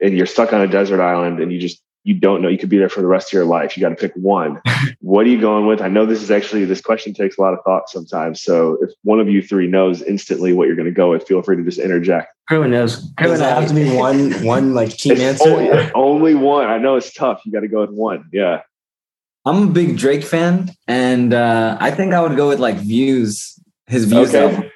and 0.00 0.16
you're 0.16 0.26
stuck 0.26 0.52
on 0.52 0.60
a 0.60 0.66
desert 0.66 1.02
island, 1.02 1.40
and 1.40 1.52
you 1.52 1.60
just 1.60 1.82
you 2.02 2.14
don't 2.14 2.42
know 2.42 2.48
you 2.48 2.58
could 2.58 2.68
be 2.68 2.78
there 2.78 2.88
for 2.88 3.00
the 3.00 3.06
rest 3.06 3.28
of 3.28 3.32
your 3.32 3.46
life 3.46 3.76
you 3.76 3.80
got 3.82 3.90
to 3.90 3.96
pick 3.96 4.12
one. 4.14 4.60
What 5.00 5.26
are 5.26 5.28
you 5.28 5.40
going 5.40 5.66
with? 5.66 5.80
I 5.80 5.88
know 5.88 6.06
this 6.06 6.22
is 6.22 6.30
actually 6.30 6.64
this 6.64 6.80
question 6.80 7.14
takes 7.14 7.38
a 7.38 7.40
lot 7.40 7.52
of 7.52 7.60
thought 7.64 7.88
sometimes 7.88 8.42
so 8.42 8.78
if 8.82 8.90
one 9.02 9.20
of 9.20 9.28
you 9.28 9.42
three 9.42 9.66
knows 9.66 10.02
instantly 10.02 10.52
what 10.52 10.66
you're 10.66 10.76
going 10.76 10.88
to 10.88 10.92
go 10.94 11.10
with 11.10 11.26
feel 11.26 11.42
free 11.42 11.56
to 11.56 11.62
just 11.62 11.78
interject. 11.78 12.28
Kerwin 12.48 12.70
knows. 12.70 12.96
Kerwin 13.18 13.38
Does 13.38 13.40
have 13.40 13.68
to 13.68 13.74
be 13.74 13.94
one 13.94 14.32
one 14.44 14.74
like 14.74 14.90
team 14.90 15.20
answer? 15.20 15.48
only, 15.48 15.92
only 15.94 16.34
one. 16.34 16.66
I 16.66 16.78
know 16.78 16.96
it's 16.96 17.12
tough. 17.12 17.42
You 17.44 17.52
got 17.52 17.60
to 17.60 17.68
go 17.68 17.82
with 17.82 17.90
one. 17.90 18.28
Yeah 18.32 18.62
i'm 19.44 19.68
a 19.68 19.70
big 19.70 19.96
drake 19.96 20.24
fan 20.24 20.70
and 20.88 21.34
uh 21.34 21.76
i 21.80 21.90
think 21.90 22.12
i 22.12 22.20
would 22.20 22.36
go 22.36 22.48
with 22.48 22.60
like 22.60 22.76
views 22.76 23.58
his 23.86 24.04
views 24.04 24.34
okay. 24.34 24.54
Album. 24.54 24.70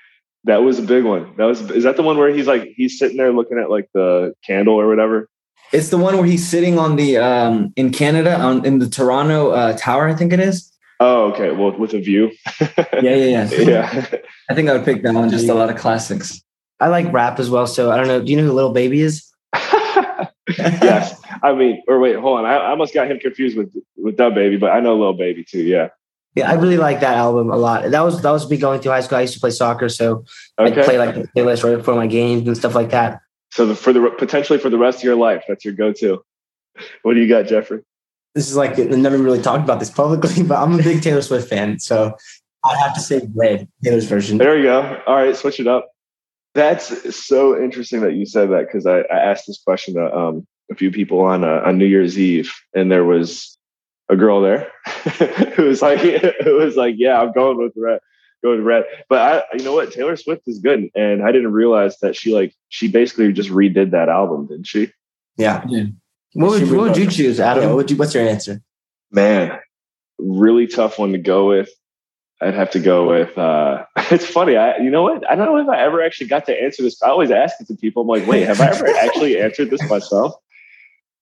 that 0.45 0.59
was 0.59 0.79
a 0.79 0.83
big 0.83 1.05
one 1.05 1.35
that 1.37 1.45
was 1.45 1.71
is 1.71 1.85
that 1.85 1.97
the 1.97 2.03
one 2.03 2.19
where 2.19 2.35
he's 2.35 2.47
like 2.47 2.65
he's 2.77 2.99
sitting 2.99 3.17
there 3.17 3.33
looking 3.33 3.59
at 3.59 3.71
like 3.71 3.89
the 3.95 4.33
candle 4.45 4.75
or 4.75 4.89
whatever 4.89 5.29
it's 5.73 5.91
the 5.91 5.99
one 5.99 6.17
where 6.17 6.27
he's 6.27 6.47
sitting 6.47 6.79
on 6.79 6.97
the 6.97 7.19
um 7.19 7.73
in 7.77 7.91
Canada 7.91 8.39
on 8.39 8.65
in 8.65 8.79
the 8.79 8.89
Toronto 8.89 9.51
uh, 9.51 9.77
Tower, 9.77 10.09
I 10.09 10.15
think 10.15 10.33
it 10.33 10.41
is. 10.41 10.73
Oh, 11.01 11.31
okay. 11.33 11.53
Well, 11.53 11.77
with 11.79 11.95
a 11.95 12.01
view. 12.01 12.33
yeah, 12.61 12.77
yeah, 13.01 13.15
yeah. 13.15 13.51
yeah. 13.59 14.05
I 14.51 14.55
think 14.55 14.69
I 14.69 14.73
would 14.73 14.85
pick 14.85 15.03
that 15.03 15.15
one. 15.15 15.31
Just 15.31 15.49
a 15.49 15.55
lot 15.55 15.71
of 15.71 15.77
classics. 15.77 16.43
I 16.81 16.89
like 16.89 17.13
rap 17.13 17.39
as 17.39 17.51
well. 17.51 17.67
So 17.67 17.91
I 17.91 17.97
don't 17.97 18.09
know. 18.09 18.23
Do 18.23 18.31
you 18.31 18.37
know 18.39 18.45
who 18.45 18.53
Lil 18.53 18.73
Baby 18.73 19.03
is? 19.03 19.31
yes. 20.49 21.21
I 21.43 21.55
mean, 21.55 21.83
or 21.89 21.99
wait, 21.99 22.17
hold 22.17 22.41
on. 22.41 22.47
I, 22.47 22.55
I 22.55 22.71
almost 22.71 22.95
got 22.95 23.11
him 23.11 23.19
confused 23.19 23.57
with 23.57 23.73
with 23.97 24.17
DaBaby, 24.17 24.61
but 24.61 24.71
I 24.71 24.81
know 24.81 24.97
Lil 24.97 25.15
Baby 25.15 25.45
too. 25.45 25.63
Yeah. 25.63 25.89
Yeah, 26.35 26.51
I 26.51 26.55
really 26.55 26.77
like 26.77 27.01
that 27.01 27.17
album 27.17 27.51
a 27.51 27.57
lot. 27.57 27.91
That 27.91 28.03
was 28.03 28.23
that 28.23 28.31
was 28.31 28.49
me 28.49 28.59
going 28.59 28.81
through 28.81 28.93
high 28.93 29.01
school. 29.01 29.19
I 29.19 29.23
used 29.23 29.35
to 29.35 29.41
play 29.41 29.51
soccer, 29.51 29.89
so 29.89 30.25
okay. 30.59 30.81
I'd 30.81 30.85
play 30.85 30.99
like 30.99 31.15
the 31.15 31.29
playlist 31.35 31.65
right 31.65 31.77
before 31.77 31.97
my 31.97 32.07
games 32.07 32.47
and 32.47 32.57
stuff 32.57 32.75
like 32.75 32.91
that. 32.91 33.21
So 33.51 33.67
the, 33.67 33.75
for 33.75 33.93
the 33.93 34.11
potentially 34.19 34.59
for 34.59 34.71
the 34.71 34.79
rest 34.79 34.99
of 34.99 35.05
your 35.05 35.17
life, 35.17 35.45
that's 35.49 35.65
your 35.65 35.75
go-to. 35.75 36.23
What 37.03 37.15
do 37.15 37.21
you 37.21 37.29
got, 37.29 37.47
Jeffrey? 37.47 37.81
This 38.37 38.49
is 38.49 38.57
like 38.57 38.79
I've 38.79 38.91
never 38.91 39.19
really 39.19 39.43
talked 39.43 39.65
about 39.65 39.81
this 39.81 39.91
publicly, 39.91 40.43
but 40.45 40.59
I'm 40.59 40.79
a 40.79 40.83
big 40.83 41.03
Taylor 41.03 41.23
Swift 41.23 41.49
fan, 41.49 41.81
so 41.81 42.15
I 42.65 42.77
have 42.77 42.95
to 42.95 43.01
say 43.01 43.21
Red, 43.35 43.67
Taylor's 43.83 44.05
version. 44.05 44.39
There 44.39 44.57
you 44.57 44.65
go. 44.65 45.03
All 45.09 45.17
right, 45.17 45.35
switch 45.35 45.59
it 45.59 45.67
up. 45.67 45.91
That's 46.55 47.17
so 47.17 47.61
interesting 47.61 48.01
that 48.03 48.15
you 48.15 48.27
said 48.27 48.51
that 48.51 48.67
because 48.67 48.87
I, 48.87 49.01
I, 49.01 49.19
asked 49.19 49.47
this 49.47 49.61
question 49.63 49.95
to 49.95 50.17
um, 50.17 50.47
a 50.71 50.75
few 50.75 50.91
people 50.91 51.21
on 51.21 51.45
uh, 51.45 51.63
on 51.65 51.79
New 51.79 51.87
Year's 51.87 52.19
Eve, 52.19 52.53
and 52.75 52.91
there 52.91 53.05
was 53.05 53.57
a 54.09 54.17
girl 54.17 54.41
there 54.41 54.71
who 55.55 55.65
was 55.65 55.83
like, 55.83 55.99
who 56.45 56.55
was 56.57 56.77
like, 56.77 56.95
yeah, 56.99 57.21
I'm 57.21 57.33
going 57.33 57.59
with 57.59 57.73
Red 57.77 58.01
go 58.43 58.57
to 58.57 58.63
red. 58.63 58.85
But 59.09 59.19
I, 59.53 59.57
you 59.57 59.65
know 59.65 59.75
what, 59.75 59.93
Taylor 59.93 60.17
Swift 60.17 60.43
is 60.47 60.59
good, 60.59 60.89
and 60.95 61.23
I 61.23 61.33
didn't 61.33 61.53
realize 61.53 61.99
that 62.01 62.17
she 62.17 62.35
like 62.35 62.55
she 62.69 62.89
basically 62.89 63.33
just 63.33 63.51
redid 63.51 63.91
that 63.93 64.09
album, 64.09 64.47
didn't 64.47 64.67
she? 64.67 64.93
Yeah. 65.37 65.65
yeah. 65.69 65.85
What 66.35 66.51
would, 66.51 66.71
what 66.71 66.81
would 66.81 66.97
you 66.97 67.09
choose, 67.09 67.41
Adam? 67.41 67.67
What 67.67 67.77
would 67.77 67.91
you, 67.91 67.97
what's 67.97 68.15
your 68.15 68.27
answer? 68.27 68.61
Man, 69.11 69.59
really 70.19 70.67
tough 70.67 70.99
one 70.99 71.13
to 71.13 71.19
go 71.19 71.49
with. 71.49 71.71
I'd 72.41 72.55
have 72.55 72.71
to 72.73 72.81
go 72.81 73.09
with. 73.09 73.37
uh 73.37 73.85
It's 74.11 74.27
funny. 74.27 74.57
I, 74.57 74.79
you 74.79 74.91
know 74.91 75.03
what? 75.03 75.29
I 75.29 75.35
don't 75.35 75.47
know 75.47 75.59
if 75.59 75.69
I 75.69 75.81
ever 75.83 76.03
actually 76.03 76.29
got 76.29 76.47
to 76.47 76.63
answer 76.63 76.83
this. 76.83 77.03
I 77.03 77.09
always 77.09 77.31
ask 77.31 77.61
it 77.61 77.67
to 77.69 77.77
people. 77.77 78.03
I'm 78.03 78.09
like, 78.09 78.27
wait, 78.27 78.47
have 78.47 78.61
I 78.61 78.69
ever 78.69 78.89
actually 78.89 79.41
answered 79.41 79.71
this 79.71 79.89
myself? 79.89 80.35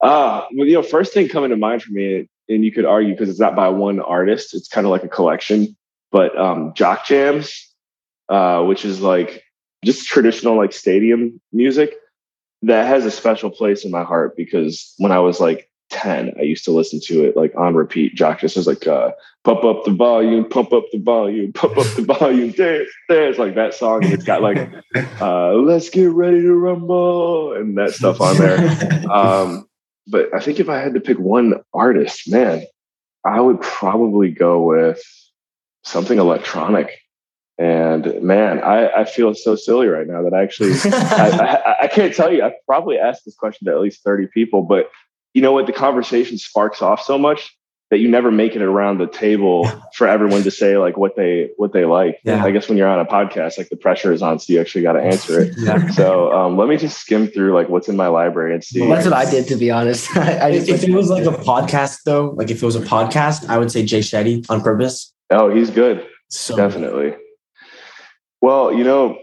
Uh, 0.00 0.44
well, 0.54 0.66
you 0.66 0.74
know, 0.74 0.82
first 0.82 1.12
thing 1.14 1.28
coming 1.28 1.50
to 1.50 1.56
mind 1.56 1.82
for 1.82 1.92
me, 1.92 2.28
and 2.48 2.64
you 2.64 2.72
could 2.72 2.84
argue 2.84 3.12
because 3.12 3.28
it's 3.28 3.40
not 3.40 3.56
by 3.56 3.68
one 3.68 4.00
artist, 4.00 4.54
it's 4.54 4.68
kind 4.68 4.86
of 4.86 4.90
like 4.90 5.04
a 5.04 5.08
collection 5.08 5.76
but 6.16 6.34
um, 6.38 6.72
jock 6.74 7.04
jams, 7.06 7.74
uh, 8.28 8.62
which 8.62 8.84
is 8.84 9.02
like 9.02 9.44
just 9.84 10.06
traditional 10.06 10.56
like 10.56 10.72
stadium 10.72 11.40
music, 11.52 11.94
that 12.62 12.86
has 12.86 13.04
a 13.04 13.10
special 13.10 13.50
place 13.50 13.84
in 13.84 13.90
my 13.90 14.02
heart 14.02 14.36
because 14.36 14.94
when 14.98 15.12
I 15.12 15.18
was 15.18 15.40
like 15.40 15.70
10, 15.90 16.32
I 16.38 16.42
used 16.42 16.64
to 16.64 16.72
listen 16.72 17.00
to 17.04 17.24
it 17.24 17.36
like 17.36 17.54
on 17.56 17.74
repeat. 17.74 18.14
Jock 18.14 18.40
just 18.40 18.56
was 18.56 18.66
like, 18.66 18.86
uh, 18.86 19.10
pump 19.44 19.62
up 19.64 19.84
the 19.84 19.92
volume, 19.92 20.48
pump 20.48 20.72
up 20.72 20.84
the 20.90 20.98
volume, 20.98 21.52
pump 21.52 21.76
up 21.76 21.86
the 21.94 22.02
volume, 22.02 22.50
dance, 22.52 22.88
dance, 23.10 23.38
like 23.38 23.54
that 23.54 23.74
song. 23.74 24.02
And 24.04 24.14
it's 24.14 24.24
got 24.24 24.42
like, 24.42 24.70
uh, 25.20 25.52
let's 25.52 25.90
get 25.90 26.10
ready 26.10 26.40
to 26.40 26.54
rumble 26.54 27.52
and 27.52 27.76
that 27.78 27.92
stuff 27.92 28.20
on 28.20 28.38
there. 28.38 29.02
Um, 29.10 29.68
but 30.06 30.32
I 30.34 30.40
think 30.40 30.60
if 30.60 30.68
I 30.68 30.80
had 30.80 30.94
to 30.94 31.00
pick 31.00 31.18
one 31.18 31.54
artist, 31.74 32.30
man, 32.30 32.64
I 33.24 33.40
would 33.40 33.60
probably 33.60 34.30
go 34.30 34.62
with 34.62 35.02
something 35.84 36.18
electronic. 36.18 36.90
And 37.58 38.22
man, 38.22 38.62
I, 38.62 38.88
I 38.88 39.04
feel 39.04 39.34
so 39.34 39.56
silly 39.56 39.88
right 39.88 40.06
now 40.06 40.22
that 40.22 40.34
I 40.34 40.42
actually 40.42 40.72
I, 40.92 41.30
I, 41.30 41.84
I, 41.84 41.88
can't 41.88 42.14
tell 42.14 42.32
you. 42.32 42.42
I've 42.42 42.52
probably 42.66 42.98
asked 42.98 43.24
this 43.24 43.34
question 43.34 43.66
to 43.66 43.72
at 43.72 43.80
least 43.80 44.04
thirty 44.04 44.26
people, 44.26 44.62
but 44.62 44.90
you 45.32 45.40
know 45.40 45.52
what? 45.52 45.66
The 45.66 45.72
conversation 45.72 46.36
sparks 46.36 46.82
off 46.82 47.02
so 47.02 47.16
much 47.16 47.55
that 47.90 47.98
you 47.98 48.08
never 48.08 48.32
make 48.32 48.56
it 48.56 48.62
around 48.62 48.98
the 48.98 49.06
table 49.06 49.70
for 49.94 50.08
everyone 50.08 50.42
to 50.42 50.50
say 50.50 50.76
like 50.76 50.96
what 50.96 51.14
they 51.14 51.50
what 51.56 51.72
they 51.72 51.84
like. 51.84 52.18
Yeah. 52.24 52.44
I 52.44 52.50
guess 52.50 52.68
when 52.68 52.76
you're 52.76 52.88
on 52.88 52.98
a 52.98 53.04
podcast, 53.04 53.58
like 53.58 53.68
the 53.68 53.76
pressure 53.76 54.12
is 54.12 54.22
on, 54.22 54.40
so 54.40 54.52
you 54.52 54.60
actually 54.60 54.82
got 54.82 54.94
to 54.94 55.02
answer 55.02 55.40
it. 55.40 55.54
yeah. 55.58 55.88
So 55.90 56.32
um, 56.32 56.56
let 56.56 56.68
me 56.68 56.76
just 56.76 56.98
skim 56.98 57.28
through 57.28 57.54
like 57.54 57.68
what's 57.68 57.88
in 57.88 57.96
my 57.96 58.08
library 58.08 58.54
and 58.54 58.64
see. 58.64 58.80
Well, 58.80 58.90
that's 58.90 59.04
what 59.04 59.14
I 59.14 59.30
did, 59.30 59.46
to 59.48 59.56
be 59.56 59.70
honest. 59.70 60.14
I, 60.16 60.50
if, 60.50 60.68
if 60.68 60.84
it 60.84 60.92
was 60.92 61.10
like 61.10 61.24
a 61.24 61.30
podcast, 61.44 62.00
though, 62.04 62.30
like 62.30 62.50
if 62.50 62.62
it 62.62 62.66
was 62.66 62.76
a 62.76 62.80
podcast, 62.80 63.48
I 63.48 63.58
would 63.58 63.70
say 63.70 63.84
Jay 63.84 64.00
Shetty 64.00 64.44
on 64.50 64.62
purpose. 64.62 65.12
Oh, 65.30 65.54
he's 65.54 65.70
good. 65.70 66.06
So 66.28 66.56
Definitely. 66.56 67.14
Well, 68.42 68.72
you 68.72 68.82
know, 68.82 69.18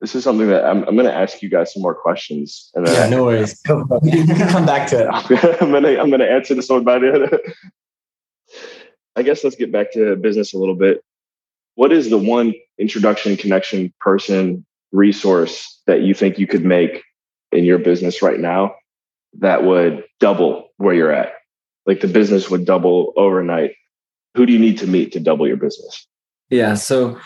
this 0.00 0.14
is 0.14 0.22
something 0.22 0.48
that 0.48 0.64
I'm, 0.64 0.84
I'm 0.84 0.94
going 0.94 1.06
to 1.06 1.14
ask 1.14 1.42
you 1.42 1.50
guys 1.50 1.72
some 1.72 1.82
more 1.82 1.94
questions. 1.94 2.70
And 2.74 2.86
then 2.86 2.94
yeah, 2.94 3.16
no 3.16 3.24
worries. 3.24 3.60
you 3.66 4.24
can 4.24 4.48
come 4.48 4.66
back 4.66 4.88
to 4.90 5.02
it. 5.02 5.08
I'm 5.60 5.70
going 5.70 5.82
to 5.82 6.00
I'm 6.00 6.10
going 6.10 6.20
to 6.20 6.30
answer 6.30 6.54
this 6.54 6.68
one 6.68 6.84
by 6.84 6.98
the 6.98 7.12
end. 7.12 7.54
I 9.16 9.22
guess 9.22 9.44
let's 9.44 9.56
get 9.56 9.72
back 9.72 9.92
to 9.92 10.16
business 10.16 10.54
a 10.54 10.58
little 10.58 10.74
bit. 10.74 11.02
What 11.76 11.92
is 11.92 12.10
the 12.10 12.18
one 12.18 12.54
introduction, 12.78 13.36
connection, 13.36 13.92
person, 14.00 14.64
resource 14.92 15.80
that 15.86 16.02
you 16.02 16.14
think 16.14 16.38
you 16.38 16.46
could 16.46 16.64
make 16.64 17.02
in 17.52 17.64
your 17.64 17.78
business 17.78 18.22
right 18.22 18.38
now 18.38 18.74
that 19.40 19.64
would 19.64 20.04
double 20.20 20.70
where 20.76 20.94
you're 20.94 21.12
at? 21.12 21.32
Like 21.86 22.00
the 22.00 22.08
business 22.08 22.50
would 22.50 22.64
double 22.64 23.12
overnight 23.16 23.72
who 24.34 24.46
do 24.46 24.52
you 24.52 24.58
need 24.58 24.78
to 24.78 24.86
meet 24.86 25.12
to 25.12 25.20
double 25.20 25.46
your 25.46 25.56
business? 25.56 26.06
Yeah. 26.50 26.74
So 26.74 27.18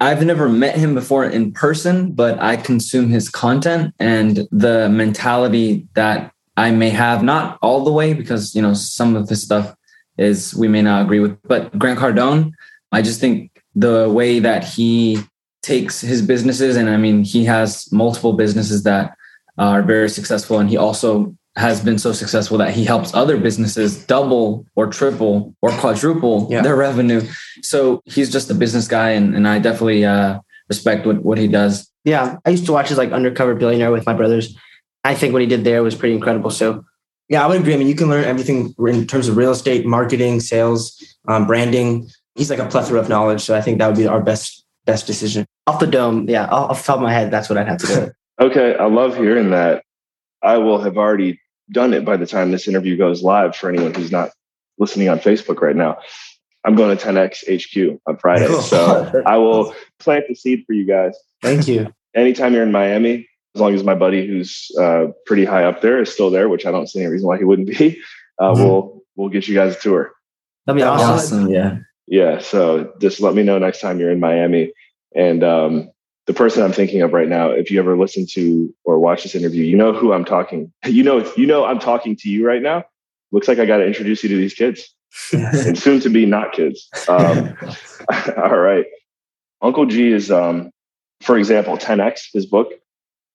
I've 0.00 0.24
never 0.24 0.48
met 0.48 0.76
him 0.76 0.94
before 0.94 1.24
in 1.24 1.52
person, 1.52 2.12
but 2.12 2.40
I 2.40 2.56
consume 2.56 3.10
his 3.10 3.28
content 3.28 3.94
and 3.98 4.48
the 4.50 4.88
mentality 4.88 5.86
that 5.94 6.32
I 6.56 6.70
may 6.70 6.90
have, 6.90 7.22
not 7.22 7.58
all 7.62 7.84
the 7.84 7.92
way, 7.92 8.12
because, 8.12 8.54
you 8.54 8.62
know, 8.62 8.74
some 8.74 9.14
of 9.14 9.28
his 9.28 9.42
stuff 9.42 9.74
is 10.18 10.54
we 10.54 10.68
may 10.68 10.82
not 10.82 11.02
agree 11.02 11.20
with, 11.20 11.40
but 11.42 11.76
Grant 11.78 11.98
Cardone, 11.98 12.52
I 12.90 13.02
just 13.02 13.20
think 13.20 13.50
the 13.74 14.08
way 14.10 14.38
that 14.38 14.64
he 14.64 15.18
takes 15.62 16.00
his 16.00 16.22
businesses, 16.22 16.76
and 16.76 16.90
I 16.90 16.96
mean, 16.96 17.24
he 17.24 17.44
has 17.44 17.90
multiple 17.92 18.32
businesses 18.32 18.82
that 18.82 19.14
are 19.58 19.82
very 19.82 20.08
successful, 20.08 20.58
and 20.58 20.68
he 20.68 20.76
also 20.76 21.34
has 21.56 21.84
been 21.84 21.98
so 21.98 22.12
successful 22.12 22.56
that 22.58 22.72
he 22.72 22.84
helps 22.84 23.14
other 23.14 23.36
businesses 23.36 24.04
double 24.06 24.64
or 24.74 24.86
triple 24.86 25.54
or 25.60 25.70
quadruple 25.72 26.48
yeah. 26.50 26.62
their 26.62 26.76
revenue. 26.76 27.20
So 27.62 28.02
he's 28.06 28.32
just 28.32 28.50
a 28.50 28.54
business 28.54 28.88
guy, 28.88 29.10
and, 29.10 29.34
and 29.34 29.46
I 29.46 29.58
definitely 29.58 30.04
uh, 30.04 30.40
respect 30.68 31.06
what, 31.06 31.22
what 31.22 31.38
he 31.38 31.48
does. 31.48 31.90
Yeah, 32.04 32.38
I 32.44 32.50
used 32.50 32.66
to 32.66 32.72
watch 32.72 32.88
his 32.88 32.98
like 32.98 33.12
Undercover 33.12 33.54
Billionaire 33.54 33.92
with 33.92 34.06
my 34.06 34.14
brothers. 34.14 34.56
I 35.04 35.14
think 35.14 35.32
what 35.32 35.42
he 35.42 35.48
did 35.48 35.64
there 35.64 35.82
was 35.82 35.94
pretty 35.94 36.14
incredible. 36.14 36.50
So 36.50 36.84
yeah, 37.28 37.44
I 37.44 37.46
would 37.48 37.60
agree. 37.60 37.74
I 37.74 37.76
mean, 37.76 37.88
you 37.88 37.94
can 37.94 38.08
learn 38.08 38.24
everything 38.24 38.74
in 38.78 39.06
terms 39.06 39.28
of 39.28 39.36
real 39.36 39.52
estate, 39.52 39.86
marketing, 39.86 40.40
sales, 40.40 41.02
um, 41.28 41.46
branding. 41.46 42.08
He's 42.34 42.50
like 42.50 42.58
a 42.58 42.66
plethora 42.66 43.00
of 43.00 43.08
knowledge. 43.08 43.40
So 43.40 43.56
I 43.56 43.60
think 43.60 43.78
that 43.78 43.86
would 43.86 43.96
be 43.96 44.06
our 44.06 44.20
best 44.20 44.64
best 44.84 45.06
decision. 45.06 45.46
Off 45.66 45.78
the 45.80 45.86
dome, 45.86 46.28
yeah, 46.28 46.46
off 46.46 46.82
the 46.82 46.86
top 46.86 46.96
of 46.96 47.02
my 47.02 47.12
head, 47.12 47.30
that's 47.30 47.48
what 47.48 47.56
I'd 47.56 47.68
have 47.68 47.78
to 47.78 47.86
do. 47.86 48.10
okay, 48.44 48.76
I 48.76 48.86
love 48.86 49.16
hearing 49.16 49.50
that. 49.50 49.84
I 50.42 50.58
will 50.58 50.80
have 50.80 50.96
already 50.96 51.40
done 51.70 51.94
it 51.94 52.04
by 52.04 52.16
the 52.16 52.26
time 52.26 52.50
this 52.50 52.66
interview 52.66 52.96
goes 52.96 53.22
live 53.22 53.54
for 53.54 53.68
anyone 53.68 53.94
who's 53.94 54.10
not 54.10 54.30
listening 54.78 55.08
on 55.08 55.18
Facebook 55.20 55.60
right 55.60 55.76
now. 55.76 55.98
I'm 56.64 56.74
going 56.74 56.96
to 56.96 57.04
10X 57.04 57.44
HQ 57.48 58.00
on 58.06 58.16
Friday. 58.18 58.46
Cool. 58.46 58.60
So 58.60 59.22
I 59.26 59.36
will 59.36 59.74
plant 59.98 60.24
the 60.28 60.34
seed 60.34 60.64
for 60.66 60.72
you 60.72 60.86
guys. 60.86 61.16
Thank 61.40 61.66
you. 61.66 61.92
Anytime 62.14 62.54
you're 62.54 62.62
in 62.62 62.72
Miami, 62.72 63.28
as 63.54 63.60
long 63.60 63.74
as 63.74 63.84
my 63.84 63.94
buddy 63.94 64.26
who's 64.26 64.70
uh, 64.80 65.08
pretty 65.26 65.44
high 65.44 65.64
up 65.64 65.82
there 65.82 66.00
is 66.00 66.12
still 66.12 66.30
there, 66.30 66.48
which 66.48 66.66
I 66.66 66.70
don't 66.70 66.88
see 66.88 67.00
any 67.00 67.08
reason 67.08 67.28
why 67.28 67.38
he 67.38 67.44
wouldn't 67.44 67.68
be, 67.68 68.00
uh, 68.38 68.52
mm-hmm. 68.52 68.62
we'll 68.62 69.02
we'll 69.16 69.28
get 69.28 69.48
you 69.48 69.54
guys 69.54 69.76
a 69.76 69.78
tour. 69.78 70.12
That'd 70.66 70.80
be 70.80 70.84
awesome. 70.84 71.10
awesome. 71.10 71.50
Yeah. 71.50 71.78
Yeah. 72.06 72.38
So 72.38 72.92
just 73.00 73.20
let 73.20 73.34
me 73.34 73.42
know 73.42 73.58
next 73.58 73.80
time 73.80 73.98
you're 73.98 74.10
in 74.10 74.20
Miami. 74.20 74.72
And 75.14 75.44
um, 75.44 75.90
the 76.26 76.34
person 76.34 76.62
I'm 76.62 76.72
thinking 76.72 77.02
of 77.02 77.12
right 77.12 77.28
now, 77.28 77.50
if 77.50 77.70
you 77.70 77.78
ever 77.78 77.96
listen 77.96 78.26
to 78.32 78.74
or 78.84 78.98
watch 78.98 79.24
this 79.24 79.34
interview, 79.34 79.64
you 79.64 79.76
know 79.76 79.92
who 79.92 80.12
I'm 80.12 80.24
talking. 80.24 80.72
You 80.84 81.02
know, 81.02 81.30
you 81.36 81.46
know 81.46 81.64
I'm 81.64 81.78
talking 81.78 82.16
to 82.16 82.28
you 82.28 82.46
right 82.46 82.62
now. 82.62 82.84
Looks 83.30 83.48
like 83.48 83.58
I 83.58 83.64
got 83.64 83.78
to 83.78 83.86
introduce 83.86 84.22
you 84.22 84.28
to 84.28 84.36
these 84.36 84.52
kids, 84.52 84.94
and 85.32 85.78
soon 85.78 86.00
to 86.00 86.10
be 86.10 86.26
not 86.26 86.52
kids. 86.52 86.86
Um, 87.08 87.56
all 88.36 88.58
right, 88.58 88.84
Uncle 89.62 89.86
G 89.86 90.12
is, 90.12 90.30
um, 90.30 90.70
for 91.22 91.38
example, 91.38 91.78
10x 91.78 92.24
his 92.34 92.44
book. 92.44 92.74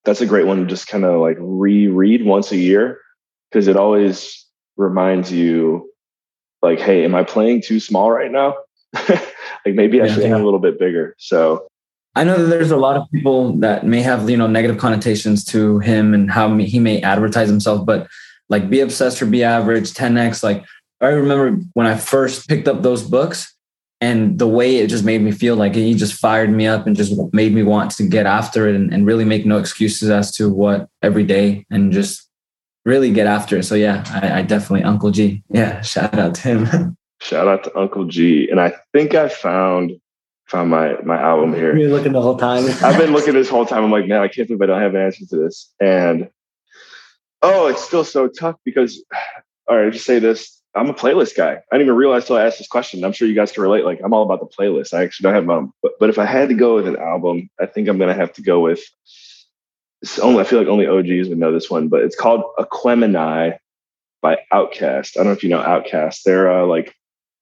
That's 0.08 0.22
a 0.22 0.26
great 0.26 0.48
one 0.48 0.58
to 0.62 0.66
just 0.66 0.88
kind 0.88 1.04
of 1.04 1.20
like 1.20 1.36
reread 1.38 2.24
once 2.24 2.54
a 2.54 2.58
year 2.58 3.02
because 3.52 3.68
it 3.68 3.76
always 3.76 4.46
reminds 4.78 5.34
you, 5.34 5.92
like, 6.62 6.80
hey, 6.80 7.04
am 7.04 7.14
I 7.14 7.26
playing 7.26 7.62
too 7.62 7.82
small 7.82 8.10
right 8.10 8.32
now? 8.32 8.56
like 9.10 9.76
maybe 9.76 10.02
I 10.02 10.08
should 10.08 10.24
yeah. 10.24 10.30
aim 10.30 10.36
a 10.36 10.46
little 10.46 10.62
bit 10.62 10.80
bigger. 10.80 11.14
So 11.18 11.68
I 12.16 12.24
know 12.24 12.38
that 12.38 12.48
there's 12.48 12.72
a 12.72 12.78
lot 12.78 12.96
of 12.96 13.04
people 13.14 13.52
that 13.58 13.86
may 13.86 14.02
have 14.02 14.30
you 14.30 14.38
know 14.38 14.48
negative 14.48 14.78
connotations 14.78 15.44
to 15.46 15.80
him 15.80 16.14
and 16.14 16.32
how 16.32 16.56
he 16.56 16.80
may 16.80 17.02
advertise 17.02 17.50
himself, 17.50 17.86
but 17.86 18.08
like 18.48 18.70
be 18.70 18.80
obsessed 18.80 19.22
or 19.22 19.26
be 19.26 19.44
average, 19.44 19.92
10x. 19.92 20.42
Like 20.42 20.64
I 21.02 21.08
remember 21.08 21.62
when 21.74 21.86
I 21.86 21.98
first 21.98 22.48
picked 22.48 22.70
up 22.70 22.82
those 22.82 23.04
books 23.04 23.54
and 24.00 24.38
the 24.38 24.48
way 24.48 24.78
it 24.78 24.88
just 24.88 25.04
made 25.04 25.22
me 25.22 25.32
feel 25.32 25.56
like 25.56 25.74
he 25.74 25.96
just 25.96 26.14
fired 26.14 26.52
me 26.52 26.68
up 26.68 26.86
and 26.86 26.96
just 26.96 27.14
made 27.34 27.54
me 27.54 27.64
want 27.64 27.92
to 27.92 28.08
get 28.08 28.26
after 28.26 28.68
it 28.68 28.76
and, 28.76 28.94
and 28.94 29.06
really 29.06 29.26
make 29.26 29.46
no 29.46 29.58
excuses 29.58 30.10
as 30.10 30.32
to 30.34 30.50
what 30.50 30.88
every 31.02 31.24
day 31.24 31.66
and 31.72 31.92
just 31.92 32.30
really 32.86 33.12
get 33.12 33.28
after 33.28 33.58
it. 33.58 33.64
So 33.64 33.76
yeah, 33.76 34.04
I, 34.10 34.40
I 34.40 34.42
definitely 34.44 34.84
Uncle 34.84 35.12
G. 35.12 35.44
Yeah, 35.50 35.82
shout 35.82 36.18
out 36.18 36.36
to 36.36 36.42
him. 36.42 36.98
shout 37.22 37.48
out 37.48 37.64
to 37.64 37.78
Uncle 37.78 38.06
G. 38.06 38.50
And 38.50 38.62
I 38.62 38.74
think 38.94 39.16
I 39.16 39.30
found 39.30 39.94
found 40.46 40.70
my 40.70 40.96
my 41.04 41.20
album 41.20 41.54
here. 41.54 41.76
You're 41.76 41.90
looking 41.90 42.14
the 42.14 42.22
whole 42.22 42.38
time. 42.38 42.66
I've 42.84 42.98
been 42.98 43.14
looking 43.14 43.34
this 43.34 43.50
whole 43.50 43.66
time. 43.66 43.84
I'm 43.84 43.92
like, 43.92 44.08
man, 44.08 44.22
I 44.22 44.28
can't 44.28 44.48
believe 44.48 44.62
I 44.62 44.68
don't 44.68 44.82
have 44.82 44.96
an 44.96 45.02
answer 45.02 45.26
to 45.26 45.38
this. 45.38 45.74
And 45.80 46.30
oh, 47.42 47.68
it's 47.68 47.84
still 47.84 48.04
so 48.04 48.28
tough 48.28 48.56
because 48.64 49.04
all 49.68 49.78
right, 49.78 49.88
I 49.88 49.90
just 49.90 50.06
say 50.06 50.20
this. 50.20 50.57
I'm 50.78 50.90
a 50.90 50.94
playlist 50.94 51.36
guy. 51.36 51.52
I 51.54 51.60
didn't 51.72 51.88
even 51.88 51.96
realize 51.96 52.26
till 52.26 52.38
I 52.38 52.46
asked 52.46 52.60
this 52.60 52.68
question. 52.68 53.04
I'm 53.04 53.12
sure 53.12 53.28
you 53.28 53.36
guys 53.36 53.52
can 53.52 53.64
relate. 53.64 53.86
Like, 53.86 54.00
I'm 54.04 54.14
all 54.14 54.24
about 54.24 54.40
the 54.40 54.46
playlist. 54.46 54.94
I 54.94 55.04
actually 55.04 55.26
don't 55.26 55.34
have 55.34 55.46
my, 55.46 55.66
but, 55.82 55.94
but 56.00 56.10
if 56.10 56.20
I 56.20 56.26
had 56.26 56.50
to 56.50 56.56
go 56.56 56.76
with 56.76 56.88
an 56.88 56.98
album, 56.98 57.50
I 57.60 57.66
think 57.66 57.88
I'm 57.88 57.98
gonna 57.98 58.14
have 58.14 58.34
to 58.34 58.42
go 58.42 58.60
with. 58.60 58.82
Only 60.22 60.42
I 60.42 60.44
feel 60.44 60.60
like 60.60 60.68
only 60.68 60.86
OGs 60.86 61.30
would 61.30 61.40
know 61.40 61.52
this 61.52 61.70
one, 61.70 61.88
but 61.88 62.04
it's 62.04 62.16
called 62.16 62.44
Aquemini 62.60 63.58
by 64.22 64.38
OutKast. 64.54 65.18
I 65.18 65.20
don't 65.20 65.28
know 65.28 65.32
if 65.32 65.44
you 65.44 65.50
know 65.50 65.62
OutKast. 65.62 66.24
They're 66.24 66.52
uh, 66.52 66.66
like 66.66 66.94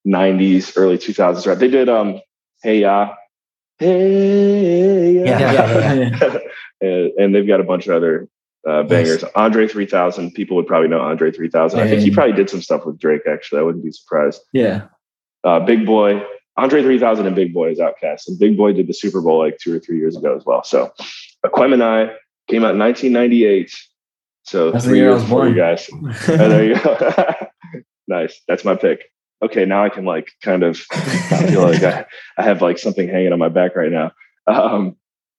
90s, 0.06 0.72
early 0.76 0.98
2000s 0.98 1.46
right? 1.46 1.58
They 1.58 1.68
did 1.68 1.88
um 1.88 2.20
Hey 2.62 2.80
Ya, 2.80 3.14
Hey 3.78 5.12
Ya. 5.12 5.24
Yeah, 5.24 5.52
yeah, 5.52 5.92
yeah. 6.20 6.38
and, 6.80 7.12
and, 7.18 7.34
they've 7.34 7.46
got 7.46 7.60
a 7.60 7.64
bunch 7.64 7.86
of 7.86 7.94
other 7.94 8.28
uh, 8.66 8.82
bangers. 8.82 9.22
Nice. 9.22 9.32
Andre 9.34 9.68
3000, 9.68 10.32
people 10.32 10.56
would 10.56 10.66
probably 10.66 10.88
know 10.88 11.00
Andre 11.00 11.30
3000. 11.30 11.78
I 11.78 11.88
think 11.88 12.02
he 12.02 12.10
probably 12.10 12.34
did 12.34 12.50
some 12.50 12.62
stuff 12.62 12.84
with 12.84 12.98
Drake, 12.98 13.22
actually. 13.30 13.60
I 13.60 13.62
wouldn't 13.62 13.84
be 13.84 13.92
surprised. 13.92 14.42
Yeah. 14.52 14.88
Uh, 15.44 15.60
Big 15.60 15.86
Boi, 15.86 16.22
Andre 16.56 16.82
3000 16.82 17.26
and 17.26 17.36
Big 17.36 17.54
Boi 17.54 17.70
is 17.70 17.78
OutKast. 17.78 18.28
And 18.28 18.38
Big 18.38 18.56
Boi 18.56 18.72
did 18.72 18.88
the 18.88 18.94
Super 18.94 19.20
Bowl 19.20 19.38
like 19.38 19.58
two 19.58 19.74
or 19.76 19.78
three 19.78 19.98
years 19.98 20.16
ago 20.16 20.36
as 20.36 20.44
well. 20.44 20.64
So 20.64 20.92
Aquemini 21.44 22.14
came 22.48 22.64
out 22.64 22.72
in 22.72 22.78
1998. 22.78 23.72
So 24.42 24.70
That's 24.70 24.84
three 24.84 24.98
years 24.98 25.22
before 25.22 25.48
you 25.48 25.54
guys. 25.54 25.88
there 26.26 26.64
you 26.64 26.80
go. 26.80 27.34
nice. 28.08 28.40
That's 28.48 28.64
my 28.64 28.74
pick 28.74 29.10
okay, 29.42 29.64
now 29.64 29.84
I 29.84 29.88
can 29.88 30.04
like 30.04 30.32
kind 30.42 30.62
of 30.62 30.80
I 30.90 31.46
feel 31.48 31.62
like 31.62 31.82
I, 31.82 32.06
I 32.38 32.42
have 32.42 32.62
like 32.62 32.78
something 32.78 33.08
hanging 33.08 33.32
on 33.32 33.38
my 33.38 33.48
back 33.48 33.76
right 33.76 33.90
now. 33.90 34.12
Um, 34.46 34.96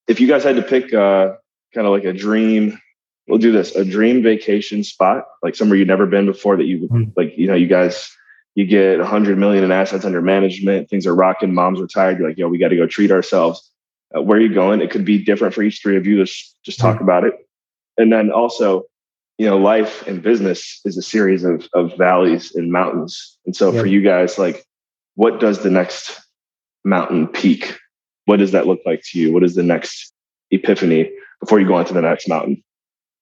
if 0.08 0.20
you 0.20 0.28
guys 0.28 0.44
had 0.44 0.56
to 0.58 0.62
pick 0.62 0.94
uh, 0.94 1.34
kind 1.74 1.88
of 1.88 1.94
like 1.94 2.04
a 2.04 2.14
dream, 2.14 2.80
we'll 3.28 3.40
do 3.40 3.52
this, 3.52 3.76
a 3.76 3.86
dream 3.86 4.24
vacation 4.24 4.84
spot, 4.84 5.26
like 5.44 5.56
somewhere 5.56 5.78
you've 5.78 5.88
never 5.88 6.06
been 6.06 6.26
before 6.26 6.58
that 6.58 6.66
you 6.66 6.88
mm. 6.88 7.12
like, 7.16 7.34
you 7.38 7.48
know, 7.48 7.56
you 7.56 7.68
guys, 7.68 8.10
you 8.56 8.66
get 8.66 9.00
a 9.00 9.06
hundred 9.06 9.38
million 9.38 9.64
in 9.64 9.72
assets 9.72 10.06
under 10.06 10.22
management, 10.22 10.90
things 10.90 11.06
are 11.06 11.16
rocking, 11.16 11.54
mom's 11.54 11.80
retired. 11.80 12.18
You're 12.18 12.28
like, 12.28 12.38
yo, 12.38 12.48
we 12.48 12.58
got 12.58 12.70
to 12.70 12.76
go 12.76 12.88
treat 12.88 13.12
ourselves. 13.12 13.72
Uh, 14.16 14.22
where 14.22 14.38
are 14.38 14.42
you 14.42 14.54
going? 14.54 14.82
It 14.82 14.90
could 14.90 15.06
be 15.06 15.24
different 15.24 15.54
for 15.54 15.62
each 15.62 15.82
three 15.82 15.98
of 15.98 16.08
you. 16.08 16.24
Just, 16.24 16.58
just 16.64 16.80
talk 16.80 16.98
mm. 16.98 17.02
about 17.02 17.24
it. 17.24 17.34
And 17.98 18.12
then 18.12 18.32
also 18.32 18.86
you 19.38 19.46
know, 19.46 19.58
life 19.58 20.06
and 20.08 20.22
business 20.22 20.82
is 20.84 20.98
a 20.98 21.02
series 21.02 21.44
of 21.44 21.68
of 21.74 21.96
valleys 21.98 22.56
and 22.56 22.72
mountains. 22.72 23.38
And 23.46 23.56
so 23.56 23.72
for 23.72 23.86
you 23.86 24.02
guys, 24.02 24.38
like, 24.38 24.66
what 25.16 25.40
does 25.40 25.60
the 25.60 25.70
next 25.70 26.20
mountain 26.84 27.28
peak? 27.28 27.78
What 28.26 28.38
does 28.38 28.52
that 28.52 28.68
look 28.68 28.80
like 28.86 29.04
to 29.12 29.20
you? 29.20 29.32
What 29.32 29.44
is 29.44 29.56
the 29.56 29.64
next 29.64 30.12
epiphany 30.52 31.12
before 31.40 31.60
you 31.60 31.68
go 31.68 31.76
on 31.76 31.86
to 31.86 31.94
the 31.94 32.02
next 32.02 32.28
mountain? 32.28 32.64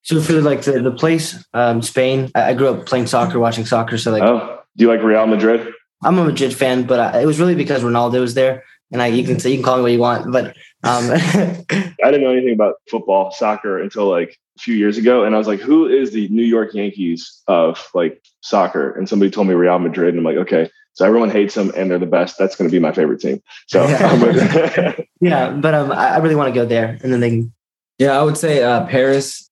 So 0.05 0.21
for 0.21 0.39
like 0.41 0.61
the, 0.61 0.81
the 0.81 0.91
place, 0.91 1.43
um, 1.53 1.81
Spain, 1.81 2.31
I, 2.35 2.51
I 2.51 2.53
grew 2.53 2.69
up 2.69 2.85
playing 2.85 3.07
soccer, 3.07 3.39
watching 3.39 3.65
soccer. 3.65 3.97
So 3.97 4.11
like, 4.11 4.23
oh, 4.23 4.61
do 4.77 4.85
you 4.85 4.89
like 4.89 5.01
Real 5.01 5.25
Madrid? 5.25 5.73
I'm 6.03 6.17
a 6.19 6.23
Madrid 6.23 6.55
fan, 6.55 6.83
but 6.83 6.99
I, 6.99 7.21
it 7.21 7.25
was 7.25 7.39
really 7.39 7.55
because 7.55 7.83
Ronaldo 7.83 8.21
was 8.21 8.35
there. 8.35 8.63
And 8.91 9.01
I, 9.01 9.07
you 9.07 9.23
can 9.23 9.39
say, 9.39 9.49
you 9.49 9.57
can 9.57 9.65
call 9.65 9.77
me 9.77 9.81
what 9.81 9.91
you 9.91 9.99
want, 9.99 10.31
but 10.31 10.55
um, 10.83 11.09
I 11.11 12.11
didn't 12.11 12.21
know 12.21 12.31
anything 12.31 12.53
about 12.53 12.75
football, 12.89 13.31
soccer 13.31 13.79
until 13.79 14.07
like 14.07 14.37
a 14.57 14.61
few 14.61 14.75
years 14.75 14.97
ago, 14.97 15.23
and 15.23 15.33
I 15.33 15.39
was 15.39 15.47
like, 15.47 15.59
"Who 15.59 15.87
is 15.87 16.11
the 16.11 16.27
New 16.27 16.43
York 16.43 16.75
Yankees 16.75 17.41
of 17.47 17.83
like 17.95 18.21
soccer?" 18.41 18.91
And 18.91 19.09
somebody 19.09 19.31
told 19.31 19.47
me 19.47 19.55
Real 19.55 19.79
Madrid, 19.79 20.09
and 20.09 20.19
I'm 20.19 20.23
like, 20.23 20.37
"Okay." 20.37 20.69
So 20.93 21.05
everyone 21.05 21.31
hates 21.31 21.55
them, 21.55 21.71
and 21.75 21.89
they're 21.89 21.99
the 21.99 22.05
best. 22.05 22.37
That's 22.37 22.55
going 22.55 22.69
to 22.69 22.71
be 22.71 22.79
my 22.79 22.91
favorite 22.91 23.19
team. 23.19 23.41
So 23.67 23.85
yeah, 23.87 24.95
yeah 25.19 25.51
but 25.51 25.73
um, 25.73 25.91
I 25.91 26.17
really 26.17 26.35
want 26.35 26.53
to 26.53 26.59
go 26.59 26.65
there, 26.65 26.99
and 27.01 27.11
then 27.11 27.19
they. 27.19 27.29
Can... 27.31 27.53
Yeah, 27.97 28.19
I 28.19 28.21
would 28.21 28.37
say 28.37 28.61
uh, 28.61 28.85
Paris. 28.85 29.49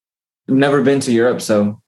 I've 0.49 0.55
never 0.55 0.81
been 0.81 0.99
to 1.01 1.11
Europe, 1.11 1.41
so 1.41 1.81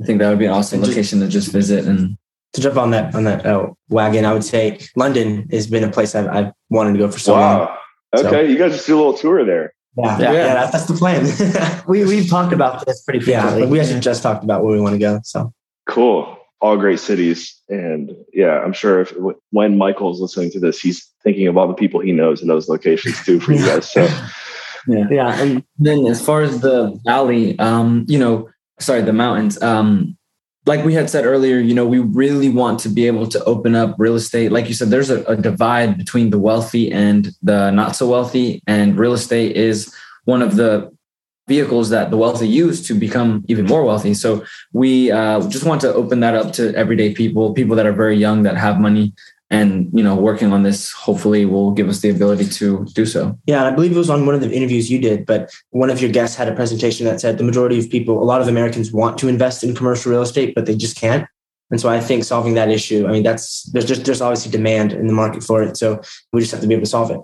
I 0.00 0.04
think 0.04 0.18
that 0.18 0.28
would 0.28 0.38
be 0.38 0.46
an 0.46 0.52
awesome 0.52 0.80
location 0.80 1.20
to 1.20 1.28
just 1.28 1.50
visit 1.50 1.86
and 1.86 2.16
to 2.52 2.60
jump 2.60 2.76
on 2.76 2.90
that 2.90 3.14
on 3.14 3.24
that 3.24 3.44
uh, 3.46 3.68
wagon. 3.88 4.24
I 4.24 4.32
would 4.32 4.44
say 4.44 4.78
London 4.96 5.48
has 5.50 5.66
been 5.66 5.84
a 5.84 5.90
place 5.90 6.14
I've, 6.14 6.28
I've 6.28 6.52
wanted 6.70 6.92
to 6.92 6.98
go 6.98 7.10
for 7.10 7.18
so 7.18 7.34
wow. 7.34 7.58
long. 7.58 7.76
Okay, 8.16 8.30
so, 8.30 8.40
you 8.40 8.58
guys 8.58 8.72
just 8.72 8.86
do 8.86 8.96
a 8.96 8.98
little 8.98 9.14
tour 9.14 9.44
there. 9.44 9.72
Yeah, 9.96 10.18
yeah, 10.18 10.32
yeah 10.32 10.54
that's, 10.54 10.72
that's 10.72 10.86
the 10.86 10.94
plan. 10.94 11.82
we 11.88 12.04
we've 12.04 12.28
talked 12.28 12.52
about 12.52 12.84
this 12.86 13.02
pretty 13.02 13.20
frequently. 13.20 13.62
Yeah, 13.62 13.68
we 13.68 13.80
actually 13.80 14.00
just 14.00 14.22
talked 14.22 14.44
about 14.44 14.62
where 14.62 14.72
we 14.72 14.80
want 14.80 14.94
to 14.94 14.98
go. 14.98 15.20
So 15.24 15.52
cool, 15.88 16.38
all 16.60 16.76
great 16.76 17.00
cities, 17.00 17.60
and 17.68 18.12
yeah, 18.32 18.60
I'm 18.60 18.72
sure 18.72 19.00
if 19.00 19.14
when 19.50 19.78
Michael's 19.78 20.20
listening 20.20 20.50
to 20.52 20.60
this, 20.60 20.80
he's 20.80 21.10
thinking 21.24 21.46
of 21.48 21.56
all 21.56 21.66
the 21.66 21.74
people 21.74 22.00
he 22.00 22.12
knows 22.12 22.42
in 22.42 22.48
those 22.48 22.68
locations 22.68 23.24
too 23.24 23.40
for 23.40 23.52
you 23.52 23.64
guys. 23.64 23.90
So 23.90 24.06
yeah, 24.86 25.04
yeah, 25.10 25.40
and 25.42 25.64
then 25.78 26.06
as 26.06 26.24
far 26.24 26.42
as 26.42 26.60
the 26.60 26.98
valley, 27.04 27.58
um, 27.58 28.04
you 28.08 28.18
know, 28.18 28.48
sorry, 28.78 29.02
the 29.02 29.12
mountains, 29.12 29.60
um, 29.62 30.16
like 30.66 30.84
we 30.84 30.94
had 30.94 31.08
said 31.08 31.24
earlier, 31.24 31.58
you 31.58 31.74
know, 31.74 31.86
we 31.86 32.00
really 32.00 32.48
want 32.48 32.80
to 32.80 32.88
be 32.88 33.06
able 33.06 33.26
to 33.28 33.42
open 33.44 33.74
up 33.76 33.94
real 33.98 34.16
estate. 34.16 34.50
Like 34.50 34.66
you 34.68 34.74
said, 34.74 34.90
there's 34.90 35.10
a, 35.10 35.22
a, 35.24 35.36
divide 35.36 35.96
between 35.96 36.30
the 36.30 36.40
wealthy 36.40 36.90
and 36.90 37.30
the 37.42 37.70
not 37.70 37.94
so 37.94 38.08
wealthy, 38.08 38.62
and 38.66 38.98
real 38.98 39.12
estate 39.12 39.56
is 39.56 39.94
one 40.24 40.42
of 40.42 40.56
the 40.56 40.92
vehicles 41.48 41.90
that 41.90 42.10
the 42.10 42.16
wealthy 42.16 42.48
use 42.48 42.84
to 42.88 42.94
become 42.94 43.44
even 43.46 43.66
more 43.66 43.84
wealthy. 43.84 44.14
So 44.14 44.44
we 44.72 45.12
uh, 45.12 45.48
just 45.48 45.64
want 45.64 45.80
to 45.82 45.94
open 45.94 46.18
that 46.20 46.34
up 46.34 46.52
to 46.54 46.74
everyday 46.74 47.14
people, 47.14 47.54
people 47.54 47.76
that 47.76 47.86
are 47.86 47.92
very 47.92 48.16
young 48.16 48.42
that 48.42 48.56
have 48.56 48.80
money, 48.80 49.14
and 49.50 49.88
you 49.92 50.02
know 50.02 50.14
working 50.14 50.52
on 50.52 50.62
this 50.62 50.92
hopefully 50.92 51.44
will 51.44 51.70
give 51.70 51.88
us 51.88 52.00
the 52.00 52.10
ability 52.10 52.46
to 52.46 52.84
do 52.94 53.06
so. 53.06 53.38
Yeah 53.46 53.66
i 53.66 53.70
believe 53.70 53.92
it 53.92 53.98
was 53.98 54.10
on 54.10 54.26
one 54.26 54.34
of 54.34 54.40
the 54.40 54.50
interviews 54.52 54.90
you 54.90 54.98
did 54.98 55.24
but 55.24 55.54
one 55.70 55.90
of 55.90 56.00
your 56.00 56.10
guests 56.10 56.36
had 56.36 56.48
a 56.48 56.54
presentation 56.54 57.06
that 57.06 57.20
said 57.20 57.38
the 57.38 57.44
majority 57.44 57.78
of 57.78 57.88
people 57.88 58.22
a 58.22 58.24
lot 58.24 58.40
of 58.40 58.48
americans 58.48 58.92
want 58.92 59.18
to 59.18 59.28
invest 59.28 59.62
in 59.62 59.74
commercial 59.74 60.10
real 60.10 60.22
estate 60.22 60.54
but 60.54 60.66
they 60.66 60.74
just 60.74 60.96
can't. 60.96 61.26
And 61.70 61.80
so 61.80 61.88
i 61.88 62.00
think 62.00 62.24
solving 62.24 62.54
that 62.54 62.70
issue 62.70 63.06
i 63.06 63.12
mean 63.12 63.22
that's 63.22 63.64
there's 63.72 63.86
just 63.86 64.04
there's 64.04 64.20
obviously 64.20 64.50
demand 64.50 64.92
in 64.92 65.06
the 65.06 65.12
market 65.12 65.42
for 65.42 65.62
it 65.62 65.76
so 65.76 66.00
we 66.32 66.40
just 66.40 66.52
have 66.52 66.60
to 66.60 66.66
be 66.66 66.74
able 66.74 66.84
to 66.84 66.90
solve 66.90 67.10
it. 67.10 67.20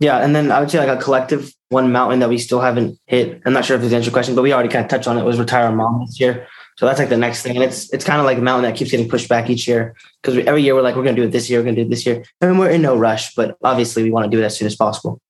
Yeah 0.00 0.18
and 0.18 0.34
then 0.34 0.50
i 0.50 0.60
would 0.60 0.70
say 0.70 0.78
like 0.78 0.98
a 0.98 1.02
collective 1.02 1.52
one 1.68 1.92
mountain 1.92 2.20
that 2.20 2.30
we 2.30 2.38
still 2.38 2.60
haven't 2.60 2.98
hit 3.06 3.42
i'm 3.44 3.52
not 3.52 3.64
sure 3.64 3.76
if 3.76 3.82
this 3.82 3.92
answers 3.92 4.06
your 4.06 4.12
question 4.12 4.34
but 4.34 4.42
we 4.42 4.52
already 4.52 4.70
kind 4.70 4.84
of 4.84 4.90
touched 4.90 5.08
on 5.08 5.18
it 5.18 5.24
was 5.24 5.38
retire 5.38 5.66
our 5.66 5.72
mom 5.72 6.00
this 6.06 6.18
year 6.18 6.46
so 6.78 6.86
that's 6.86 7.00
like 7.00 7.08
the 7.08 7.16
next 7.16 7.42
thing. 7.42 7.56
And 7.56 7.64
it's 7.64 7.92
it's 7.92 8.04
kind 8.04 8.20
of 8.20 8.24
like 8.24 8.38
a 8.38 8.40
mountain 8.40 8.70
that 8.70 8.78
keeps 8.78 8.92
getting 8.92 9.08
pushed 9.08 9.28
back 9.28 9.50
each 9.50 9.66
year 9.66 9.96
because 10.22 10.38
every 10.46 10.62
year 10.62 10.76
we're 10.76 10.82
like, 10.82 10.94
we're 10.94 11.02
going 11.02 11.16
to 11.16 11.22
do 11.22 11.26
it 11.26 11.32
this 11.32 11.50
year, 11.50 11.58
we're 11.58 11.64
going 11.64 11.74
to 11.74 11.82
do 11.82 11.86
it 11.88 11.90
this 11.90 12.06
year. 12.06 12.22
And 12.40 12.56
we're 12.56 12.70
in 12.70 12.82
no 12.82 12.96
rush, 12.96 13.34
but 13.34 13.58
obviously 13.64 14.04
we 14.04 14.12
want 14.12 14.30
to 14.30 14.36
do 14.36 14.40
it 14.40 14.46
as 14.46 14.56
soon 14.56 14.66
as 14.66 14.76
possible. 14.76 15.20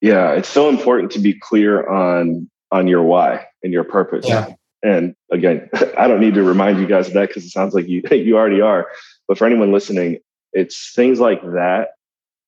Yeah, 0.00 0.32
it's 0.32 0.48
so 0.48 0.70
important 0.70 1.12
to 1.12 1.18
be 1.18 1.34
clear 1.34 1.86
on 1.86 2.48
on 2.72 2.88
your 2.88 3.02
why 3.02 3.44
and 3.62 3.70
your 3.70 3.84
purpose. 3.84 4.26
Yeah. 4.26 4.54
And 4.82 5.14
again, 5.30 5.68
I 5.98 6.08
don't 6.08 6.20
need 6.20 6.34
to 6.34 6.42
remind 6.42 6.78
you 6.78 6.86
guys 6.86 7.08
of 7.08 7.12
that 7.14 7.28
because 7.28 7.44
it 7.44 7.50
sounds 7.50 7.74
like 7.74 7.86
you 7.86 8.02
you 8.10 8.38
already 8.38 8.62
are. 8.62 8.88
But 9.28 9.36
for 9.36 9.44
anyone 9.44 9.72
listening, 9.72 10.20
it's 10.54 10.94
things 10.94 11.20
like 11.20 11.42
that. 11.42 11.88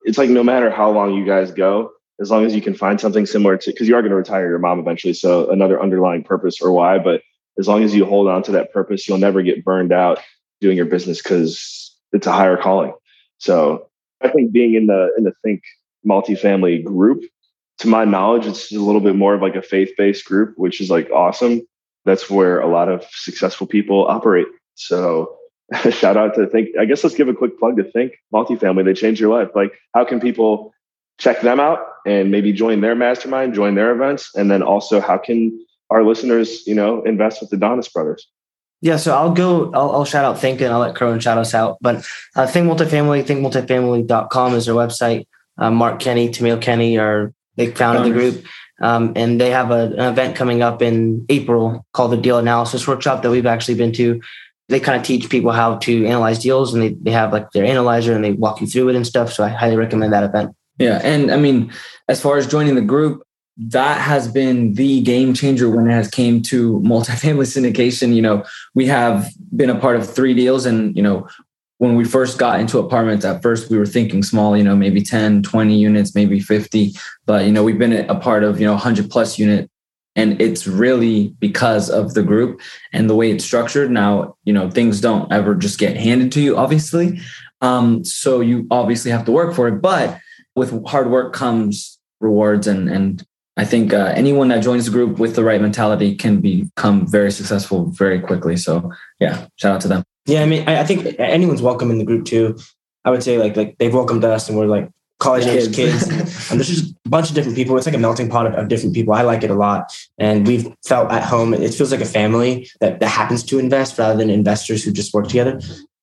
It's 0.05 0.17
like 0.17 0.31
no 0.31 0.43
matter 0.43 0.71
how 0.71 0.91
long 0.91 1.13
you 1.13 1.27
guys 1.27 1.51
go, 1.51 1.91
as 2.23 2.31
long 2.31 2.47
as 2.47 2.55
you 2.55 2.63
can 2.63 2.73
find 2.73 2.99
something 2.99 3.27
similar 3.27 3.59
to 3.59 3.71
because 3.71 3.87
you 3.87 3.97
are 3.97 4.01
going 4.01 4.13
to 4.13 4.17
retire 4.17 4.49
your 4.49 4.61
mom 4.61 4.79
eventually. 4.79 5.13
So 5.13 5.51
another 5.51 5.79
underlying 5.79 6.25
purpose 6.25 6.63
or 6.63 6.73
why, 6.73 6.99
but 6.99 7.21
as 7.59 7.69
long 7.69 7.83
as 7.83 7.95
you 7.95 8.05
hold 8.05 8.29
on 8.29 8.43
to 8.45 8.53
that 8.53 8.73
purpose, 8.73 9.09
you'll 9.09 9.19
never 9.19 9.43
get 9.43 9.65
burned 9.65 9.93
out 9.93 10.19
doing 10.61 10.77
your 10.77 10.87
business 10.87 11.23
because 11.23 11.95
it's 12.13 12.27
a 12.27 12.33
higher 12.33 12.57
calling. 12.57 12.93
So 13.39 13.89
I 14.23 14.29
think 14.29 14.53
being 14.53 14.75
in 14.75 14.87
the 14.87 15.13
in 15.17 15.25
the 15.25 15.33
Think 15.43 15.63
multifamily 16.07 16.85
group, 16.85 17.23
to 17.79 17.89
my 17.89 18.05
knowledge, 18.05 18.47
it's 18.47 18.73
a 18.73 18.79
little 18.79 19.01
bit 19.01 19.17
more 19.17 19.35
of 19.35 19.43
like 19.43 19.57
a 19.57 19.63
faith 19.63 19.91
based 19.97 20.25
group, 20.25 20.55
which 20.57 20.81
is 20.81 20.91
like 20.91 21.11
awesome. 21.11 21.63
That's 22.05 22.31
where 22.31 22.61
a 22.61 22.69
lot 22.69 22.89
of 22.89 23.05
successful 23.11 23.67
people 23.67 24.07
operate. 24.07 24.47
So 24.75 25.37
shout 25.91 26.17
out 26.17 26.35
to 26.37 26.47
Think. 26.47 26.71
I 26.79 26.85
guess 26.85 27.03
let's 27.03 27.17
give 27.17 27.29
a 27.29 27.35
quick 27.35 27.59
plug 27.59 27.77
to 27.77 27.85
Think 27.85 28.13
multifamily. 28.33 28.85
They 28.85 28.95
change 28.95 29.21
your 29.21 29.37
life. 29.37 29.49
Like, 29.55 29.73
how 29.95 30.05
can 30.05 30.21
people 30.21 30.73
check 31.19 31.41
them 31.41 31.59
out 31.59 31.79
and 32.07 32.31
maybe 32.31 32.53
join 32.53 32.81
their 32.81 32.95
mastermind, 32.95 33.55
join 33.55 33.75
their 33.75 33.91
events, 33.91 34.31
and 34.35 34.51
then 34.51 34.63
also 34.63 35.01
how 35.01 35.19
can 35.19 35.59
our 35.91 36.05
listeners, 36.05 36.67
you 36.67 36.75
know, 36.75 37.03
invest 37.03 37.41
with 37.41 37.51
the 37.51 37.57
Donis 37.57 37.93
brothers? 37.93 38.29
Yeah, 38.83 38.97
so 38.99 39.17
I'll 39.17 39.33
go, 39.33 39.73
I'll, 39.73 39.91
I'll 39.93 40.05
shout 40.05 40.25
out 40.25 40.39
Think 40.39 40.61
and 40.61 40.73
I'll 40.73 40.81
let 40.81 40.95
Kerwin 40.95 41.21
shout 41.21 41.39
us 41.39 41.55
out. 41.55 41.79
But 41.81 42.07
uh, 42.35 42.47
Think 42.47 42.69
Multifamily, 42.69 43.25
thinkmultifamily.com 43.25 44.55
is 44.55 44.67
their 44.67 44.75
website. 44.75 45.27
Uh, 45.57 45.71
Mark 45.71 46.01
Kenney, 46.01 46.29
Tamiel 46.29 46.61
Kenney 46.61 46.99
are, 46.99 47.33
they 47.57 47.71
founded 47.71 48.05
the 48.05 48.19
group. 48.19 48.45
Um, 48.83 49.15
and 49.17 49.41
they 49.41 49.51
have 49.51 49.71
a, 49.71 49.85
an 49.97 50.13
event 50.13 50.37
coming 50.37 50.63
up 50.63 50.83
in 50.83 51.25
April 51.31 51.87
called 51.95 52.13
the 52.13 52.19
Deal 52.19 52.39
Analysis 52.39 52.87
Workshop 52.87 53.23
that 53.23 53.31
we've 53.31 53.47
actually 53.47 53.77
been 53.77 53.93
to. 53.95 54.21
They 54.69 54.81
kind 54.81 55.01
of 55.01 55.07
teach 55.07 55.31
people 55.31 55.53
how 55.53 55.77
to 55.79 56.07
analyze 56.07 56.39
deals 56.41 56.75
and 56.75 56.83
they, 56.83 56.91
they 56.91 57.13
have 57.13 57.33
like 57.33 57.51
their 57.53 57.65
analyzer 57.65 58.13
and 58.13 58.23
they 58.23 58.33
walk 58.33 58.61
you 58.61 58.67
through 58.67 58.91
it 58.91 58.97
and 58.97 59.07
stuff. 59.07 59.33
So 59.33 59.45
I 59.45 59.49
highly 59.49 59.77
recommend 59.77 60.13
that 60.13 60.25
event. 60.25 60.55
Yeah. 60.79 61.01
And 61.03 61.31
I 61.31 61.39
mean, 61.39 61.73
as 62.09 62.21
far 62.21 62.37
as 62.37 62.47
joining 62.47 62.75
the 62.75 62.83
group, 62.83 63.26
that 63.57 64.01
has 64.01 64.29
been 64.29 64.75
the 64.75 65.01
game 65.01 65.33
changer 65.33 65.71
when 65.71 65.89
it 65.89 65.93
has 65.93 66.09
came 66.09 66.43
to 66.43 66.81
multifamily 66.81 67.47
syndication. 67.47 68.15
You 68.15 68.23
know, 68.23 68.45
we 68.75 68.87
have 68.87 69.31
been 69.55 69.71
a 69.71 69.79
part 69.79 69.97
of 69.97 70.09
three 70.09 70.35
deals 70.35 70.67
and, 70.67 70.95
you 70.97 71.03
know, 71.03 71.27
when 71.79 71.95
we 71.95 72.05
first 72.05 72.39
got 72.39 72.59
into 72.59 72.79
apartments 72.79 73.23
at 73.23 73.43
first 73.43 73.71
we 73.71 73.77
were 73.77 73.85
thinking 73.85 74.23
small 74.23 74.57
you 74.57 74.65
know 74.65 74.75
maybe 74.75 75.03
10 75.03 75.43
20 75.43 75.77
units 75.77 76.15
maybe 76.15 76.41
50 76.41 76.93
but 77.27 77.45
you 77.45 77.53
know 77.53 77.63
we've 77.63 77.79
been 77.79 78.09
a 78.09 78.19
part 78.19 78.45
of 78.45 78.59
you 78.59 78.67
know 78.67 78.73
100 78.73 79.11
plus 79.11 79.39
unit. 79.39 79.71
And 80.19 80.41
it's 80.41 80.67
really 80.67 81.35
because 81.41 81.91
of 81.91 82.15
the 82.15 82.23
group 82.23 82.63
and 82.91 83.11
the 83.11 83.15
way 83.15 83.31
it's 83.31 83.45
structured. 83.45 83.91
Now 83.91 84.37
you 84.45 84.53
know 84.55 84.71
things 84.71 85.03
don't 85.03 85.31
ever 85.31 85.55
just 85.55 85.79
get 85.79 85.99
handed 85.99 86.33
to 86.33 86.41
you 86.41 86.57
obviously. 86.57 87.21
Um, 87.61 88.03
so 88.05 88.41
you 88.41 88.67
obviously 88.71 89.11
have 89.11 89.27
to 89.27 89.33
work 89.33 89.55
for 89.55 89.69
it. 89.69 89.83
But 89.83 90.19
with 90.55 90.87
hard 90.87 91.11
work 91.11 91.35
comes 91.35 91.99
rewards 92.21 92.67
and 92.67 92.89
and 92.89 93.26
I 93.57 93.65
think 93.65 93.95
uh, 93.95 94.13
anyone 94.15 94.49
that 94.49 94.63
joins 94.63 94.85
the 94.85 94.91
group 94.91 95.19
with 95.19 95.35
the 95.35 95.43
right 95.43 95.61
mentality 95.61 96.15
can 96.15 96.41
become 96.41 97.07
very 97.07 97.33
successful 97.33 97.87
very 97.87 98.21
quickly. 98.21 98.57
So 98.57 98.93
yeah, 99.19 99.47
shout 99.57 99.77
out 99.77 99.81
to 99.83 99.89
them. 99.89 100.05
Yeah, 100.27 100.43
I 100.43 100.47
mean, 100.47 100.69
I, 100.69 100.81
I 100.81 100.85
think 100.85 101.17
anyone's 101.19 101.63
welcome 101.63 101.91
in 101.91 101.99
the 101.99 102.05
group 102.05 102.27
too. 102.27 102.59
I 103.05 103.11
would 103.11 103.23
say 103.23 103.39
like 103.39 103.57
like 103.57 103.79
they've 103.79 103.95
welcomed 103.95 104.25
us, 104.25 104.49
and 104.49 104.59
we're 104.59 104.67
like 104.67 104.91
college 105.19 105.47
age 105.47 105.75
kids, 105.75 106.09
and 106.51 106.61
there's 106.61 106.69
just 106.69 106.95
a 107.07 107.09
bunch 107.09 107.31
of 107.31 107.35
different 107.35 107.57
people. 107.57 107.77
It's 107.77 107.87
like 107.87 107.95
a 107.95 107.99
melting 107.99 108.29
pot 108.29 108.47
of, 108.47 108.55
of, 108.55 108.69
different 108.69 108.95
people. 108.95 109.15
I 109.15 109.23
like 109.23 109.43
it 109.43 109.51
a 109.51 109.55
lot, 109.55 109.97
and 110.19 110.47
we've 110.47 110.69
felt 110.85 111.11
at 111.11 111.23
home. 111.23 111.55
It 111.55 111.73
feels 111.73 111.93
like 111.93 112.01
a 112.01 112.07
family 112.07 112.69
that 112.81 113.01
that 113.01 113.09
happens 113.09 113.43
to 113.45 113.59
invest 113.59 113.99
rather 113.99 114.19
than 114.19 114.29
investors 114.29 114.85
who 114.85 114.93
just 114.93 115.15
work 115.15 115.29
together. 115.29 115.61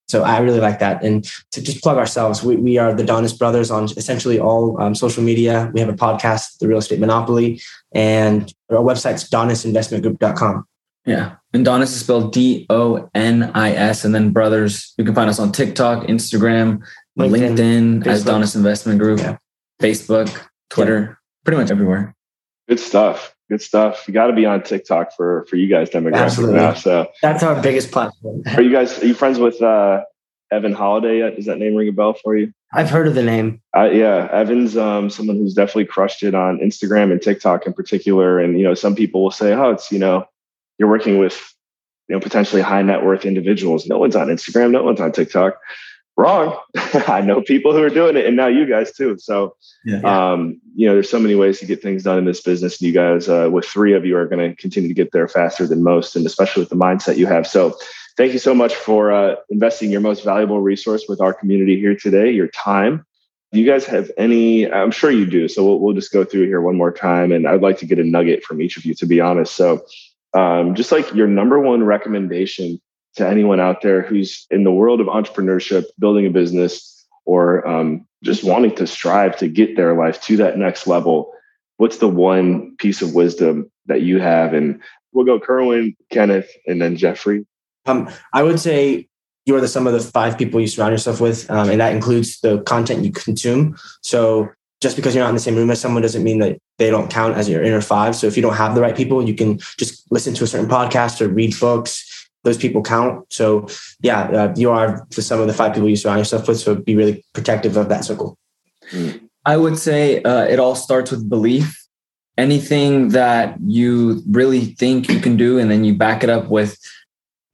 So 0.08 0.24
I 0.24 0.40
really 0.40 0.60
like 0.60 0.80
that. 0.80 1.04
And 1.04 1.24
to 1.52 1.62
just 1.62 1.82
plug 1.82 1.98
ourselves, 1.98 2.44
we, 2.44 2.56
we 2.56 2.78
are 2.78 2.94
the 2.94 3.04
Donis 3.04 3.38
brothers 3.38 3.72
on 3.72 3.86
essentially 3.98 4.40
all 4.40 4.80
um, 4.82 4.96
social 4.96 5.24
media. 5.24 5.72
We 5.74 5.80
have 5.80 5.90
a 5.90 5.94
podcast, 5.94 6.60
The 6.60 6.68
Real 6.68 6.78
Estate 6.78 7.00
Monopoly, 7.00 7.62
and 7.94 8.54
our 8.70 8.78
website's 8.78 9.30
donisinvestmentgroup.com. 9.30 10.66
Yeah. 11.06 11.36
And 11.54 11.66
Donis 11.66 11.84
is 11.84 12.00
spelled 12.00 12.32
D 12.34 12.66
O 12.70 13.10
N 13.14 13.52
I 13.54 13.72
S. 13.72 14.06
And 14.06 14.16
then 14.16 14.32
brothers, 14.32 14.94
you 14.98 15.04
can 15.04 15.16
find 15.16 15.30
us 15.30 15.40
on 15.40 15.52
TikTok, 15.52 16.08
Instagram, 16.08 16.82
LinkedIn, 17.18 17.58
LinkedIn 17.58 18.08
as 18.08 18.24
Donis 18.24 18.56
Investment 18.56 19.00
Group, 19.00 19.20
yeah. 19.20 19.38
Facebook, 19.82 20.48
Twitter, 20.70 21.00
yeah. 21.02 21.16
pretty 21.44 21.62
much 21.62 21.72
everywhere. 21.72 22.16
Good 22.68 22.80
stuff. 22.80 23.33
Good 23.54 23.62
stuff. 23.62 24.08
You 24.08 24.16
got 24.16 24.28
to 24.28 24.34
be 24.34 24.48
on 24.48 24.64
TikTok 24.64 25.16
for 25.16 25.46
for 25.48 25.58
you 25.58 25.68
guys 25.68 25.88
demographic 25.92 26.24
Absolutely. 26.24 26.56
now. 26.56 26.74
So 26.74 27.12
that's 27.22 27.44
our 27.44 27.62
biggest 27.62 27.92
platform. 27.92 28.42
are 28.48 28.64
you 28.64 28.72
guys 28.72 28.98
are 29.04 29.06
you 29.06 29.14
friends 29.14 29.38
with 29.38 29.62
uh, 29.62 30.06
Evan 30.52 30.74
Holladay 30.74 31.20
yet? 31.20 31.36
Does 31.36 31.46
that 31.46 31.60
name 31.60 31.76
ring 31.76 31.88
a 31.88 31.92
bell 31.92 32.16
for 32.16 32.36
you? 32.36 32.52
I've 32.74 32.90
heard 32.90 33.08
of 33.08 33.14
the 33.14 33.22
name. 33.22 33.62
Uh, 33.78 33.92
yeah, 33.94 34.28
Evan's 34.32 34.76
um, 34.76 35.12
someone 35.12 35.36
who's 35.36 35.54
definitely 35.54 35.86
crushed 35.86 36.24
it 36.24 36.34
on 36.34 36.58
Instagram 36.62 37.12
and 37.12 37.22
TikTok 37.22 37.68
in 37.68 37.74
particular. 37.74 38.40
And 38.40 38.58
you 38.58 38.64
know, 38.64 38.74
some 38.74 38.96
people 38.96 39.22
will 39.22 39.30
say, 39.30 39.54
"Oh, 39.54 39.70
it's 39.70 39.92
you 39.92 40.00
know, 40.00 40.26
you're 40.80 40.90
working 40.90 41.20
with 41.20 41.54
you 42.10 42.16
know 42.16 42.20
potentially 42.20 42.64
high 42.64 42.82
net 42.82 43.06
worth 43.06 43.24
individuals." 43.24 43.86
No 43.86 44.00
one's 44.00 44.16
on 44.16 44.30
Instagram. 44.30 44.72
No 44.72 44.82
one's 44.82 45.00
on 45.00 45.12
TikTok 45.12 45.60
wrong. 46.18 46.58
I 47.08 47.22
know 47.22 47.42
people 47.42 47.74
who 47.74 47.84
are 47.84 47.90
doing 47.90 48.18
it, 48.18 48.26
and 48.26 48.36
now 48.36 48.48
you 48.48 48.66
guys 48.66 48.92
too. 48.92 49.18
So, 49.20 49.56
yeah, 49.86 50.02
yeah. 50.02 50.32
Um, 50.32 50.62
you 50.76 50.88
know, 50.88 50.94
there's 50.94 51.10
so 51.10 51.20
many 51.20 51.36
ways 51.36 51.60
to 51.60 51.66
get 51.66 51.82
things 51.82 52.04
done 52.04 52.18
in 52.18 52.26
this 52.26 52.42
business. 52.42 52.80
And 52.80 52.88
you 52.88 52.94
guys, 52.94 53.30
uh, 53.30 53.50
with 53.52 53.66
three 53.66 53.94
of 53.94 54.06
you, 54.06 54.18
are 54.18 54.28
going 54.28 54.50
to 54.50 54.56
continue 54.56 54.90
to 54.90 54.96
get 54.96 55.12
there 55.12 55.28
faster 55.28 55.68
than 55.68 55.84
most, 55.84 56.16
and 56.16 56.26
especially 56.26 56.62
with 56.62 56.70
the 56.70 56.76
mindset 56.76 57.18
you 57.18 57.28
have. 57.28 57.48
So, 57.48 57.76
thank 58.18 58.34
you 58.34 58.40
so 58.40 58.54
much 58.54 58.76
for 58.76 59.12
uh, 59.12 59.36
investing 59.50 59.92
your 59.92 60.02
most 60.02 60.24
valuable 60.24 60.62
resource 60.62 61.06
with 61.08 61.22
our 61.22 61.34
community 61.34 61.80
here 61.80 61.96
today, 61.96 62.32
your 62.32 62.48
time. 62.48 63.06
Do 63.52 63.60
you 63.60 63.68
guys 63.68 63.86
have 63.86 64.10
any? 64.18 64.72
I'm 64.72 64.90
sure 64.90 65.12
you 65.12 65.28
do. 65.28 65.48
So 65.48 65.64
we'll, 65.64 65.80
we'll 65.80 65.94
just 65.94 66.12
go 66.12 66.24
through 66.24 66.48
here 66.48 66.60
one 66.60 66.76
more 66.76 66.92
time, 66.92 67.32
and 67.32 67.48
I'd 67.48 67.62
like 67.62 67.78
to 67.80 67.86
get 67.86 68.00
a 68.00 68.04
nugget 68.04 68.44
from 68.44 68.62
each 68.62 68.78
of 68.78 68.86
you, 68.86 68.96
to 68.96 69.06
be 69.06 69.22
honest. 69.22 69.56
So, 69.56 69.86
um, 70.34 70.74
just 70.74 70.92
like 70.92 71.14
your 71.14 71.28
number 71.28 71.60
one 71.60 71.84
recommendation 71.84 72.82
to 73.16 73.28
anyone 73.28 73.60
out 73.60 73.82
there 73.82 74.02
who's 74.02 74.48
in 74.50 74.64
the 74.64 74.72
world 74.72 75.02
of 75.02 75.08
entrepreneurship, 75.08 75.86
building 76.00 76.26
a 76.26 76.30
business, 76.30 77.06
or 77.26 77.66
um, 77.68 78.06
just 78.24 78.44
wanting 78.44 78.76
to 78.76 78.88
strive 78.88 79.38
to 79.38 79.48
get 79.48 79.76
their 79.76 79.96
life 79.96 80.22
to 80.24 80.38
that 80.38 80.58
next 80.58 80.88
level, 80.88 81.34
what's 81.78 81.98
the 81.98 82.08
one 82.08 82.76
piece 82.78 83.02
of 83.02 83.14
wisdom 83.14 83.72
that 83.86 84.02
you 84.02 84.20
have? 84.20 84.54
And 84.54 84.82
we'll 85.12 85.26
go 85.26 85.40
Kerwin, 85.40 85.96
Kenneth, 86.12 86.50
and 86.68 86.82
then 86.82 86.98
Jeffrey. 86.98 87.46
Um, 87.86 88.10
I 88.34 88.44
would 88.44 88.60
say 88.60 89.08
you 89.46 89.56
are 89.56 89.62
the 89.62 89.68
sum 89.68 89.88
of 89.88 89.94
the 89.94 90.00
five 90.00 90.38
people 90.38 90.60
you 90.60 90.68
surround 90.68 90.94
yourself 90.94 91.20
with, 91.20 91.50
um, 91.52 91.70
and 91.70 91.82
that 91.82 91.94
includes 91.94 92.40
the 92.40 92.62
content 92.62 93.04
you 93.04 93.12
consume. 93.12 93.78
So 94.02 94.50
just 94.82 94.96
because 94.96 95.16
you're 95.16 95.24
not 95.24 95.30
in 95.30 95.36
the 95.36 95.42
same 95.42 95.56
room 95.56 95.70
as 95.70 95.80
someone 95.80 96.02
doesn't 96.02 96.24
mean 96.24 96.40
that 96.40 96.58
they 96.78 96.90
don't 96.90 97.10
count 97.10 97.38
as 97.38 97.48
your 97.48 97.64
inner 97.64 97.82
five. 97.82 98.16
So 98.16 98.28
if 98.28 98.36
you 98.36 98.42
don't 98.42 98.56
have 98.56 98.76
the 98.76 98.82
right 98.82 98.96
people, 98.96 99.26
you 99.26 99.34
can 99.34 99.60
just 99.78 100.10
listen 100.12 100.34
to 100.36 100.44
a 100.44 100.48
certain 100.48 100.70
podcast 100.70 101.22
or 101.22 101.30
read 101.30 101.58
books 101.60 102.10
those 102.44 102.58
people 102.58 102.82
count. 102.82 103.26
So 103.32 103.68
yeah, 104.02 104.24
uh, 104.24 104.54
you 104.56 104.70
are 104.70 105.06
the 105.16 105.22
some 105.22 105.40
of 105.40 105.48
the 105.48 105.54
five 105.54 105.74
people 105.74 105.90
you 105.90 105.96
surround 105.96 106.20
yourself 106.20 106.48
with. 106.48 106.60
So 106.60 106.76
be 106.76 106.96
really 106.96 107.24
protective 107.34 107.78
of 107.78 107.90
that 107.90 108.06
circle. 108.06 108.38
I 109.46 109.58
would 109.58 109.78
say 109.78 110.22
uh, 110.24 110.46
it 110.46 110.60
all 110.60 110.76
starts 110.76 111.12
with 111.12 111.30
belief. 111.30 111.80
Anything 112.36 113.10
that 113.10 113.58
you 113.64 114.24
really 114.28 114.66
think 114.66 115.08
you 115.08 115.20
can 115.20 115.38
do, 115.38 115.60
and 115.60 115.70
then 115.70 115.84
you 115.84 115.94
back 115.94 116.24
it 116.24 116.30
up 116.32 116.50
with 116.50 116.80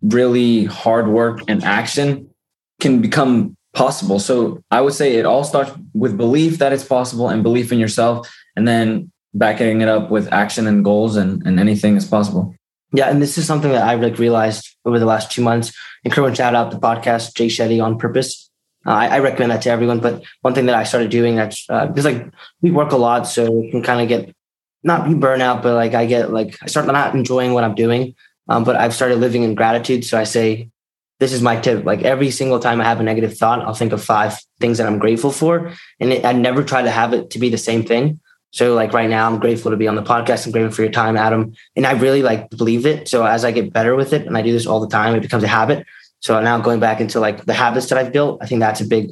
really 0.02 0.66
hard 0.66 1.10
work 1.10 1.42
and 1.50 1.62
action, 1.66 2.30
can 2.80 3.02
become 3.02 3.58
possible. 3.74 4.20
So 4.20 4.64
I 4.72 4.80
would 4.80 4.94
say 4.94 5.16
it 5.16 5.26
all 5.26 5.44
starts 5.44 5.72
with 5.94 6.16
belief 6.16 6.60
that 6.60 6.72
it's 6.72 6.86
possible 6.86 7.28
and 7.28 7.44
belief 7.44 7.74
in 7.74 7.80
yourself, 7.80 8.34
and 8.56 8.66
then 8.66 9.12
backing 9.34 9.82
it 9.82 9.90
up 9.90 10.10
with 10.10 10.32
action 10.32 10.66
and 10.66 10.84
goals, 10.84 11.18
and, 11.18 11.46
and 11.46 11.60
anything 11.60 11.98
is 11.98 12.06
possible. 12.06 12.56
Yeah, 12.92 13.10
and 13.10 13.22
this 13.22 13.38
is 13.38 13.46
something 13.46 13.72
that 13.72 13.88
I've 13.88 14.02
like 14.02 14.18
realized 14.18 14.76
over 14.86 15.00
the 15.00 15.06
last 15.06 15.32
two 15.32 15.44
months. 15.44 15.72
And 16.04 16.14
shout 16.14 16.56
out 16.56 16.72
the 16.72 16.80
podcast 16.80 17.36
Jay 17.36 17.48
Shetty 17.48 17.84
on 17.84 17.98
purpose. 17.98 18.50
Uh, 18.86 18.92
I, 18.92 19.08
I, 19.08 19.20
recommend 19.20 19.52
that 19.52 19.62
to 19.64 19.70
everyone. 19.70 20.00
But 20.00 20.24
one 20.42 20.54
thing 20.54 20.66
that 20.68 20.76
I 20.76 20.84
started 20.84 21.12
doing 21.12 21.36
that's 21.36 21.66
uh, 21.70 21.88
because 21.88 22.06
like 22.06 22.32
we 22.62 22.72
work 22.72 22.92
a 22.92 22.98
lot, 22.98 23.28
so 23.28 23.52
we 23.52 23.70
can 23.70 23.84
kind 23.84 24.02
of 24.02 24.08
get 24.08 24.34
not 24.84 25.06
be 25.06 25.14
burnout, 25.14 25.62
but 25.62 25.76
like 25.76 25.94
I 25.94 26.06
get 26.06 26.32
like 26.32 26.58
I 26.64 26.68
start 26.68 26.88
not 26.88 27.14
enjoying 27.14 27.54
what 27.54 27.64
I'm 27.64 27.76
doing. 27.76 28.16
Um, 28.48 28.64
but 28.64 28.76
I've 28.76 28.96
started 28.96 29.20
living 29.20 29.44
in 29.44 29.54
gratitude. 29.54 30.04
So 30.06 30.18
I 30.18 30.24
say, 30.24 30.72
this 31.20 31.34
is 31.34 31.42
my 31.42 31.60
tip. 31.60 31.86
Like 31.86 32.02
every 32.02 32.32
single 32.32 32.60
time 32.60 32.82
I 32.82 32.86
have 32.86 33.00
a 33.00 33.04
negative 33.04 33.38
thought, 33.38 33.62
I'll 33.62 33.76
think 33.76 33.94
of 33.94 34.04
five 34.04 34.40
things 34.60 34.80
that 34.80 34.88
I'm 34.88 34.98
grateful 34.98 35.32
for, 35.32 35.74
and 36.00 36.14
it, 36.14 36.26
I 36.26 36.32
never 36.32 36.64
try 36.64 36.82
to 36.82 36.90
have 36.90 37.14
it 37.14 37.30
to 37.32 37.40
be 37.40 37.50
the 37.50 37.58
same 37.58 37.84
thing. 37.84 38.20
So 38.52 38.74
like 38.74 38.94
right 38.94 39.10
now, 39.10 39.28
I'm 39.28 39.40
grateful 39.40 39.72
to 39.72 39.78
be 39.78 39.88
on 39.88 39.96
the 39.96 40.04
podcast. 40.04 40.46
I'm 40.46 40.52
grateful 40.52 40.74
for 40.74 40.82
your 40.82 40.92
time, 40.92 41.18
Adam. 41.18 41.54
And 41.76 41.86
I 41.86 41.92
really 41.92 42.24
like 42.24 42.50
believe 42.50 42.86
it. 42.86 43.08
So 43.08 43.26
as 43.26 43.46
I 43.46 43.52
get 43.52 43.72
better 43.72 43.96
with 43.96 44.14
it, 44.14 44.26
and 44.26 44.36
I 44.36 44.42
do 44.42 44.52
this 44.52 44.66
all 44.66 44.80
the 44.80 44.88
time, 44.88 45.16
it 45.16 45.22
becomes 45.22 45.44
a 45.44 45.48
habit. 45.48 45.86
So 46.22 46.40
now 46.42 46.60
going 46.60 46.80
back 46.80 47.00
into 47.00 47.20
like 47.20 47.46
the 47.46 47.54
habits 47.54 47.88
that 47.90 47.98
I've 47.98 48.12
built, 48.12 48.40
I 48.42 48.46
think 48.46 48.60
that's 48.60 48.82
a 48.82 48.86
big 48.88 49.12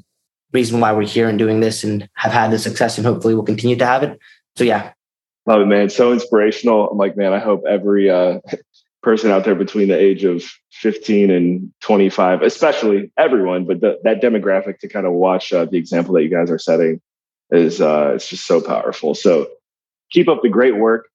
reason 0.54 0.80
why 0.80 0.92
we're 0.94 1.04
here 1.04 1.30
and 1.30 1.38
doing 1.38 1.60
this 1.60 1.84
and 1.84 2.08
have 2.14 2.32
had 2.32 2.52
the 2.52 2.60
success 2.60 2.98
and 2.98 3.06
hopefully 3.06 3.36
we'll 3.36 3.44
continue 3.44 3.76
to 3.76 3.86
have 3.86 4.04
it. 4.04 4.20
So 4.56 4.64
yeah. 4.64 4.94
Love 5.46 5.62
it, 5.62 5.66
man. 5.66 5.90
So 5.90 6.12
inspirational. 6.12 6.90
I'm 6.90 6.98
like, 6.98 7.16
man, 7.16 7.32
I 7.32 7.40
hope 7.40 7.64
every 7.68 8.10
uh, 8.10 8.40
person 9.04 9.32
out 9.32 9.46
there 9.46 9.56
between 9.56 9.88
the 9.88 9.98
age 9.98 10.24
of 10.24 10.44
15 10.72 11.32
and 11.32 11.72
25, 11.82 12.42
especially 12.42 13.12
everyone, 13.18 13.66
but 13.66 13.80
the, 13.80 14.00
that 14.04 14.22
demographic 14.22 14.80
to 14.80 14.90
kind 14.90 15.06
of 15.06 15.14
watch 15.14 15.54
uh, 15.54 15.66
the 15.66 15.78
example 15.78 16.14
that 16.16 16.24
you 16.24 16.30
guys 16.30 16.52
are 16.52 16.60
setting 16.60 17.02
is 17.52 17.82
uh, 17.82 18.14
it's 18.16 18.30
just 18.30 18.46
so 18.46 18.62
powerful. 18.62 19.16
So 19.16 19.48
keep 20.12 20.28
up 20.28 20.42
the 20.42 20.50
great 20.50 20.76
work. 20.76 21.08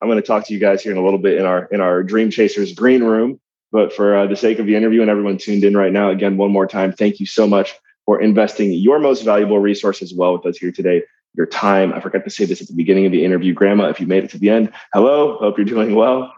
I'm 0.00 0.08
going 0.08 0.20
to 0.20 0.26
talk 0.26 0.46
to 0.46 0.54
you 0.54 0.60
guys 0.60 0.82
here 0.82 0.92
in 0.92 0.98
a 0.98 1.04
little 1.04 1.18
bit 1.18 1.38
in 1.38 1.44
our 1.44 1.64
in 1.66 1.80
our 1.80 2.02
Dream 2.02 2.30
Chasers 2.30 2.72
green 2.72 3.02
room. 3.02 3.40
But 3.70 3.92
for 3.92 4.16
uh, 4.16 4.26
the 4.26 4.36
sake 4.36 4.58
of 4.58 4.66
the 4.66 4.76
interview 4.76 5.02
and 5.02 5.10
everyone 5.10 5.36
tuned 5.36 5.62
in 5.62 5.76
right 5.76 5.92
now, 5.92 6.10
again, 6.10 6.38
one 6.38 6.50
more 6.50 6.66
time, 6.66 6.92
thank 6.92 7.20
you 7.20 7.26
so 7.26 7.46
much 7.46 7.74
for 8.06 8.20
investing 8.20 8.72
your 8.72 8.98
most 8.98 9.22
valuable 9.22 9.58
resource 9.58 10.00
as 10.00 10.14
well 10.14 10.32
with 10.32 10.46
us 10.46 10.56
here 10.56 10.72
today 10.72 11.02
your 11.34 11.46
time. 11.46 11.92
I 11.92 12.00
forgot 12.00 12.24
to 12.24 12.30
say 12.30 12.44
this 12.44 12.60
at 12.60 12.66
the 12.66 12.74
beginning 12.74 13.06
of 13.06 13.12
the 13.12 13.24
interview. 13.24 13.54
Grandma, 13.54 13.88
if 13.88 14.00
you 14.00 14.06
made 14.06 14.24
it 14.24 14.30
to 14.30 14.38
the 14.38 14.50
end, 14.50 14.72
hello, 14.92 15.38
hope 15.38 15.56
you're 15.56 15.64
doing 15.64 15.94
well. 15.94 16.32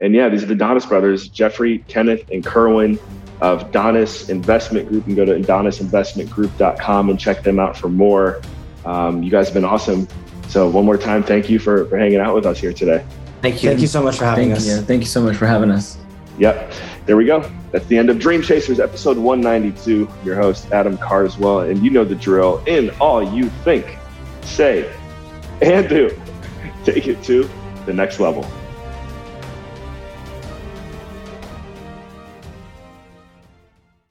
And 0.00 0.14
yeah, 0.14 0.28
these 0.28 0.44
are 0.44 0.46
the 0.46 0.54
Donis 0.54 0.88
brothers, 0.88 1.28
Jeffrey, 1.28 1.78
Kenneth, 1.88 2.30
and 2.30 2.44
Kerwin 2.44 3.00
of 3.40 3.72
Donis 3.72 4.30
Investment 4.30 4.88
Group. 4.88 5.08
You 5.08 5.14
can 5.16 5.24
go 5.24 5.24
to 5.24 5.40
donisinvestmentgroup.com 5.40 7.10
and 7.10 7.18
check 7.18 7.42
them 7.42 7.58
out 7.58 7.76
for 7.76 7.88
more. 7.88 8.40
Um, 8.88 9.22
you 9.22 9.30
guys 9.30 9.48
have 9.48 9.54
been 9.54 9.66
awesome. 9.66 10.08
So 10.48 10.66
one 10.70 10.86
more 10.86 10.96
time, 10.96 11.22
thank 11.22 11.50
you 11.50 11.58
for, 11.58 11.84
for 11.86 11.98
hanging 11.98 12.20
out 12.20 12.34
with 12.34 12.46
us 12.46 12.58
here 12.58 12.72
today. 12.72 13.04
Thank 13.42 13.62
you. 13.62 13.68
Thank 13.68 13.82
you 13.82 13.86
so 13.86 14.02
much 14.02 14.16
for 14.16 14.24
having 14.24 14.48
Thank 14.48 14.60
us. 14.60 14.66
you. 14.66 14.76
Thank 14.78 15.02
you 15.02 15.06
so 15.06 15.20
much 15.20 15.36
for 15.36 15.46
having 15.46 15.70
us. 15.70 15.98
Yep. 16.38 16.72
There 17.04 17.16
we 17.16 17.26
go. 17.26 17.50
That's 17.70 17.84
the 17.86 17.98
end 17.98 18.08
of 18.08 18.18
Dream 18.18 18.40
Chasers, 18.40 18.80
episode 18.80 19.18
192. 19.18 20.08
Your 20.24 20.36
host, 20.36 20.72
Adam 20.72 20.96
Carswell. 20.96 21.60
And 21.60 21.84
you 21.84 21.90
know 21.90 22.02
the 22.02 22.14
drill. 22.14 22.64
In 22.66 22.88
all 22.98 23.22
you 23.22 23.50
think, 23.62 23.98
say, 24.40 24.90
and 25.60 25.86
do, 25.86 26.18
take 26.84 27.06
it 27.08 27.22
to 27.24 27.48
the 27.84 27.92
next 27.92 28.20
level. 28.20 28.50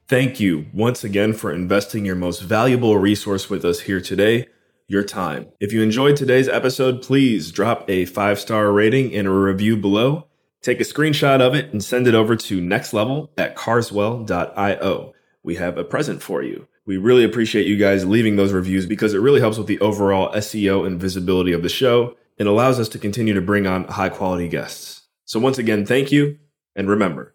Thank 0.06 0.38
you 0.38 0.66
once 0.72 1.02
again 1.02 1.32
for 1.32 1.52
investing 1.52 2.06
your 2.06 2.14
most 2.14 2.40
valuable 2.42 2.96
resource 2.96 3.50
with 3.50 3.64
us 3.64 3.80
here 3.80 4.00
today, 4.00 4.46
your 4.88 5.04
time. 5.04 5.46
If 5.60 5.72
you 5.72 5.82
enjoyed 5.82 6.16
today's 6.16 6.48
episode, 6.48 7.02
please 7.02 7.52
drop 7.52 7.88
a 7.88 8.06
five 8.06 8.40
star 8.40 8.72
rating 8.72 9.14
and 9.14 9.28
a 9.28 9.30
review 9.30 9.76
below. 9.76 10.26
Take 10.62 10.80
a 10.80 10.84
screenshot 10.84 11.40
of 11.40 11.54
it 11.54 11.72
and 11.72 11.84
send 11.84 12.08
it 12.08 12.14
over 12.14 12.34
to 12.34 12.60
nextlevel 12.60 13.28
at 13.38 13.54
carswell.io. 13.54 15.14
We 15.44 15.54
have 15.54 15.78
a 15.78 15.84
present 15.84 16.22
for 16.22 16.42
you. 16.42 16.66
We 16.84 16.96
really 16.96 17.22
appreciate 17.22 17.66
you 17.66 17.76
guys 17.76 18.06
leaving 18.06 18.36
those 18.36 18.52
reviews 18.52 18.86
because 18.86 19.14
it 19.14 19.20
really 19.20 19.40
helps 19.40 19.58
with 19.58 19.66
the 19.66 19.78
overall 19.80 20.32
SEO 20.32 20.86
and 20.86 21.00
visibility 21.00 21.52
of 21.52 21.62
the 21.62 21.68
show 21.68 22.16
and 22.38 22.48
allows 22.48 22.80
us 22.80 22.88
to 22.90 22.98
continue 22.98 23.34
to 23.34 23.42
bring 23.42 23.66
on 23.66 23.84
high 23.84 24.08
quality 24.08 24.48
guests. 24.48 25.02
So 25.26 25.38
once 25.38 25.58
again, 25.58 25.84
thank 25.84 26.10
you. 26.10 26.38
And 26.74 26.88
remember, 26.88 27.34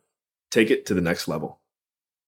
take 0.50 0.72
it 0.72 0.86
to 0.88 0.94
the 0.94 1.02
next 1.02 1.28
level. 1.28 1.60